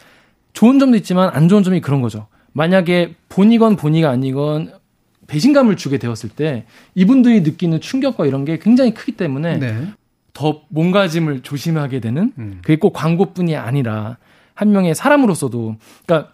좋은 0.53 0.79
점도 0.79 0.97
있지만 0.97 1.29
안 1.31 1.47
좋은 1.47 1.61
점이 1.61 1.79
그런 1.79 2.01
거죠. 2.01 2.25
만약에 2.53 3.13
본이건 3.29 3.75
본이가 3.75 4.09
아니건 4.09 4.73
배신감을 5.27 5.77
주게 5.77 5.99
되었을 5.99 6.29
때 6.31 6.65
이분들이 6.95 7.41
느끼는 7.41 7.81
충격과 7.81 8.25
이런 8.25 8.45
게 8.45 8.57
굉장히 8.57 8.95
크기 8.95 9.11
때문에 9.11 9.59
네. 9.59 9.87
더 10.33 10.61
몸가짐을 10.69 11.41
조심하게 11.41 11.99
되는 11.99 12.33
음. 12.39 12.59
그게 12.63 12.77
꼭 12.77 12.93
광고뿐이 12.93 13.55
아니라 13.55 14.17
한 14.55 14.71
명의 14.71 14.95
사람으로서도 14.95 15.75
그러니까 16.05 16.31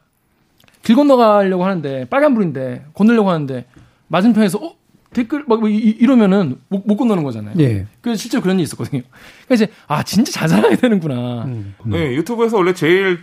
길 0.84 0.95
건너가려고 0.95 1.65
하는데 1.65 2.05
빨간불인데 2.09 2.86
건너려고 2.93 3.29
하는데 3.31 3.65
맞은편에서 4.07 4.59
어 4.59 4.75
댓글 5.13 5.43
막뭐 5.47 5.69
이러면은 5.69 6.57
못, 6.67 6.84
못 6.86 6.97
건너는 6.97 7.23
거잖아요. 7.23 7.55
예. 7.59 7.86
그래서 8.01 8.19
실제로 8.19 8.41
그런 8.41 8.57
일이 8.57 8.63
있었거든요. 8.63 9.01
그래서 9.47 9.65
이제 9.65 9.73
아 9.88 10.03
진짜 10.03 10.31
잘 10.31 10.49
살아야 10.49 10.75
되는구나. 10.75 11.45
음. 11.45 11.75
네, 11.86 12.13
유튜브에서 12.15 12.57
원래 12.57 12.73
제일 12.73 13.19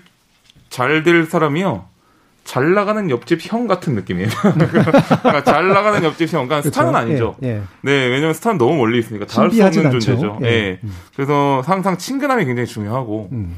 잘 0.68 1.02
될 1.02 1.24
사람이요. 1.26 1.88
잘 2.44 2.72
나가는 2.72 3.10
옆집 3.10 3.40
형 3.52 3.66
같은 3.66 3.94
느낌이에요. 3.94 4.28
그러니까 5.22 5.44
잘 5.44 5.68
나가는 5.68 6.02
옆집 6.02 6.32
형. 6.32 6.46
그러니까 6.48 6.62
그렇죠. 6.62 6.70
스타는 6.70 6.94
아니죠. 6.96 7.36
예, 7.42 7.48
예. 7.48 7.60
네, 7.82 8.06
왜냐면 8.06 8.34
스타는 8.34 8.56
너무 8.56 8.76
멀리 8.76 8.98
있으니까 8.98 9.26
닿을 9.26 9.50
수 9.50 9.62
없는 9.64 9.86
않죠. 9.86 10.00
존재죠. 10.00 10.38
예. 10.42 10.44
네. 10.44 10.78
음. 10.82 10.92
그래서 11.14 11.62
항상 11.66 11.98
친근함이 11.98 12.46
굉장히 12.46 12.66
중요하고. 12.66 13.28
음. 13.32 13.56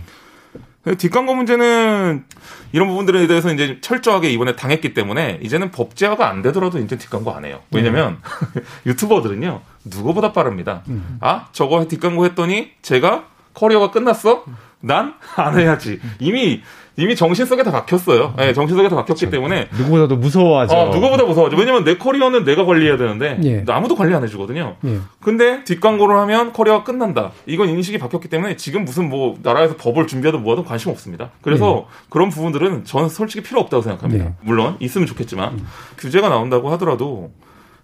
뒷광고 0.84 1.34
문제는 1.34 2.24
이런 2.72 2.88
부분들에 2.88 3.26
대해서 3.28 3.52
이제 3.52 3.78
철저하게 3.80 4.30
이번에 4.30 4.56
당했기 4.56 4.94
때문에 4.94 5.38
이제는 5.42 5.70
법제화가 5.70 6.28
안 6.28 6.42
되더라도 6.42 6.78
이제 6.78 6.96
뒷광고 6.98 7.32
안 7.32 7.44
해요. 7.44 7.60
왜냐면 7.70 8.18
음. 8.56 8.62
유튜버들은요 8.86 9.60
누구보다 9.84 10.32
빠릅니다. 10.32 10.82
음. 10.88 11.18
아 11.20 11.46
저거 11.52 11.86
뒷광고 11.86 12.24
했더니 12.26 12.72
제가 12.82 13.26
커리어가 13.54 13.90
끝났어? 13.90 14.44
난 14.82 15.14
안 15.36 15.58
해야지. 15.58 16.00
이미 16.18 16.60
이미 16.96 17.16
정신 17.16 17.46
속에 17.46 17.62
다 17.62 17.70
박혔어요. 17.70 18.34
네, 18.36 18.52
정신 18.52 18.76
속에 18.76 18.90
다 18.90 18.96
박혔기 18.96 19.30
때문에 19.30 19.68
누구보다도 19.78 20.16
무서워하죠. 20.16 20.76
어, 20.76 20.94
누구보다 20.94 21.24
무서워하죠. 21.24 21.56
왜냐면 21.56 21.84
내 21.84 21.96
커리어는 21.96 22.44
내가 22.44 22.66
관리해야 22.66 22.98
되는데 22.98 23.38
예. 23.44 23.64
아무도 23.66 23.94
관리 23.96 24.14
안 24.14 24.22
해주거든요. 24.22 24.76
예. 24.84 24.98
근데 25.22 25.64
뒷광고를 25.64 26.14
하면 26.18 26.52
커리어가 26.52 26.84
끝난다. 26.84 27.30
이건 27.46 27.70
인식이 27.70 27.96
박혔기 27.98 28.28
때문에 28.28 28.56
지금 28.56 28.84
무슨 28.84 29.08
뭐 29.08 29.38
나라에서 29.42 29.76
법을 29.78 30.06
준비하든 30.06 30.42
뭐하든 30.42 30.64
관심 30.64 30.90
없습니다. 30.90 31.30
그래서 31.40 31.86
예. 31.88 31.92
그런 32.10 32.28
부분들은 32.28 32.84
저는 32.84 33.08
솔직히 33.08 33.42
필요 33.42 33.60
없다고 33.60 33.82
생각합니다. 33.82 34.24
예. 34.26 34.32
물론 34.42 34.76
있으면 34.80 35.06
좋겠지만 35.06 35.54
음. 35.54 35.66
규제가 35.96 36.28
나온다고 36.28 36.70
하더라도 36.72 37.30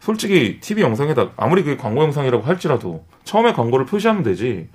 솔직히 0.01 0.59
TV 0.61 0.83
영상에다 0.83 1.31
아무리 1.37 1.63
그게 1.63 1.77
광고 1.79 2.03
영상이라고 2.03 2.45
할지라도 2.45 3.05
처음에 3.25 3.53
광고를 3.55 3.87
표시하면 3.87 4.23
되지. 4.23 4.69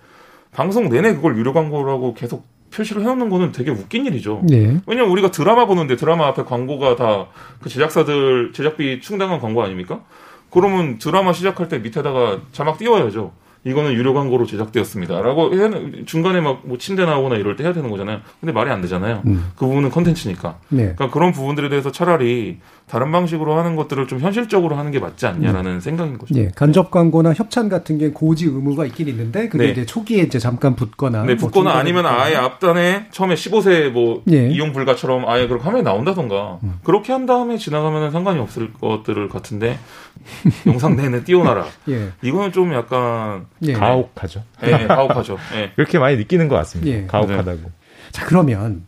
방송 0.54 0.90
내내 0.90 1.14
그걸 1.16 1.38
유료 1.38 1.54
광고라고 1.54 2.14
계속 2.14 2.46
표시를 2.74 3.04
해놓는 3.04 3.30
거는 3.30 3.52
되게 3.52 3.70
웃긴 3.72 4.06
일이죠. 4.06 4.42
네. 4.44 4.80
왜냐면 4.88 5.12
우리가 5.12 5.30
드라마 5.32 5.66
보는데 5.66 5.96
드라마 5.96 6.28
앞에 6.28 6.44
광고가 6.44 6.96
다 6.96 7.28
그 7.62 7.70
제작사들 7.70 8.52
제작비 8.54 9.00
충당한 9.00 9.40
광고 9.40 9.64
아닙니까? 9.64 10.02
그러면 10.50 10.98
드라마 11.00 11.32
시작할 11.34 11.70
때 11.70 11.80
밑에다가 11.80 12.42
자막 12.52 12.78
띄워야죠. 12.78 13.32
이거는 13.66 13.94
유료 13.94 14.14
광고로 14.14 14.46
제작되었습니다. 14.46 15.22
라고 15.22 15.54
해야, 15.54 15.70
중간에 16.06 16.42
막 16.42 16.64
뭐 16.64 16.78
침대 16.78 17.06
나오거나 17.06 17.36
이럴 17.36 17.56
때 17.56 17.64
해야 17.64 17.74
되는 17.74 17.90
거잖아요. 17.90 18.20
근데 18.40 18.52
말이 18.54 18.70
안 18.70 18.82
되잖아요. 18.82 19.22
음. 19.26 19.52
그 19.56 19.66
부분은 19.66 19.90
컨텐츠니까. 19.90 20.58
네. 20.70 20.94
그러니까 20.96 21.10
그런 21.10 21.32
부분들에 21.32 21.70
대해서 21.70 21.92
차라리 21.92 22.60
다른 22.88 23.12
방식으로 23.12 23.56
하는 23.58 23.76
것들을 23.76 24.08
좀 24.08 24.20
현실적으로 24.20 24.76
하는 24.76 24.92
게 24.92 25.00
맞지 25.00 25.26
않냐라는 25.26 25.72
음. 25.74 25.80
생각인 25.80 26.18
거죠. 26.18 26.34
네. 26.34 26.50
간접 26.56 26.92
광고나 26.92 27.34
협찬 27.34 27.70
같은 27.70 27.98
게 27.98 28.12
고지 28.12 28.46
의무가 28.46 28.86
있긴 28.86 29.08
있는데 29.08 29.50
그게 29.50 29.66
네. 29.66 29.72
이제 29.72 29.86
초기에 29.86 30.24
이제 30.24 30.40
잠깐 30.40 30.76
붙거나. 30.76 31.24
네, 31.24 31.36
뭐 31.36 31.48
붙거나 31.48 31.72
뭐 31.72 31.80
아니면 31.80 32.06
아예 32.06 32.36
앞단에 32.36 33.08
처음에 33.12 33.36
15세 33.36 33.90
뭐 33.90 34.22
네. 34.26 34.50
이용 34.50 34.74
불가처럼 34.74 35.28
아예 35.28 35.48
그렇게 35.48 35.64
화면에 35.64 35.84
나온다던가 35.84 36.60
음. 36.64 36.80
그렇게 36.84 37.12
한 37.14 37.26
다음에 37.26 37.58
지나가면 37.58 38.12
상관이 38.12 38.40
없을 38.40 38.74
것들을 38.74 39.30
같은데 39.30 39.78
영상 40.68 40.96
내내 40.96 41.24
띄워놔라. 41.24 41.66
예. 41.90 42.10
이거는 42.22 42.52
좀 42.52 42.74
약간 42.74 43.46
예. 43.64 43.74
가혹하죠. 43.74 44.44
네, 44.62 44.88
가혹하죠. 44.88 45.38
네. 45.54 45.72
그렇게 45.76 46.00
많이 46.00 46.18
느끼는 46.18 46.48
것 46.48 46.56
같습니다. 46.56 46.92
예. 46.92 47.06
가혹하다고. 47.08 47.62
네. 47.62 47.70
자 48.12 48.26
그러면 48.26 48.86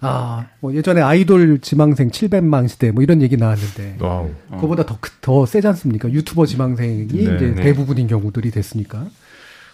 아, 0.00 0.46
뭐 0.60 0.74
예전에 0.74 1.00
아이돌 1.00 1.60
지망생 1.60 2.10
700만 2.10 2.68
시대 2.68 2.90
뭐 2.90 3.02
이런 3.04 3.22
얘기 3.22 3.36
나왔는데 3.36 3.98
wow. 4.00 4.30
그거보다 4.50 4.84
더, 4.84 4.98
더 5.20 5.46
세지 5.46 5.66
않습니까? 5.68 6.10
유튜버 6.10 6.46
지망생이 6.46 7.06
네, 7.08 7.22
이제 7.22 7.52
네. 7.54 7.54
대부분인 7.54 8.08
경우들이 8.08 8.50
됐으니까. 8.50 9.06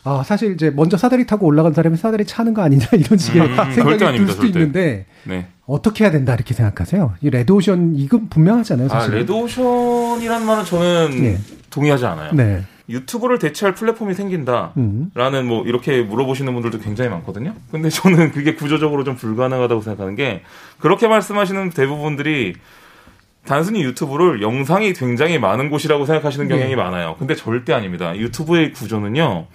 아, 0.05 0.23
사실 0.25 0.53
이제 0.53 0.71
먼저 0.71 0.97
사다리 0.97 1.27
타고 1.27 1.47
올라간 1.47 1.73
사람이 1.73 1.97
사다리 1.97 2.25
차는 2.25 2.55
거 2.55 2.63
아니냐 2.63 2.87
이런 2.93 3.19
식의 3.19 3.43
음, 3.43 3.59
음 3.59 3.73
생각이 3.73 4.19
들 4.19 4.29
수도 4.29 4.43
절대. 4.43 4.59
있는데 4.59 5.07
네. 5.25 5.47
어떻게 5.67 6.05
해야 6.05 6.11
된다 6.11 6.35
이렇게 6.35 6.55
생각하세요? 6.55 7.15
이 7.21 7.31
레드오션 7.31 7.95
이건 7.97 8.29
분명하잖아요, 8.29 8.89
사실. 8.89 9.13
아, 9.13 9.15
레드오션이란 9.17 10.47
말은 10.47 10.65
저는 10.65 11.11
네. 11.11 11.39
동의하지 11.71 12.07
않아요. 12.07 12.33
네. 12.33 12.65
유튜브를 12.89 13.39
대체할 13.39 13.75
플랫폼이 13.75 14.15
생긴다라는 14.15 14.73
음. 14.79 15.47
뭐 15.47 15.65
이렇게 15.67 16.01
물어보시는 16.01 16.55
분들도 16.55 16.79
굉장히 16.79 17.11
많거든요. 17.11 17.55
근데 17.71 17.91
저는 17.91 18.33
그게 18.33 18.55
구조적으로 18.55 19.05
좀 19.05 19.15
불가능하다고 19.15 19.83
생각하는 19.83 20.15
게 20.15 20.43
그렇게 20.79 21.07
말씀하시는 21.07 21.71
대부분들이 21.71 22.55
단순히 23.45 23.83
유튜브를 23.83 24.43
영상이 24.43 24.95
굉장히 24.95 25.39
많은 25.39 25.71
곳이라고 25.71 26.07
생각하시는 26.07 26.49
경향이 26.49 26.71
네. 26.71 26.77
많아요. 26.77 27.17
근데 27.19 27.35
절대 27.35 27.73
아닙니다. 27.73 28.17
유튜브의 28.17 28.73
구조는요. 28.73 29.47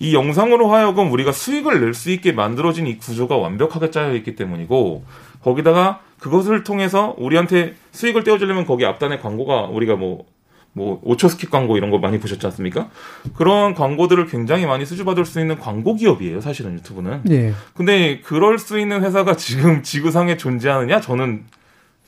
이 0.00 0.14
영상으로 0.14 0.72
하여금 0.72 1.12
우리가 1.12 1.30
수익을 1.30 1.80
낼 1.80 1.94
수 1.94 2.10
있게 2.10 2.32
만들어진 2.32 2.86
이 2.86 2.96
구조가 2.96 3.36
완벽하게 3.36 3.90
짜여 3.90 4.14
있기 4.16 4.34
때문이고 4.34 5.04
거기다가 5.42 6.00
그것을 6.18 6.64
통해서 6.64 7.14
우리한테 7.18 7.74
수익을 7.92 8.24
떼어주려면 8.24 8.66
거기 8.66 8.84
앞단에 8.86 9.18
광고가 9.18 9.62
우리가 9.64 9.96
뭐뭐 9.96 11.02
5초 11.02 11.28
skip 11.28 11.50
광고 11.50 11.76
이런 11.76 11.90
거 11.90 11.98
많이 11.98 12.18
보셨지 12.18 12.46
않습니까? 12.46 12.88
그런 13.34 13.74
광고들을 13.74 14.26
굉장히 14.26 14.66
많이 14.66 14.86
수주받을 14.86 15.24
수 15.26 15.40
있는 15.40 15.58
광고 15.58 15.94
기업이에요, 15.94 16.40
사실은 16.40 16.74
유튜브는. 16.74 17.22
네. 17.24 17.52
근데 17.74 18.20
그럴 18.20 18.58
수 18.58 18.78
있는 18.78 19.02
회사가 19.02 19.36
지금 19.36 19.82
지구상에 19.82 20.36
존재하느냐? 20.36 21.00
저는 21.00 21.44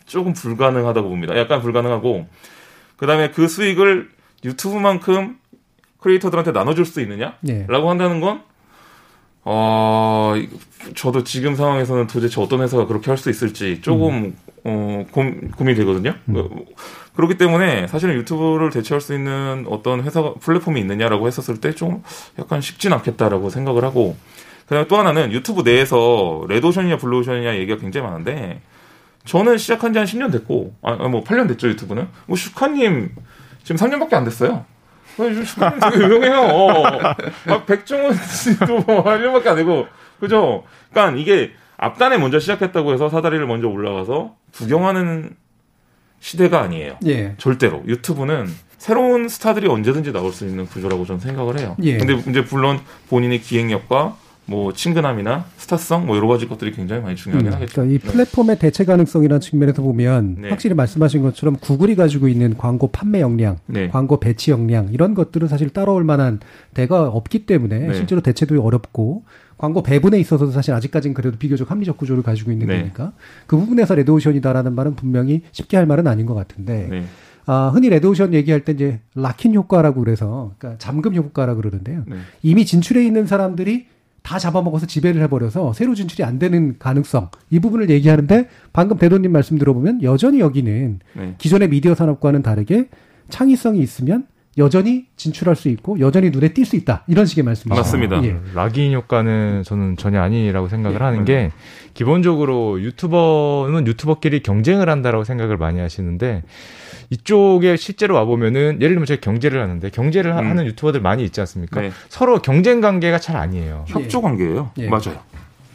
조금 0.07 0.33
불가능하다고 0.33 1.09
봅니다. 1.09 1.37
약간 1.39 1.61
불가능하고 1.61 2.27
그다음에 2.97 3.31
그 3.31 3.49
수익을 3.49 4.11
유튜브만큼 4.45 5.39
크리에이터들한테 6.03 6.53
나눠줄 6.53 6.85
수 6.85 7.01
있느냐? 7.01 7.35
네. 7.41 7.65
라고 7.69 7.89
한다는 7.91 8.21
건 8.21 8.43
어, 9.45 10.35
저도 10.95 11.25
지금 11.25 11.57
상황에서는 11.57 12.07
도대체 12.07 12.41
어떤 12.41 12.61
회사가 12.61 12.87
그렇게 12.87 13.11
할 13.11 13.19
수 13.19 13.29
있을지 13.31 13.81
조금 13.83 14.15
음. 14.15 14.37
어, 14.65 15.05
고, 15.11 15.23
민이 15.65 15.75
되거든요. 15.77 16.15
음. 16.29 16.37
어, 16.37 16.49
그렇기 17.17 17.37
때문에 17.37 17.89
사실은 17.89 18.15
유튜브를 18.15 18.71
대체할 18.71 19.01
수 19.01 19.15
있는 19.15 19.67
어떤 19.69 20.03
회사 20.03 20.33
플랫폼이 20.35 20.81
있느냐라고 20.81 21.27
했었을 21.27 21.61
때 21.61 21.73
좀 21.75 22.03
약간 22.39 22.61
쉽진 22.61 22.93
않겠다라고 22.93 23.51
생각을 23.51 23.85
하고 23.85 24.17
그 24.67 24.75
다음에 24.75 24.87
또 24.89 24.97
하나는 24.97 25.33
유튜브 25.33 25.63
내에서 25.63 26.45
레드오션이냐 26.49 26.97
블루오션이냐 26.99 27.57
얘기가 27.57 27.79
굉장히 27.79 28.07
많은데 28.07 28.61
저는 29.25 29.59
시작한 29.59 29.93
지 29.93 29.99
한 29.99 30.07
10년 30.07 30.31
됐고 30.33 30.75
아 30.83 30.95
뭐 31.09 31.23
8년 31.25 31.49
됐죠 31.49 31.69
유튜브는 31.69 32.09
뭐 32.27 32.37
슈카님 32.37 33.11
지금 33.65 33.77
3년밖에 33.77 34.15
안 34.15 34.25
됐어요. 34.25 34.65
슈카님 35.17 35.81
되게 35.81 36.05
유명해요. 36.05 36.41
어. 36.41 36.87
아, 36.87 37.65
백종원 37.67 38.15
씨도 38.15 38.81
뭐 38.81 39.05
1년밖에 39.05 39.47
안 39.49 39.57
되고 39.57 39.87
그죠? 40.21 40.65
그러니까 40.91 41.19
이게 41.19 41.53
앞단에 41.77 42.17
먼저 42.19 42.39
시작했다고 42.39 42.93
해서 42.93 43.09
사다리를 43.09 43.45
먼저 43.47 43.69
올라가서 43.69 44.37
구경하는 44.55 45.37
시대가 46.21 46.61
아니에요. 46.61 46.99
예. 47.07 47.35
절대로 47.39 47.83
유튜브는 47.87 48.47
새로운 48.79 49.29
스타들이 49.29 49.67
언제든지 49.69 50.13
나올 50.13 50.33
수 50.33 50.47
있는 50.47 50.67
구조라고 50.67 51.05
저는 51.05 51.21
생각을 51.21 51.59
해요. 51.59 51.77
예. 51.83 51.99
근데 51.99 52.15
이제 52.31 52.45
물론 52.51 52.81
본인의 53.11 53.41
기획력과 53.41 54.17
뭐 54.45 54.73
친근함이나 54.73 55.45
스타성 55.57 56.07
뭐 56.07 56.17
여러 56.17 56.27
가지 56.27 56.49
것들이 56.49 56.73
굉장히 56.73 57.03
많이 57.03 57.15
중요하긴 57.15 57.49
음, 57.49 57.55
하겠죠. 57.55 57.73
그러니까 57.73 57.95
이 57.95 57.99
네. 57.99 58.11
플랫폼의 58.11 58.57
네. 58.57 58.61
대체 58.61 58.85
가능성이라는 58.85 59.41
측면에서 59.41 59.83
보면 59.83 60.37
네. 60.41 60.49
확실히 60.51 60.75
말씀하신 60.75 61.23
것처럼 61.23 61.57
구글이 61.57 61.95
가지고 61.95 62.29
있는 62.29 62.57
광고 62.57 62.89
판매 62.89 63.21
역량, 63.21 63.59
네. 63.67 63.89
광고 63.89 64.19
배치 64.19 64.51
역량 64.51 64.89
이런 64.93 65.15
것들은 65.15 65.47
사실 65.49 65.71
따라올 65.71 66.03
만한 66.03 66.41
대가 66.75 67.09
없기 67.09 67.47
때문에 67.47 67.79
네. 67.79 67.95
실제로 67.95 68.21
대체도 68.21 68.61
어렵고 68.63 69.25
광고 69.59 69.85
배분에 69.85 70.19
있어서도 70.19 70.51
사실 70.51 70.75
아직까지는 70.75 71.15
그래도 71.15 71.39
비교적 71.39 71.71
합리적 71.71 71.97
구조를 71.97 72.25
가지고 72.25 72.51
있는 72.51 72.67
네. 72.67 72.81
거니까 72.81 73.13
그 73.47 73.57
부분에서 73.57 73.95
레드오션이다라는 73.95 74.75
말은 74.75 74.97
분명히 74.97 75.43
쉽게 75.53 75.77
할 75.77 75.87
말은 75.87 76.09
아닌 76.09 76.27
것 76.27 76.35
같은데 76.35 77.05
아, 77.47 77.71
흔히 77.73 77.89
레드오션 77.89 78.35
얘기할 78.35 78.65
때 78.65 78.73
이제 78.73 79.01
lock-in 79.15 79.55
효과라고 79.55 80.01
그래서 80.01 80.53
그러니까 80.59 80.79
잠금 80.79 81.15
효과라고 81.15 81.61
그러는데요. 81.61 82.05
이미 82.43 82.67
진출해 82.67 83.05
있는 83.05 83.27
사람들이 83.27 83.92
다 84.23 84.39
잡아먹어서 84.39 84.87
지배를 84.87 85.21
해버려서 85.23 85.73
새로 85.73 85.95
진출이 85.95 86.25
안 86.25 86.39
되는 86.39 86.79
가능성 86.79 87.31
이 87.51 87.59
부분을 87.59 87.91
얘기하는데 87.91 88.49
방금 88.73 88.97
대도님 88.97 89.33
말씀 89.33 89.59
들어보면 89.59 90.03
여전히 90.03 90.41
여기는 90.41 91.01
네. 91.15 91.35
기존의 91.39 91.69
미디어 91.69 91.95
산업과는 91.95 92.43
다르게 92.43 92.89
창의성이 93.29 93.81
있으면 93.81 94.27
여전히 94.59 95.07
진출할 95.17 95.57
수 95.57 95.69
있고 95.71 95.99
여전히 96.01 96.31
눈에 96.31 96.49
띌 96.49 96.65
수 96.65 96.77
있다 96.77 97.05
이런 97.07 97.25
식의 97.25 97.43
말씀이죠. 97.45 97.75
맞습니다. 97.75 98.23
예. 98.25 98.37
락인 98.55 98.93
효과는 98.93 99.63
저는 99.65 99.97
전혀 99.97 100.21
아니라고 100.21 100.69
생각을 100.69 101.01
예. 101.01 101.05
하는 101.05 101.25
게 101.25 101.51
기본적으로 101.95 102.81
유튜버는 102.83 103.87
유튜버끼리 103.87 104.41
경쟁을 104.43 104.91
한다라고 104.91 105.25
생각을 105.25 105.57
많이 105.57 105.81
하시는데 105.81 106.43
이쪽에 107.09 107.77
실제로 107.77 108.15
와 108.15 108.25
보면은 108.25 108.77
예를 108.81 108.95
들면 108.95 109.07
제가 109.07 109.21
경제를 109.21 109.63
하는데 109.63 109.89
경제를 109.91 110.33
음. 110.33 110.51
하는 110.51 110.67
유튜버들 110.67 111.01
많이 111.01 111.25
있지 111.25 111.41
않습니까? 111.41 111.81
네. 111.81 111.91
서로 112.09 112.41
경쟁 112.41 112.81
관계가 112.81 113.19
잘 113.19 113.37
아니에요. 113.37 113.85
협조 113.89 114.21
관계예요. 114.21 114.71
예. 114.79 114.89
맞아요. 114.89 115.21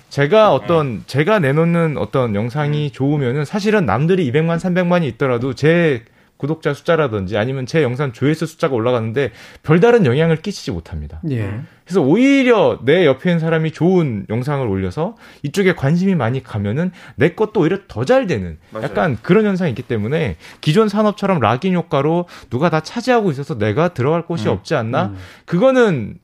제가 0.10 0.54
어떤 0.54 1.04
제가 1.06 1.40
내놓는 1.40 1.98
어떤 1.98 2.34
영상이 2.34 2.92
좋으면은 2.92 3.44
사실은 3.46 3.86
남들이 3.86 4.32
200만 4.32 4.58
300만이 4.58 5.04
있더라도 5.10 5.54
제 5.54 6.04
구독자 6.38 6.74
숫자라든지 6.74 7.38
아니면 7.38 7.66
제 7.66 7.82
영상 7.84 8.14
조회수 8.14 8.46
숫자가 8.46 8.76
올라가는데 8.76 9.32
별다른 9.64 10.06
영향을 10.06 10.38
끼치지 10.38 10.72
못합니다. 10.72 11.20
예. 11.30 11.62
그래서 11.84 12.02
오히려 12.02 12.80
내 12.84 13.06
옆에 13.06 13.30
있는 13.32 13.40
사람이 13.40 13.72
좋은 13.72 14.26
영상을 14.30 14.68
올려서 14.68 15.16
이쪽에 15.44 15.74
관심이 15.74 16.16
많이 16.16 16.44
가면은 16.44 16.92
내 17.16 17.30
것도 17.34 17.62
오히려 17.62 17.80
더 17.88 18.04
잘 18.06 18.28
되는 18.28 18.58
맞아요. 18.72 18.86
약간 18.86 19.18
그런 19.22 19.46
현상이 19.46 19.72
있기 19.72 19.82
때문에 19.84 20.38
기존 20.62 20.88
산업처럼 20.90 21.40
락인 21.40 21.74
효과로 21.74 22.26
누가 22.50 22.70
다 22.70 22.80
차지하고 22.82 23.32
있어서 23.32 23.58
내가 23.58 23.90
들어갈 23.90 24.26
곳이 24.26 24.48
음. 24.48 24.54
없지 24.54 24.76
않나? 24.76 25.08
음. 25.08 25.18
그거는 25.46 26.20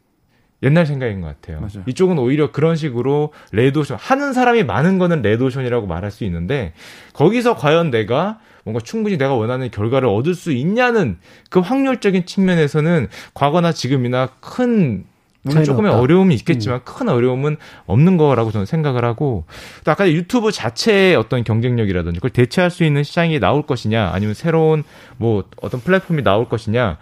옛날 0.64 0.86
생각인 0.86 1.20
것 1.20 1.28
같아요. 1.28 1.60
맞아요. 1.60 1.84
이쪽은 1.88 2.18
오히려 2.20 2.52
그런 2.54 2.78
식으로 2.78 3.34
레드오션 3.52 3.98
하는 4.00 4.32
사람이 4.32 4.64
많은 4.64 4.98
거는 4.98 5.22
레드오션이라고 5.22 5.88
말할 5.88 6.10
수 6.10 6.24
있는데 6.24 6.72
거기서 7.14 7.58
과연 7.58 7.92
내가 7.92 8.40
뭔가 8.64 8.80
충분히 8.80 9.18
내가 9.18 9.34
원하는 9.34 9.70
결과를 9.72 10.08
얻을 10.08 10.36
수 10.36 10.52
있냐는 10.52 11.18
그 11.50 11.60
확률적인 11.60 12.26
측면에서는 12.26 13.08
과거나 13.34 13.72
지금이나 13.72 14.30
큰 14.40 15.06
물론 15.44 15.64
조금의 15.66 15.92
없다. 15.92 16.02
어려움이 16.02 16.36
있겠지만 16.36 16.80
음. 16.80 16.82
큰 16.86 17.10
어려움은 17.10 17.58
없는 17.86 18.18
거라고 18.18 18.52
저는 18.52 18.66
생각을 18.66 19.04
하고 19.04 19.44
또 19.84 19.92
아까 19.92 20.10
유튜브 20.10 20.52
자체의 20.52 21.16
어떤 21.16 21.44
경쟁력이라든지 21.44 22.20
그걸 22.20 22.30
대체할 22.32 22.72
수 22.72 22.84
있는 22.84 23.04
시장이 23.04 23.40
나올 23.40 23.64
것이냐 23.64 24.12
아니면 24.14 24.34
새로운 24.34 24.84
뭐 25.18 25.44
어떤 25.62 25.82
플랫폼이 25.82 26.24
나올 26.24 26.48
것이냐 26.48 26.98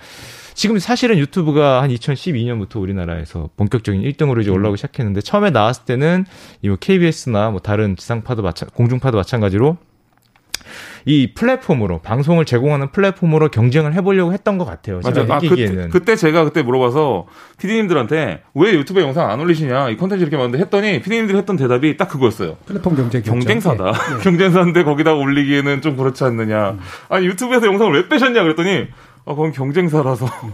지금 0.56 0.80
사실은 0.80 1.18
유튜브가 1.20 1.82
한 1.84 1.92
2012년부터 1.92 2.82
우리나라에서 2.82 3.50
본격적인 3.58 4.02
1등으로 4.02 4.42
이제 4.42 4.50
음. 4.50 4.56
올라오기 4.56 4.78
시작했는데 4.78 5.22
처음에 5.22 5.52
나왔을 5.52 5.86
때는 5.86 6.26
이뭐 6.64 6.78
KBS나 6.80 7.52
뭐 7.52 7.60
다른 7.60 7.96
지상파도 7.96 8.42
마찬 8.42 8.70
공중파도 8.74 9.18
마찬가지로 9.18 9.78
이 11.06 11.34
플랫폼으로 11.34 12.00
방송을 12.00 12.46
제공하는 12.46 12.92
플랫폼으로 12.92 13.50
경쟁을 13.50 13.94
해보려고 13.94 14.34
했던 14.34 14.58
것 14.58 14.66
같아요. 14.66 15.00
맞아요. 15.04 15.26
아, 15.30 15.40
그때, 15.40 15.88
그때, 15.92 16.16
제가 16.16 16.44
그때 16.44 16.62
물어봐서 16.62 17.28
피디님들한테 17.58 18.44
왜 18.56 18.74
유튜브에 18.74 19.04
영상 19.04 19.30
안 19.30 19.40
올리시냐 19.40 19.90
이 19.90 19.98
컨텐츠 19.98 20.22
이렇게 20.22 20.38
많은데 20.38 20.60
했더니 20.60 21.02
피디님들이 21.02 21.38
했던 21.38 21.56
대답이 21.56 21.98
딱 21.98 22.10
그거였어요. 22.10 22.58
플랫폼 22.66 22.96
경쟁 22.96 23.22
경쟁사다. 23.22 23.92
네. 23.92 23.92
네. 23.92 24.24
경쟁사인데 24.24 24.84
거기다 24.84 25.14
올리기에는 25.14 25.82
좀 25.82 25.96
그렇지 25.96 26.24
않느냐. 26.24 26.72
음. 26.72 26.80
아니 27.10 27.26
유튜브에서 27.26 27.68
영상을 27.68 27.94
왜 27.94 28.08
빼셨냐 28.08 28.44
그랬더니 28.44 28.88
아 29.26 29.34
그건 29.36 29.52
경쟁사라서. 29.52 30.26
음. 30.26 30.52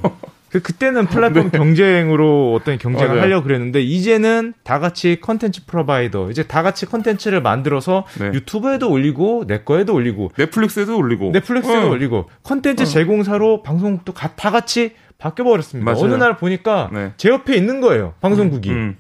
그 0.49 0.61
그때는 0.61 1.07
플랫폼 1.07 1.51
네. 1.51 1.57
경쟁으로 1.57 2.53
어떤 2.53 2.78
경쟁을 2.78 3.07
맞아요. 3.09 3.22
하려고 3.22 3.43
그랬는데 3.43 3.82
이제는 3.82 4.53
다 4.63 4.80
같이 4.80 5.20
contents 5.20 5.66
provider 5.66 6.32
이제 6.32 6.43
다 6.43 6.63
같이 6.63 6.86
컨텐츠를 6.86 7.41
만들어서 7.41 8.05
네. 8.20 8.32
유튜브에도 8.34 8.89
올리고 8.89 9.45
내 9.47 9.59
거에도 9.59 9.93
올리고 9.93 10.32
넷플릭스에도 10.38 10.97
올리고 10.97 11.32
넷플릭스에도 11.34 11.88
어. 11.88 11.89
올리고 11.89 12.30
컨텐츠 12.43 12.84
어. 12.84 12.86
제공사로 12.86 13.61
방송국도 13.61 14.13
다 14.13 14.51
같이 14.51 14.93
바뀌어 15.18 15.43
버렸습니다. 15.45 15.93
어느 15.97 16.13
날 16.13 16.38
보니까 16.38 16.89
네. 16.93 17.11
제 17.18 17.30
옆에 17.30 17.55
있는 17.55 17.82
거예요. 17.82 18.13
방송국이. 18.22 18.70
음, 18.70 18.76
음. 18.76 18.97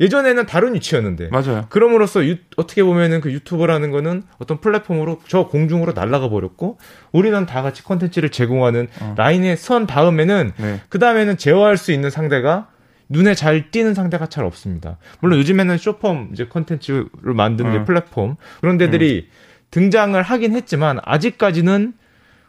예전에는 0.00 0.46
다른 0.46 0.74
위치였는데. 0.74 1.28
맞아요. 1.28 1.66
그럼으로써 1.68 2.24
유, 2.26 2.36
어떻게 2.56 2.82
보면은 2.82 3.20
그 3.20 3.30
유튜버라는 3.32 3.90
거는 3.90 4.22
어떤 4.38 4.60
플랫폼으로 4.60 5.20
저 5.28 5.46
공중으로 5.46 5.92
날아가 5.92 6.30
버렸고 6.30 6.78
우리는 7.12 7.46
다 7.46 7.62
같이 7.62 7.84
컨텐츠를 7.84 8.30
제공하는 8.30 8.88
어. 9.00 9.14
라인에 9.16 9.56
선 9.56 9.86
다음에는 9.86 10.52
네. 10.56 10.80
그 10.88 10.98
다음에는 10.98 11.36
제어할 11.36 11.76
수 11.76 11.92
있는 11.92 12.08
상대가 12.08 12.68
눈에 13.10 13.34
잘 13.34 13.70
띄는 13.70 13.94
상대가 13.94 14.26
잘 14.26 14.44
없습니다. 14.44 14.96
물론 15.20 15.38
요즘에는 15.40 15.76
쇼폼 15.76 16.30
이제 16.32 16.46
컨텐츠를 16.46 17.08
만드는 17.22 17.82
어. 17.82 17.84
플랫폼 17.84 18.36
그런 18.60 18.78
데들이 18.78 19.28
음. 19.28 19.60
등장을 19.70 20.20
하긴 20.20 20.54
했지만 20.54 20.98
아직까지는 21.02 21.92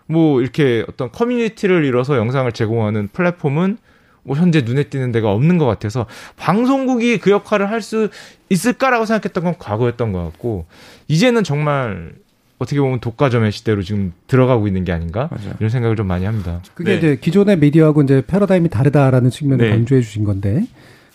뭐 0.07 0.41
이렇게 0.41 0.85
어떤 0.87 1.11
커뮤니티를 1.11 1.85
이뤄서 1.85 2.17
영상을 2.17 2.51
제공하는 2.51 3.09
플랫폼은 3.09 3.77
뭐 4.23 4.37
현재 4.37 4.61
눈에 4.61 4.83
띄는 4.83 5.11
데가 5.11 5.31
없는 5.31 5.57
것 5.57 5.65
같아서 5.65 6.05
방송국이 6.37 7.17
그 7.19 7.31
역할을 7.31 7.69
할 7.69 7.81
수 7.81 8.09
있을까라고 8.49 9.05
생각했던 9.05 9.43
건 9.43 9.55
과거였던 9.57 10.11
것 10.11 10.23
같고 10.25 10.65
이제는 11.07 11.43
정말 11.43 12.13
어떻게 12.59 12.79
보면 12.79 12.99
독과점의 12.99 13.51
시대로 13.51 13.81
지금 13.81 14.13
들어가고 14.27 14.67
있는 14.67 14.83
게 14.83 14.91
아닌가 14.91 15.29
맞아요. 15.31 15.55
이런 15.59 15.69
생각을 15.71 15.95
좀 15.95 16.05
많이 16.05 16.25
합니다. 16.25 16.61
그게 16.75 16.91
네. 16.91 16.97
이제 16.97 17.17
기존의 17.19 17.57
미디어하고 17.57 18.03
이제 18.03 18.21
패러다임이 18.27 18.69
다르다라는 18.69 19.31
측면을 19.31 19.65
네. 19.65 19.71
강조해 19.71 20.01
주신 20.01 20.23
건데 20.25 20.65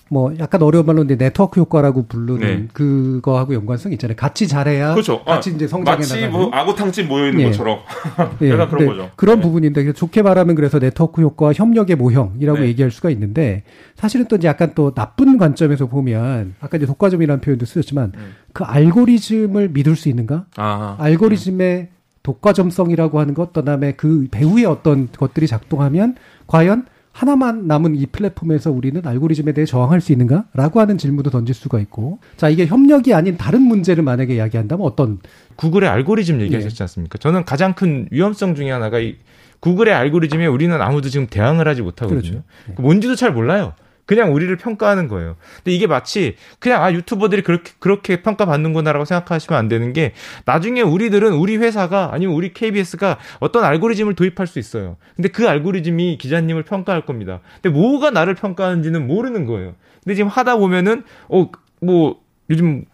뭐 0.08 0.32
약간 0.38 0.62
어려운 0.62 0.86
말로 0.86 1.02
이제 1.02 1.16
네트워크 1.16 1.60
효과라고 1.60 2.06
부르는 2.06 2.38
네. 2.40 2.68
그거하고 2.72 3.54
연관성 3.54 3.92
있잖아요. 3.92 4.14
같이 4.16 4.46
잘해야 4.46 4.92
그렇죠. 4.92 5.24
같이 5.24 5.50
아, 5.50 5.52
이제 5.54 5.66
성장해 5.66 5.98
마치 5.98 6.14
나가는. 6.14 6.32
뭐 6.32 6.50
아구탕집 6.52 7.06
모여 7.08 7.26
있는 7.26 7.40
예. 7.40 7.44
것처럼 7.46 7.80
예. 8.42 8.50
약간 8.50 8.68
그런 8.68 8.86
거죠. 8.86 9.10
그런 9.16 9.36
네. 9.38 9.42
부분인데 9.42 9.92
좋게 9.92 10.22
말하면 10.22 10.54
그래서 10.54 10.78
네트워크 10.78 11.20
효과 11.22 11.52
협력의 11.52 11.96
모형이라고 11.96 12.60
네. 12.60 12.66
얘기할 12.68 12.92
수가 12.92 13.10
있는데 13.10 13.64
사실은 13.96 14.26
또 14.28 14.36
이제 14.36 14.46
약간 14.46 14.72
또 14.76 14.94
나쁜 14.94 15.38
관점에서 15.38 15.86
보면 15.86 16.54
아까 16.60 16.76
이제 16.76 16.86
독과점이라는 16.86 17.40
표현도 17.40 17.66
쓰셨지만 17.66 18.12
음. 18.14 18.34
그 18.52 18.62
알고리즘을 18.62 19.70
믿을 19.70 19.96
수 19.96 20.08
있는가? 20.08 20.46
아하. 20.56 20.96
알고리즘의 21.00 21.78
음. 21.80 21.88
독과점성이라고 22.22 23.20
하는 23.20 23.34
것, 23.34 23.52
그다음에 23.52 23.92
그 23.92 24.26
배후에 24.30 24.64
어떤 24.64 25.08
것들이 25.16 25.46
작동하면 25.46 26.16
과연 26.48 26.86
하나만 27.16 27.66
남은 27.66 27.96
이 27.96 28.04
플랫폼에서 28.04 28.70
우리는 28.70 29.00
알고리즘에 29.02 29.52
대해 29.52 29.64
저항할 29.64 30.02
수 30.02 30.12
있는가 30.12 30.44
라고 30.52 30.80
하는 30.80 30.98
질문도 30.98 31.30
던질 31.30 31.54
수가 31.54 31.80
있고 31.80 32.18
자 32.36 32.50
이게 32.50 32.66
협력이 32.66 33.14
아닌 33.14 33.38
다른 33.38 33.62
문제를 33.62 34.04
만약에 34.04 34.34
이야기한다면 34.34 34.86
어떤 34.86 35.20
구글의 35.56 35.88
알고리즘 35.88 36.42
얘기하셨지 36.42 36.76
예. 36.78 36.84
않습니까? 36.84 37.16
저는 37.16 37.46
가장 37.46 37.72
큰 37.72 38.06
위험성 38.10 38.54
중에 38.54 38.70
하나가 38.70 38.98
이 38.98 39.16
구글의 39.60 39.94
알고리즘에 39.94 40.44
우리는 40.44 40.78
아무도 40.78 41.08
지금 41.08 41.26
대항을 41.26 41.66
하지 41.66 41.80
못하거든요. 41.80 42.20
그렇죠. 42.20 42.42
예. 42.68 42.82
뭔지도 42.82 43.14
잘 43.14 43.32
몰라요. 43.32 43.72
그냥 44.06 44.32
우리를 44.32 44.56
평가하는 44.56 45.08
거예요. 45.08 45.36
근데 45.56 45.72
이게 45.72 45.86
마치 45.86 46.36
그냥 46.58 46.82
아 46.82 46.92
유튜버들이 46.92 47.42
그렇게 47.42 47.72
그렇게 47.78 48.22
평가받는구나라고 48.22 49.04
생각하시면 49.04 49.58
안 49.58 49.68
되는 49.68 49.92
게 49.92 50.12
나중에 50.44 50.80
우리들은 50.80 51.32
우리 51.32 51.56
회사가 51.56 52.10
아니면 52.12 52.34
우리 52.34 52.52
KBS가 52.52 53.18
어떤 53.40 53.64
알고리즘을 53.64 54.14
도입할 54.14 54.46
수 54.46 54.58
있어요. 54.58 54.96
근데 55.16 55.28
그 55.28 55.48
알고리즘이 55.48 56.18
기자님을 56.18 56.62
평가할 56.62 57.04
겁니다. 57.04 57.40
근데 57.60 57.76
뭐가 57.76 58.10
나를 58.10 58.34
평가하는지는 58.34 59.06
모르는 59.06 59.44
거예요. 59.46 59.74
근데 60.04 60.14
지금 60.14 60.28
하다 60.28 60.56
보면은 60.56 61.02
어 61.28 61.50
뭐 61.80 62.20
요즘 62.50 62.84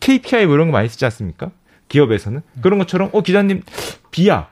KPI 0.00 0.46
뭐 0.46 0.54
이런 0.54 0.68
거 0.68 0.72
많이 0.72 0.88
쓰지 0.88 1.04
않습니까? 1.06 1.50
기업에서는 1.88 2.40
그런 2.60 2.78
것처럼 2.78 3.10
어 3.12 3.20
기자님 3.22 3.62
B야 4.10 4.48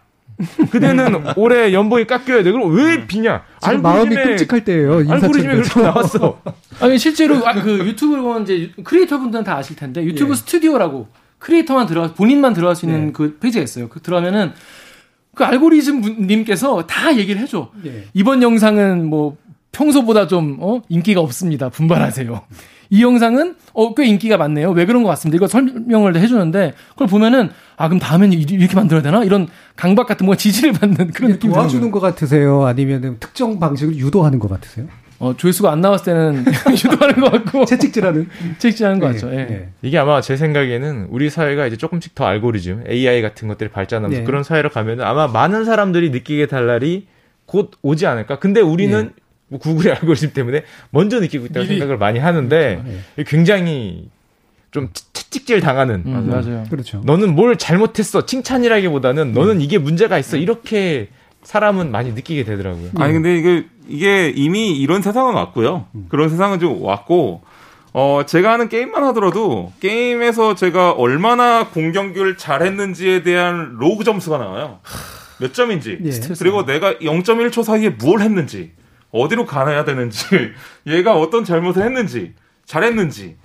그대는 0.70 1.22
올해 1.36 1.72
연봉이 1.72 2.06
깎여야 2.06 2.42
돼. 2.42 2.52
그럼 2.52 2.74
왜 2.74 3.06
B냐? 3.06 3.42
지금 3.62 3.82
마음이 3.82 4.14
끔찍할 4.14 4.64
때예요. 4.64 5.04
알고리즘에 5.08 5.56
그렇게 5.56 5.80
나왔어. 5.80 6.40
아니 6.80 6.98
실제로 6.98 7.46
아, 7.46 7.54
그 7.54 7.78
유튜브를 7.78 8.22
보면 8.22 8.42
이제 8.44 8.70
크리에이터 8.82 9.18
분들은 9.18 9.44
다 9.44 9.56
아실 9.56 9.76
텐데 9.76 10.02
유튜브 10.04 10.32
예. 10.32 10.36
스튜디오라고 10.36 11.08
크리에이터만 11.38 11.86
들어가 11.86 12.14
본인만 12.14 12.54
들어갈 12.54 12.76
수 12.76 12.86
있는 12.86 13.08
예. 13.08 13.12
그 13.12 13.38
페이지가 13.38 13.62
있어요. 13.62 13.88
그 13.88 14.00
들어가면은 14.00 14.52
그 15.34 15.44
알고리즘 15.44 16.26
님께서 16.26 16.86
다 16.86 17.16
얘기를 17.16 17.40
해줘. 17.40 17.70
예. 17.86 18.04
이번 18.14 18.42
영상은 18.42 19.06
뭐 19.06 19.36
평소보다 19.72 20.26
좀 20.26 20.58
어? 20.60 20.82
인기가 20.88 21.20
없습니다. 21.20 21.68
분발하세요. 21.68 22.42
이 22.90 23.02
영상은 23.02 23.54
어, 23.72 23.94
꽤 23.94 24.04
인기가 24.04 24.36
많네요. 24.36 24.70
왜 24.72 24.84
그런 24.84 25.04
것 25.04 25.08
같습니다. 25.10 25.36
이거 25.36 25.46
설명을 25.46 26.16
해주는데 26.16 26.74
그걸 26.90 27.06
보면은 27.06 27.50
아 27.76 27.88
그럼 27.88 28.00
다음에는 28.00 28.36
이렇게 28.36 28.74
만들어야 28.74 29.00
되나 29.00 29.22
이런 29.24 29.46
강박 29.76 30.06
같은 30.08 30.26
뭔가 30.26 30.36
지지를 30.36 30.72
받는 30.78 31.12
그런 31.12 31.32
느낌이 31.32 31.52
도와주는 31.54 31.90
것 31.90 32.00
같으세요? 32.00 32.64
아니면 32.66 33.16
특정 33.20 33.58
방식을 33.60 33.96
유도하는 33.96 34.40
것 34.40 34.50
같으세요? 34.50 34.86
어, 35.20 35.36
조회수가 35.36 35.70
안 35.70 35.82
나왔을 35.82 36.06
때는 36.06 36.44
유도하는 36.84 37.20
것 37.20 37.30
같고. 37.30 37.64
채찍질하는? 37.66 38.26
채찍질하는 38.58 38.98
것 39.00 39.06
네, 39.08 39.12
같죠. 39.12 39.30
예. 39.32 39.36
네. 39.44 39.68
이게 39.82 39.98
아마 39.98 40.20
제 40.22 40.36
생각에는 40.36 41.08
우리 41.10 41.28
사회가 41.28 41.66
이제 41.66 41.76
조금씩 41.76 42.14
더 42.14 42.24
알고리즘, 42.24 42.84
AI 42.88 43.20
같은 43.20 43.46
것들이 43.46 43.70
발전하면서 43.70 44.20
네. 44.20 44.24
그런 44.24 44.42
사회로 44.42 44.70
가면은 44.70 45.04
아마 45.04 45.28
많은 45.28 45.66
사람들이 45.66 46.08
느끼게 46.10 46.46
될 46.46 46.66
날이 46.66 47.06
곧 47.44 47.72
오지 47.82 48.06
않을까. 48.06 48.38
근데 48.38 48.60
우리는 48.62 49.12
구글의 49.58 49.94
알고리즘 50.00 50.32
때문에 50.32 50.64
먼저 50.90 51.20
느끼고 51.20 51.46
있다고 51.46 51.60
미리. 51.60 51.78
생각을 51.78 51.98
많이 51.98 52.18
하는데 52.18 52.80
그렇죠. 52.82 52.98
네. 53.16 53.24
굉장히 53.26 54.08
좀 54.70 54.88
채찍질 55.12 55.60
당하는 55.60 56.02
음, 56.06 56.28
맞아요. 56.30 56.64
그렇죠. 56.70 57.02
너는 57.04 57.34
뭘 57.34 57.56
잘못했어 57.56 58.26
칭찬이라기보다는 58.26 59.32
너는 59.32 59.56
음. 59.56 59.60
이게 59.60 59.78
문제가 59.78 60.18
있어 60.18 60.36
이렇게 60.36 61.08
사람은 61.42 61.90
많이 61.90 62.12
느끼게 62.12 62.44
되더라고요. 62.44 62.90
아니 62.96 63.12
근데 63.14 63.36
이게 63.36 63.64
이게 63.88 64.32
이미 64.34 64.78
이런 64.78 65.02
세상은 65.02 65.34
왔고요. 65.34 65.86
음. 65.94 66.06
그런 66.08 66.28
세상은 66.28 66.60
좀 66.60 66.82
왔고 66.82 67.42
어 67.92 68.22
제가 68.24 68.52
하는 68.52 68.68
게임만 68.68 69.02
하더라도 69.04 69.72
게임에서 69.80 70.54
제가 70.54 70.92
얼마나 70.92 71.68
공격을 71.68 72.36
잘했는지에 72.36 73.22
대한 73.24 73.76
로그 73.80 74.04
점수가 74.04 74.38
나와요. 74.38 74.78
몇 75.40 75.54
점인지 75.54 75.98
예. 76.04 76.10
그리고 76.38 76.64
내가 76.66 76.94
0.1초 76.94 77.64
사이에 77.64 77.88
뭘 77.88 78.20
했는지 78.20 78.70
어디로 79.12 79.46
가야 79.46 79.84
되는지, 79.84 80.24
얘가 80.86 81.16
어떤 81.16 81.44
잘못을 81.44 81.82
했는지, 81.82 82.34
잘했는지, 82.64 83.36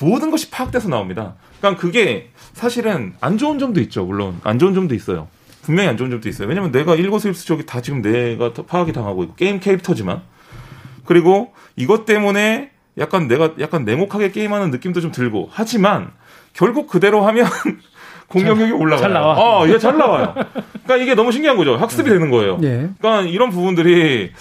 모든 0.00 0.30
것이 0.30 0.50
파악돼서 0.50 0.88
나옵니다. 0.88 1.34
그러니까 1.58 1.80
그게 1.80 2.30
사실은 2.52 3.14
안 3.20 3.36
좋은 3.36 3.58
점도 3.58 3.80
있죠. 3.80 4.04
물론 4.04 4.40
안 4.44 4.58
좋은 4.58 4.74
점도 4.74 4.94
있어요. 4.94 5.28
분명히 5.62 5.88
안 5.88 5.96
좋은 5.96 6.10
점도 6.10 6.28
있어요. 6.28 6.48
왜냐면 6.48 6.70
내가 6.70 6.94
일거수일투족이 6.94 7.66
다 7.66 7.80
지금 7.80 8.00
내가 8.00 8.52
파악이 8.52 8.92
당하고 8.92 9.24
있고 9.24 9.34
게임 9.34 9.58
캐릭터지만 9.60 10.22
그리고 11.04 11.52
이것 11.76 12.06
때문에 12.06 12.70
약간 12.96 13.28
내가 13.28 13.54
약간 13.60 13.84
냉혹하게 13.84 14.30
게임하는 14.30 14.70
느낌도 14.70 15.00
좀 15.00 15.10
들고 15.12 15.48
하지만 15.52 16.12
결국 16.52 16.86
그대로 16.88 17.26
하면 17.26 17.46
공격력이 18.28 18.72
올라가요. 18.72 19.00
잘 19.02 19.12
나와. 19.12 19.34
어, 19.36 19.68
예, 19.68 19.78
잘 19.78 19.96
나와요. 19.96 20.34
그러니까 20.34 20.96
이게 20.96 21.14
너무 21.14 21.32
신기한 21.32 21.56
거죠. 21.56 21.76
학습이 21.76 22.08
되는 22.08 22.30
거예요. 22.30 22.58
예. 22.62 22.90
그러니까 22.98 23.22
이런 23.22 23.50
부분들이 23.50 24.32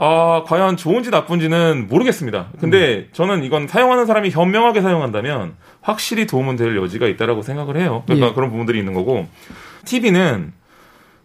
아, 0.00 0.44
과연 0.46 0.76
좋은지 0.76 1.10
나쁜지는 1.10 1.88
모르겠습니다. 1.88 2.50
근데 2.60 2.98
음. 2.98 3.08
저는 3.12 3.42
이건 3.42 3.66
사용하는 3.66 4.06
사람이 4.06 4.30
현명하게 4.30 4.80
사용한다면 4.80 5.56
확실히 5.80 6.24
도움은 6.26 6.54
될 6.54 6.76
여지가 6.76 7.08
있다라고 7.08 7.42
생각을 7.42 7.76
해요. 7.76 8.04
그러니까 8.06 8.28
예. 8.28 8.32
그런 8.32 8.50
부분들이 8.50 8.78
있는 8.78 8.94
거고 8.94 9.26
TV는 9.84 10.52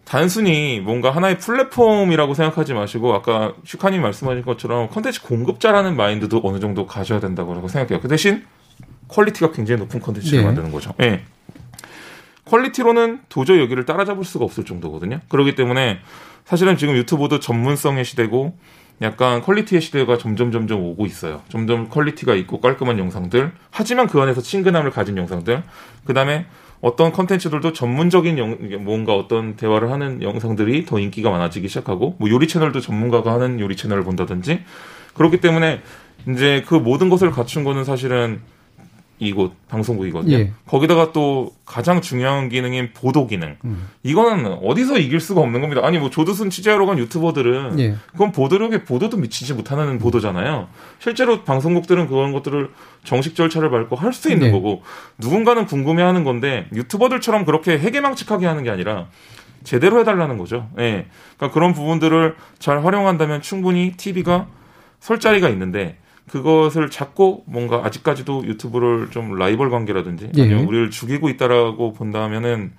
단순히 0.04 0.80
뭔가 0.80 1.12
하나의 1.12 1.38
플랫폼이라고 1.38 2.34
생각하지 2.34 2.74
마시고 2.74 3.14
아까 3.14 3.54
슈카님 3.64 4.02
말씀하신 4.02 4.44
것처럼 4.44 4.88
컨텐츠 4.90 5.22
공급자라는 5.22 5.96
마인드도 5.96 6.40
어느 6.42 6.58
정도 6.58 6.84
가져야 6.84 7.20
된다고 7.20 7.54
생각해요. 7.68 8.00
그 8.00 8.08
대신 8.08 8.44
quality가 9.06 9.52
굉장히 9.52 9.82
높은 9.82 10.00
컨텐츠를 10.00 10.40
네. 10.40 10.44
만드는 10.46 10.72
거죠. 10.72 10.92
예. 11.00 11.22
네. 12.44 12.50
quality로는 12.50 13.20
도저히 13.28 13.60
여기를 13.60 13.84
따라잡을 13.84 14.24
수가 14.24 14.44
없을 14.44 14.64
정도거든요. 14.64 15.20
그렇기 15.28 15.54
때문에 15.54 16.00
사실은 16.44 16.76
지금 16.76 16.96
유튜브도 16.96 17.40
전문성의 17.40 18.04
시대고 18.04 18.56
약간 19.02 19.42
quality의 19.42 19.80
시대가 19.80 20.18
점점 20.18 20.52
점점 20.52 20.82
오고 20.82 21.06
있어요. 21.06 21.42
점점 21.48 21.88
quality가 21.88 22.34
있고 22.34 22.60
깔끔한 22.60 22.98
영상들. 22.98 23.52
하지만 23.70 24.06
그 24.06 24.20
안에서 24.20 24.40
친근함을 24.40 24.90
가진 24.90 25.16
영상들. 25.16 25.62
그 26.04 26.14
다음에 26.14 26.46
어떤 26.80 27.12
컨텐츠들도 27.12 27.72
전문적인 27.72 28.38
영, 28.38 28.58
뭔가 28.84 29.14
어떤 29.14 29.56
대화를 29.56 29.90
하는 29.90 30.22
영상들이 30.22 30.84
더 30.84 30.98
인기가 30.98 31.30
많아지기 31.30 31.66
시작하고 31.66 32.16
뭐 32.18 32.28
요리 32.28 32.46
채널도 32.46 32.80
전문가가 32.80 33.32
하는 33.32 33.58
요리 33.58 33.74
채널을 33.74 34.04
본다든지 34.04 34.60
그렇기 35.14 35.40
때문에 35.40 35.80
이제 36.28 36.62
그 36.66 36.74
모든 36.74 37.08
것을 37.08 37.30
갖춘 37.30 37.64
거는 37.64 37.84
사실은 37.84 38.42
이곳 39.24 39.52
방송국이거든요. 39.68 40.36
예. 40.36 40.52
거기다가 40.66 41.12
또 41.12 41.52
가장 41.64 42.00
중요한 42.00 42.48
기능인 42.48 42.92
보도 42.94 43.26
기능. 43.26 43.56
음. 43.64 43.88
이거는 44.02 44.58
어디서 44.62 44.98
이길 44.98 45.20
수가 45.20 45.40
없는 45.40 45.60
겁니다. 45.60 45.80
아니 45.84 45.98
뭐 45.98 46.10
조두순 46.10 46.50
취재하러 46.50 46.86
간 46.86 46.98
유튜버들은 46.98 47.78
예. 47.80 47.96
그건 48.12 48.32
보도력에 48.32 48.84
보도도 48.84 49.16
미치지 49.16 49.54
못하는 49.54 49.98
보도잖아요. 49.98 50.68
실제로 50.98 51.42
방송국들은 51.44 52.06
그런 52.08 52.32
것들을 52.32 52.70
정식 53.04 53.34
절차를 53.34 53.70
밟고 53.70 53.96
할 53.96 54.12
수 54.12 54.30
있는 54.30 54.46
예. 54.48 54.50
거고 54.52 54.82
누군가는 55.18 55.66
궁금해하는 55.66 56.24
건데 56.24 56.66
유튜버들처럼 56.74 57.44
그렇게 57.44 57.78
해계망측하게 57.78 58.46
하는 58.46 58.62
게 58.62 58.70
아니라 58.70 59.08
제대로 59.64 59.98
해달라는 60.00 60.38
거죠. 60.38 60.68
예. 60.78 61.06
그러니까 61.36 61.50
그런 61.54 61.72
부분들을 61.74 62.36
잘 62.58 62.84
활용한다면 62.84 63.42
충분히 63.42 63.92
TV가 63.96 64.46
설 65.00 65.18
자리가 65.20 65.48
있는데 65.50 65.98
그것을 66.30 66.90
잡고 66.90 67.44
뭔가 67.46 67.84
아직까지도 67.84 68.46
유튜브를 68.46 69.10
좀 69.10 69.34
라이벌 69.34 69.70
관계라든지 69.70 70.30
예. 70.36 70.42
아니면 70.42 70.64
우리를 70.64 70.90
죽이고 70.90 71.28
있다라고 71.28 71.92
본다면은 71.92 72.72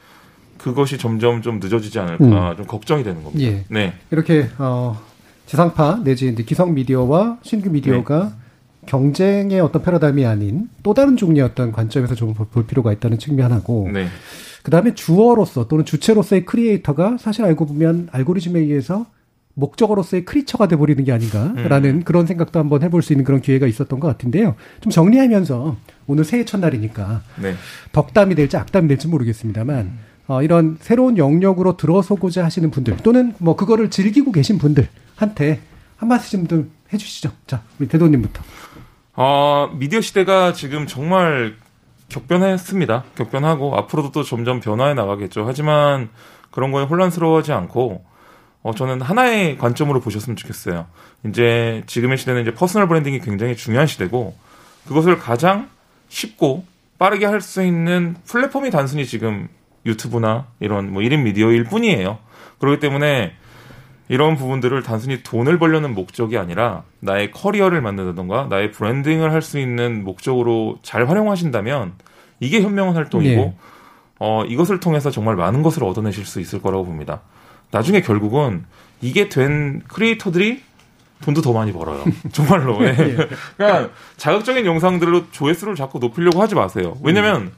그것이 0.57 0.97
점점 0.97 1.41
좀 1.41 1.59
늦어지지 1.59 1.99
않을까 1.99 2.51
음. 2.51 2.57
좀 2.57 2.65
걱정이 2.65 3.03
되는 3.03 3.23
겁니다. 3.23 3.43
예. 3.45 3.63
네. 3.69 3.93
이렇게 4.11 4.49
어 4.57 4.99
지상파 5.45 6.01
내지 6.03 6.33
기성 6.33 6.73
미디어와 6.73 7.37
신규 7.43 7.69
미디어가 7.69 8.23
네. 8.23 8.45
경쟁의 8.87 9.59
어떤 9.61 9.81
패러다임이 9.83 10.25
아닌 10.25 10.69
또 10.83 10.93
다른 10.93 11.17
종류의 11.17 11.45
어떤 11.45 11.71
관점에서 11.71 12.15
좀 12.15 12.33
볼 12.33 12.65
필요가 12.65 12.91
있다는 12.93 13.19
측면 13.19 13.51
하고 13.51 13.89
네. 13.93 14.07
그다음에 14.63 14.95
주어로서 14.95 15.67
또는 15.67 15.85
주체로서의 15.85 16.45
크리에이터가 16.45 17.17
사실 17.19 17.45
알고 17.45 17.67
보면 17.67 18.09
알고리즘에 18.11 18.59
의해서 18.59 19.05
목적어로서의 19.55 20.25
크리처가 20.25 20.67
돼버리는 20.67 21.03
게 21.03 21.11
아닌가라는 21.11 21.89
음. 21.89 22.03
그런 22.03 22.25
생각도 22.25 22.59
한번 22.59 22.83
해볼 22.83 23.01
수 23.01 23.13
있는 23.13 23.25
그런 23.25 23.41
기회가 23.41 23.65
있었던 23.67 23.99
것 23.99 24.07
같은데요. 24.07 24.55
좀 24.81 24.91
정리하면서 24.91 25.77
오늘 26.07 26.23
새해 26.23 26.45
첫날이니까 26.45 27.21
네. 27.41 27.55
덕담이 27.91 28.35
될지 28.35 28.57
악담이 28.57 28.87
될지 28.87 29.07
모르겠습니다만 29.07 29.77
음. 29.77 29.99
어, 30.27 30.41
이런 30.41 30.77
새로운 30.79 31.17
영역으로 31.17 31.77
들어서고자 31.77 32.43
하시는 32.43 32.69
분들 32.71 32.97
또는 32.97 33.33
뭐 33.37 33.55
그거를 33.55 33.89
즐기고 33.89 34.31
계신 34.31 34.57
분들한테 34.57 35.61
한 35.97 36.09
말씀 36.09 36.47
좀 36.47 36.71
해주시죠. 36.93 37.31
자, 37.47 37.61
우리 37.79 37.87
대도님부터. 37.87 38.41
어, 39.13 39.69
미디어 39.77 40.01
시대가 40.01 40.53
지금 40.53 40.87
정말 40.87 41.55
격변했습니다. 42.09 43.03
격변하고 43.15 43.75
앞으로도 43.77 44.11
또 44.11 44.23
점점 44.23 44.59
변화해 44.59 44.93
나가겠죠. 44.93 45.45
하지만 45.47 46.09
그런 46.51 46.71
거에 46.71 46.83
혼란스러워하지 46.83 47.53
않고 47.53 48.03
어, 48.65 48.73
저는 48.73 48.99
하나의 48.99 49.59
관점으로 49.59 49.99
보셨으면 49.99 50.35
좋겠어요. 50.35 50.87
이제 51.27 51.83
지금의 51.85 52.17
시대는 52.17 52.41
이제 52.41 52.51
personal 52.51 52.87
branding이 52.87 53.19
굉장히 53.19 53.55
중요한 53.55 53.85
시대고 53.85 54.35
그것을 54.87 55.19
가장 55.19 55.69
쉽고 56.09 56.65
빠르게 56.97 57.27
할 57.27 57.41
수 57.41 57.61
있는 57.63 58.15
플랫폼이 58.25 58.71
단순히 58.71 59.05
지금 59.05 59.49
유튜브나 59.85 60.47
이런 60.59 60.91
뭐 60.91 61.03
1인 61.03 61.21
미디어일 61.21 61.65
뿐이에요. 61.65 62.17
그렇기 62.57 62.79
때문에 62.79 63.33
이런 64.09 64.35
부분들을 64.35 64.81
단순히 64.81 65.21
돈을 65.21 65.59
벌려는 65.59 65.93
목적이 65.93 66.39
아니라 66.39 66.81
나의 67.01 67.29
커리어를 67.29 67.81
만든다던가 67.81 68.47
나의 68.49 68.71
branding을 68.71 69.31
할 69.31 69.43
수 69.43 69.59
있는 69.59 70.03
목적으로 70.03 70.79
잘 70.81 71.07
활용하신다면 71.07 71.93
이게 72.39 72.61
현명한 72.63 72.95
활동이고 72.95 73.41
네. 73.43 73.55
어, 74.17 74.43
이것을 74.45 74.79
통해서 74.79 75.11
정말 75.11 75.35
많은 75.35 75.61
것을 75.61 75.83
얻어내실 75.83 76.25
수 76.25 76.39
있을 76.39 76.63
거라고 76.63 76.83
봅니다. 76.85 77.21
나중에 77.75 77.99
결국은 78.01 78.63
이게 79.01 79.27
된 79.27 79.81
크리에이터들이 79.89 80.61
돈도 81.25 81.41
더 81.41 81.51
많이 81.51 81.73
벌어요. 81.73 82.03
정말로. 82.31 82.81
예. 82.85 82.87
예. 82.97 83.27
그러니까 83.57 83.89
자극적인 84.15 84.65
영상들로 84.65 85.29
조회수를 85.31 85.75
자꾸 85.75 85.99
높이려고 85.99 86.41
하지 86.41 86.55
마세요. 86.55 86.95
왜냐면 87.03 87.41
음. 87.41 87.51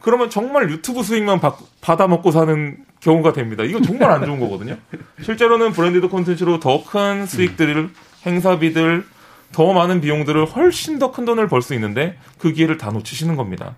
그러면 0.00 0.30
정말 0.30 0.70
유튜브 0.70 1.02
수익만 1.02 1.40
받, 1.40 1.56
받아 1.82 2.06
먹고 2.06 2.30
사는 2.30 2.76
경우가 3.00 3.32
됩니다. 3.34 3.64
이건 3.64 3.82
정말 3.82 4.10
안 4.10 4.24
좋은 4.24 4.40
거거든요. 4.40 4.76
실제로는 5.22 5.72
branded 5.72 6.08
콘텐츠로 6.08 6.60
더 6.60 6.82
큰 6.84 7.26
수익들을 7.26 7.90
행사비들 8.24 9.04
더 9.52 9.72
많은 9.72 10.00
비용들을 10.00 10.46
훨씬 10.46 10.98
더 10.98 11.10
큰 11.12 11.24
돈을 11.26 11.48
벌 11.48 11.60
수 11.62 11.74
있는데 11.74 12.16
그 12.38 12.52
기회를 12.52 12.78
다 12.78 12.90
놓치시는 12.90 13.36
겁니다. 13.36 13.74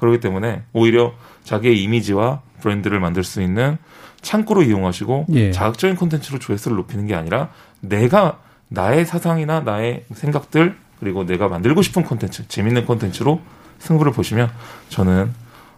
그렇기 0.00 0.20
때문에 0.20 0.62
오히려 0.72 1.12
자기의 1.44 1.82
이미지와 1.82 2.40
브랜드를 2.60 3.00
만들 3.00 3.24
수 3.24 3.42
있는 3.42 3.78
창구로 4.22 4.62
이용하시고 4.62 5.26
예. 5.30 5.50
자극적인 5.52 5.96
콘텐츠로 5.96 6.38
조회수를 6.38 6.76
높이는 6.76 7.06
게 7.06 7.14
아니라 7.14 7.50
내가 7.80 8.38
나의 8.68 9.04
사상이나 9.06 9.60
나의 9.60 10.04
생각들 10.12 10.76
그리고 10.98 11.24
내가 11.24 11.48
만들고 11.48 11.82
싶은 11.82 12.04
콘텐츠, 12.04 12.46
재밌는 12.46 12.84
콘텐츠로 12.84 13.40
승부를 13.78 14.12
보시면 14.12 14.50
저는 14.90 15.32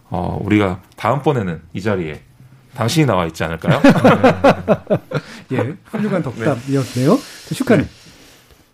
어, 0.09 0.37
우리가 0.41 0.81
다음번에는 0.97 1.61
이 1.73 1.81
자리에 1.81 2.21
당신이 2.75 3.05
나와 3.05 3.25
있지 3.25 3.43
않을까요? 3.43 3.81
예, 5.53 5.75
훌륭한 5.85 6.21
덕담이었네요. 6.23 7.15
네. 7.15 7.55
슈카님. 7.55 7.87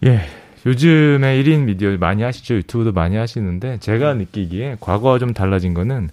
예, 0.06 0.30
요즘에 0.66 1.42
1인 1.42 1.64
미디어 1.64 1.96
많이 1.98 2.24
하시죠. 2.24 2.56
유튜브도 2.56 2.92
많이 2.92 3.16
하시는데 3.16 3.78
제가 3.80 4.14
느끼기에 4.14 4.78
과거와 4.80 5.20
좀 5.20 5.34
달라진 5.34 5.74
거는 5.74 6.10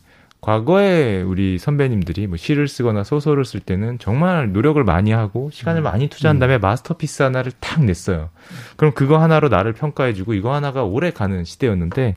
과거에 0.46 1.22
우리 1.22 1.58
선배님들이 1.58 2.28
뭐 2.28 2.36
시를 2.36 2.68
쓰거나 2.68 3.02
소설을 3.02 3.44
쓸 3.44 3.58
때는 3.58 3.98
정말 3.98 4.52
노력을 4.52 4.82
많이 4.84 5.10
하고 5.10 5.50
시간을 5.52 5.80
음. 5.80 5.82
많이 5.82 6.08
투자한 6.08 6.38
다음에 6.38 6.58
음. 6.58 6.60
마스터피스 6.60 7.24
하나를 7.24 7.50
탁 7.58 7.84
냈어요. 7.84 8.30
그럼 8.76 8.92
그거 8.94 9.18
하나로 9.18 9.48
나를 9.48 9.72
평가해주고 9.72 10.34
이거 10.34 10.54
하나가 10.54 10.84
오래 10.84 11.10
가는 11.10 11.42
시대였는데 11.42 12.14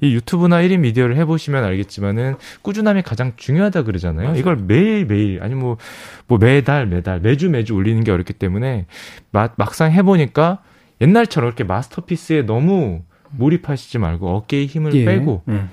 이 0.00 0.12
유튜브나 0.12 0.60
1인 0.62 0.80
미디어를 0.80 1.16
해보시면 1.18 1.62
알겠지만은 1.62 2.34
꾸준함이 2.62 3.02
가장 3.02 3.34
중요하다 3.36 3.84
그러잖아요. 3.84 4.34
이걸 4.34 4.56
매일 4.56 5.06
매일 5.06 5.40
아니 5.40 5.54
뭐뭐 5.54 5.76
뭐 6.26 6.38
매달 6.38 6.86
매달 6.86 7.20
매주 7.20 7.48
매주 7.48 7.74
올리는 7.74 8.02
게 8.02 8.10
어렵기 8.10 8.32
때문에 8.32 8.86
마, 9.30 9.50
막상 9.54 9.92
해보니까 9.92 10.62
옛날처럼 11.00 11.48
이렇게 11.48 11.64
마스터피스에 11.64 12.42
너무 12.42 13.02
몰입하시지 13.30 13.98
말고 13.98 14.28
어깨에 14.36 14.66
힘을 14.66 14.94
예. 14.94 15.04
빼고 15.04 15.42
음. 15.48 15.68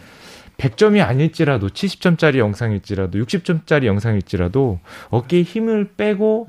100점이 0.57 1.05
아닐지라도 1.05 1.67
70점짜리 1.67 2.38
영상일지라도 2.38 3.19
60점짜리 3.19 3.86
영상일지라도 3.86 4.80
어깨에 5.09 5.43
힘을 5.43 5.91
빼고 5.97 6.47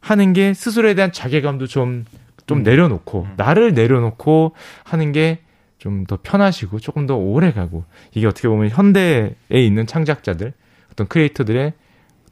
하는 0.00 0.32
게 0.32 0.52
스스로에 0.54 0.94
대한 0.94 1.10
자괴감도 1.10 1.66
좀, 1.66 2.04
좀 2.46 2.58
음. 2.58 2.62
내려놓고, 2.62 3.22
음. 3.22 3.34
나를 3.36 3.74
내려놓고 3.74 4.52
하는 4.84 5.12
게 5.12 5.46
좀 5.78 6.04
더 6.06 6.18
편하시고 6.22 6.80
조금 6.80 7.06
더 7.06 7.16
오래 7.16 7.52
가고, 7.52 7.84
이게 8.14 8.26
어떻게 8.26 8.48
보면 8.48 8.70
현대에 8.70 9.34
있는 9.50 9.86
창작자들, 9.86 10.52
어떤 10.90 11.06
크리에이터들의 11.06 11.72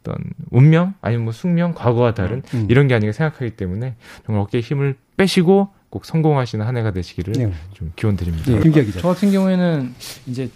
어떤 0.01 0.17
운명, 0.51 0.95
아니면 1.01 1.25
뭐 1.25 1.33
숙명, 1.33 1.73
과거와 1.73 2.15
다른 2.15 2.43
음. 2.55 2.67
이런 2.69 2.89
게 2.89 2.95
아닌가 2.95 3.13
생각하기 3.13 3.53
때문에 3.53 3.95
정말 4.27 4.43
어깨에 4.43 4.61
힘을 4.61 4.97
빼시고 5.17 5.69
꼭 5.95 6.05
성공하시는 6.05 6.67
한 6.67 6.77
해가 6.77 6.91
되시기를 6.91 7.35
네. 7.35 7.53
좀 7.73 7.93
기원 7.95 8.17
드립니다. 8.17 8.51
네, 8.51 8.91
저 8.99 9.07
같은 9.07 9.31
경우에는 9.31 9.95
이제 10.27 10.51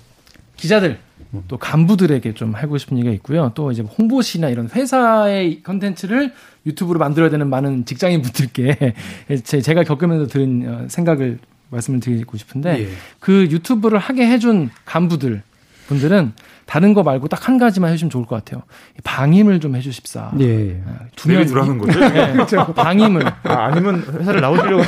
기자들 0.56 0.98
또 1.46 1.56
간부들에게 1.56 2.34
좀 2.34 2.56
하고 2.56 2.76
싶은 2.76 2.98
얘기가 2.98 3.14
있고요. 3.14 3.52
또 3.54 3.70
이제 3.70 3.82
홍보시나 3.82 4.48
이런 4.48 4.68
회사의 4.68 5.62
컨텐츠를 5.62 6.32
유튜브로 6.66 6.98
만들어야 6.98 7.30
되는 7.30 7.48
많은 7.48 7.84
직장인 7.84 8.20
분들께 8.20 8.94
제가 9.62 9.84
겪으면서 9.84 10.26
들은 10.26 10.64
어, 10.66 10.88
생각을 10.88 11.38
말씀을 11.70 12.00
드리고 12.00 12.36
싶은데 12.36 12.80
예. 12.80 12.88
그 13.20 13.46
유튜브를 13.48 14.00
하게 14.00 14.26
해준 14.26 14.70
간부들 14.86 15.42
분들은 15.86 16.32
다른 16.68 16.92
거 16.92 17.02
말고 17.02 17.28
딱 17.28 17.48
한 17.48 17.56
가지만 17.56 17.90
해주시면 17.92 18.10
좋을 18.10 18.26
것 18.26 18.36
같아요. 18.36 18.62
방임을 19.04 19.58
좀 19.60 19.74
해주십사. 19.74 20.32
예. 20.40 20.82
아, 20.86 21.06
두명 21.16 21.46
들어는 21.46 21.78
거죠. 21.78 21.98
네. 21.98 22.32
그렇죠. 22.32 22.74
방임을. 22.74 23.22
아, 23.44 23.70
니면 23.70 24.04
회사를 24.20 24.42
나오시려고 24.42 24.82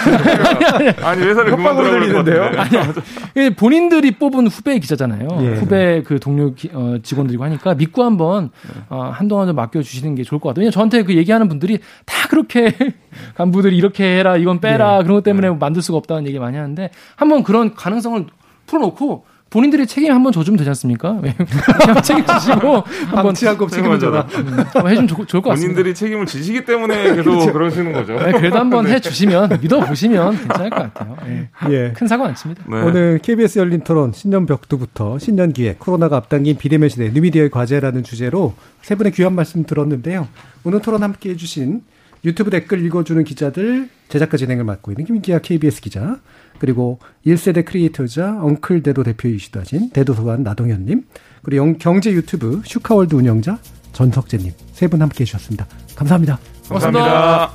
아니 1.03 1.23
회사를 1.23 1.57
그만두려고 1.57 2.05
했는데요. 2.05 2.43
아니, 2.45 3.51
본인들이 3.57 4.11
뽑은 4.19 4.49
후배 4.49 4.79
기자잖아요. 4.79 5.29
예. 5.41 5.55
후배 5.55 6.03
그 6.03 6.21
동료 6.21 6.53
기, 6.55 6.69
어, 6.75 6.97
직원들이고 7.03 7.43
하니까 7.45 7.75
믿고 7.75 8.05
한번 8.05 8.51
어, 8.91 9.11
한동안 9.15 9.47
좀 9.47 9.57
맡겨주시는 9.57 10.17
게 10.17 10.23
좋을 10.23 10.39
것 10.39 10.51
같아요. 10.51 10.61
왜냐면 10.63 10.73
저한테 10.73 11.03
그 11.05 11.15
얘기하는 11.15 11.49
분들이 11.49 11.79
다 12.05 12.29
그렇게 12.29 12.77
간부들이 13.37 13.75
이렇게 13.75 14.19
해라, 14.19 14.37
이건 14.37 14.61
빼라 14.61 14.99
예. 14.99 15.03
그런 15.03 15.17
것 15.17 15.23
때문에 15.23 15.49
만들 15.51 15.81
수가 15.81 15.97
없다는 15.97 16.27
얘기 16.27 16.39
많이 16.39 16.59
하는데 16.59 16.91
한번 17.17 17.43
그런 17.43 17.75
가능성을 17.75 18.27
풀어놓고 18.67 19.25
본인들이 19.51 19.87
책임 19.87 20.13
한번 20.13 20.33
져주면 20.33 20.57
되지 20.59 20.71
않습니까? 20.71 21.21
그냥 21.21 22.03
책임지시고 22.03 22.85
한번 23.09 23.35
치하고 23.35 23.69
책임을 23.69 23.99
져라. 23.99 24.27
음, 24.33 24.65
해주면 24.87 25.09
좋, 25.09 25.27
좋을 25.27 25.43
것 25.43 25.51
같습니다. 25.51 25.75
본인들이 25.75 25.95
책임을 25.95 26.27
지시기 26.27 26.65
때문에 26.65 27.17
계속 27.17 27.25
그렇죠. 27.25 27.53
그러시는 27.53 27.93
거죠. 27.93 28.15
네, 28.15 28.33
그래도 28.33 28.59
한번 28.59 28.85
네. 28.85 28.93
해주시면 28.93 29.59
믿어보시면 29.61 30.39
괜찮을 30.39 30.71
것 30.71 30.95
같아요. 30.95 31.17
네. 31.27 31.49
예. 31.71 31.93
큰 31.93 32.07
사고 32.07 32.25
않습니다. 32.27 32.63
네. 32.69 32.83
오늘 32.83 33.19
KBS 33.21 33.59
열린 33.59 33.81
토론 33.81 34.13
신년 34.13 34.47
벽두부터 34.47 35.19
신년 35.19 35.53
기획 35.53 35.81
코로나가 35.81 36.17
앞당긴 36.17 36.57
비대면 36.57 36.89
시대 36.89 37.11
뉴미디어의 37.11 37.51
과제라는 37.51 38.05
주제로 38.05 38.55
세 38.83 38.95
분의 38.95 39.13
귀한 39.13 39.35
말씀 39.35 39.65
들었는데요. 39.65 40.29
오늘 40.63 40.81
토론 40.81 41.03
함께 41.03 41.31
해주신 41.31 41.83
유튜브 42.25 42.51
댓글 42.51 42.85
읽어주는 42.85 43.25
기자들 43.25 43.89
제작과 44.09 44.37
진행을 44.37 44.65
맡고 44.65 44.93
있는 44.93 45.07
김기화 45.07 45.39
KBS 45.39 45.81
기자 45.81 46.19
그리고 46.61 46.99
1세대 47.27 47.65
크리에이터이자 47.65 48.39
엉클대도 48.43 49.03
대표이시기도 49.03 49.59
하신 49.61 49.91
대도서관 49.91 50.45
나동현님, 50.45 51.05
그리고 51.43 51.73
경제 51.79 52.13
유튜브 52.13 52.61
슈카월드 52.65 53.15
운영자 53.17 53.59
전석재님 53.93 54.53
세 54.73 54.87
분 54.87 55.03
함께 55.03 55.23
해주셨습니다. 55.23 55.67
감사합니다. 55.97 56.39
감사합니다. 56.69 57.51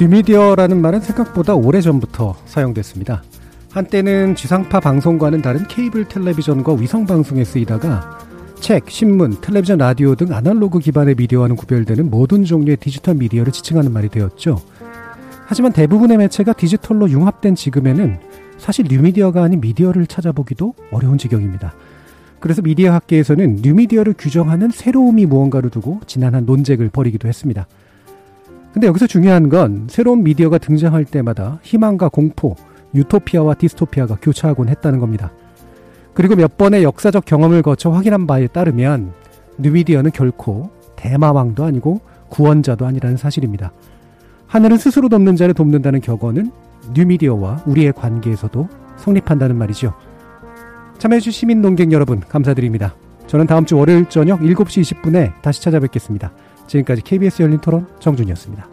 뉴미디어라는 0.00 0.80
말은 0.80 1.00
생각보다 1.00 1.54
오래전부터 1.54 2.36
사용됐습니다. 2.46 3.22
한때는 3.70 4.34
지상파 4.34 4.80
방송과는 4.80 5.42
다른 5.42 5.66
케이블 5.66 6.06
텔레비전과 6.06 6.74
위성 6.74 7.06
방송에 7.06 7.44
쓰이다가 7.44 8.18
책, 8.60 8.90
신문, 8.90 9.40
텔레비전, 9.40 9.78
라디오 9.78 10.14
등 10.14 10.32
아날로그 10.32 10.78
기반의 10.80 11.14
미디어와는 11.16 11.56
구별되는 11.56 12.10
모든 12.10 12.44
종류의 12.44 12.76
디지털 12.78 13.14
미디어를 13.14 13.52
지칭하는 13.52 13.92
말이 13.92 14.08
되었죠. 14.08 14.60
하지만 15.48 15.72
대부분의 15.72 16.18
매체가 16.18 16.52
디지털로 16.52 17.08
융합된 17.08 17.54
지금에는 17.54 18.18
사실 18.58 18.84
뉴미디어가 18.86 19.42
아닌 19.42 19.62
미디어를 19.62 20.06
찾아보기도 20.06 20.74
어려운 20.92 21.16
지경입니다. 21.16 21.72
그래서 22.38 22.60
미디어 22.60 22.92
학계에서는 22.92 23.60
뉴미디어를 23.62 24.14
규정하는 24.18 24.68
새로움이 24.68 25.24
무언가를 25.24 25.70
두고 25.70 26.00
지난한 26.06 26.44
논쟁을 26.44 26.90
벌이기도 26.90 27.28
했습니다. 27.28 27.66
근데 28.74 28.88
여기서 28.88 29.06
중요한 29.06 29.48
건 29.48 29.86
새로운 29.88 30.22
미디어가 30.22 30.58
등장할 30.58 31.06
때마다 31.06 31.60
희망과 31.62 32.10
공포, 32.10 32.54
유토피아와 32.94 33.54
디스토피아가 33.54 34.18
교차하곤 34.20 34.68
했다는 34.68 34.98
겁니다. 34.98 35.32
그리고 36.12 36.36
몇 36.36 36.58
번의 36.58 36.82
역사적 36.82 37.24
경험을 37.24 37.62
거쳐 37.62 37.88
확인한 37.88 38.26
바에 38.26 38.48
따르면 38.48 39.14
뉴미디어는 39.56 40.10
결코 40.10 40.68
대마왕도 40.96 41.64
아니고 41.64 42.02
구원자도 42.28 42.84
아니라는 42.84 43.16
사실입니다. 43.16 43.72
하늘은 44.48 44.78
스스로 44.78 45.08
돕는 45.08 45.36
자를 45.36 45.54
돕는다는 45.54 46.00
격언은 46.00 46.50
뉴미디어와 46.94 47.64
우리의 47.66 47.92
관계에서도 47.92 48.68
성립한다는 48.96 49.56
말이죠. 49.56 49.94
참여해주신 50.98 51.32
시민 51.32 51.62
농객 51.62 51.92
여러분 51.92 52.20
감사드립니다. 52.20 52.94
저는 53.26 53.46
다음 53.46 53.66
주 53.66 53.76
월요일 53.76 54.08
저녁 54.08 54.40
7시 54.40 55.02
20분에 55.02 55.40
다시 55.42 55.62
찾아뵙겠습니다. 55.62 56.32
지금까지 56.66 57.02
KBS 57.02 57.42
열린 57.42 57.58
토론 57.60 57.86
정준이었습니다. 58.00 58.66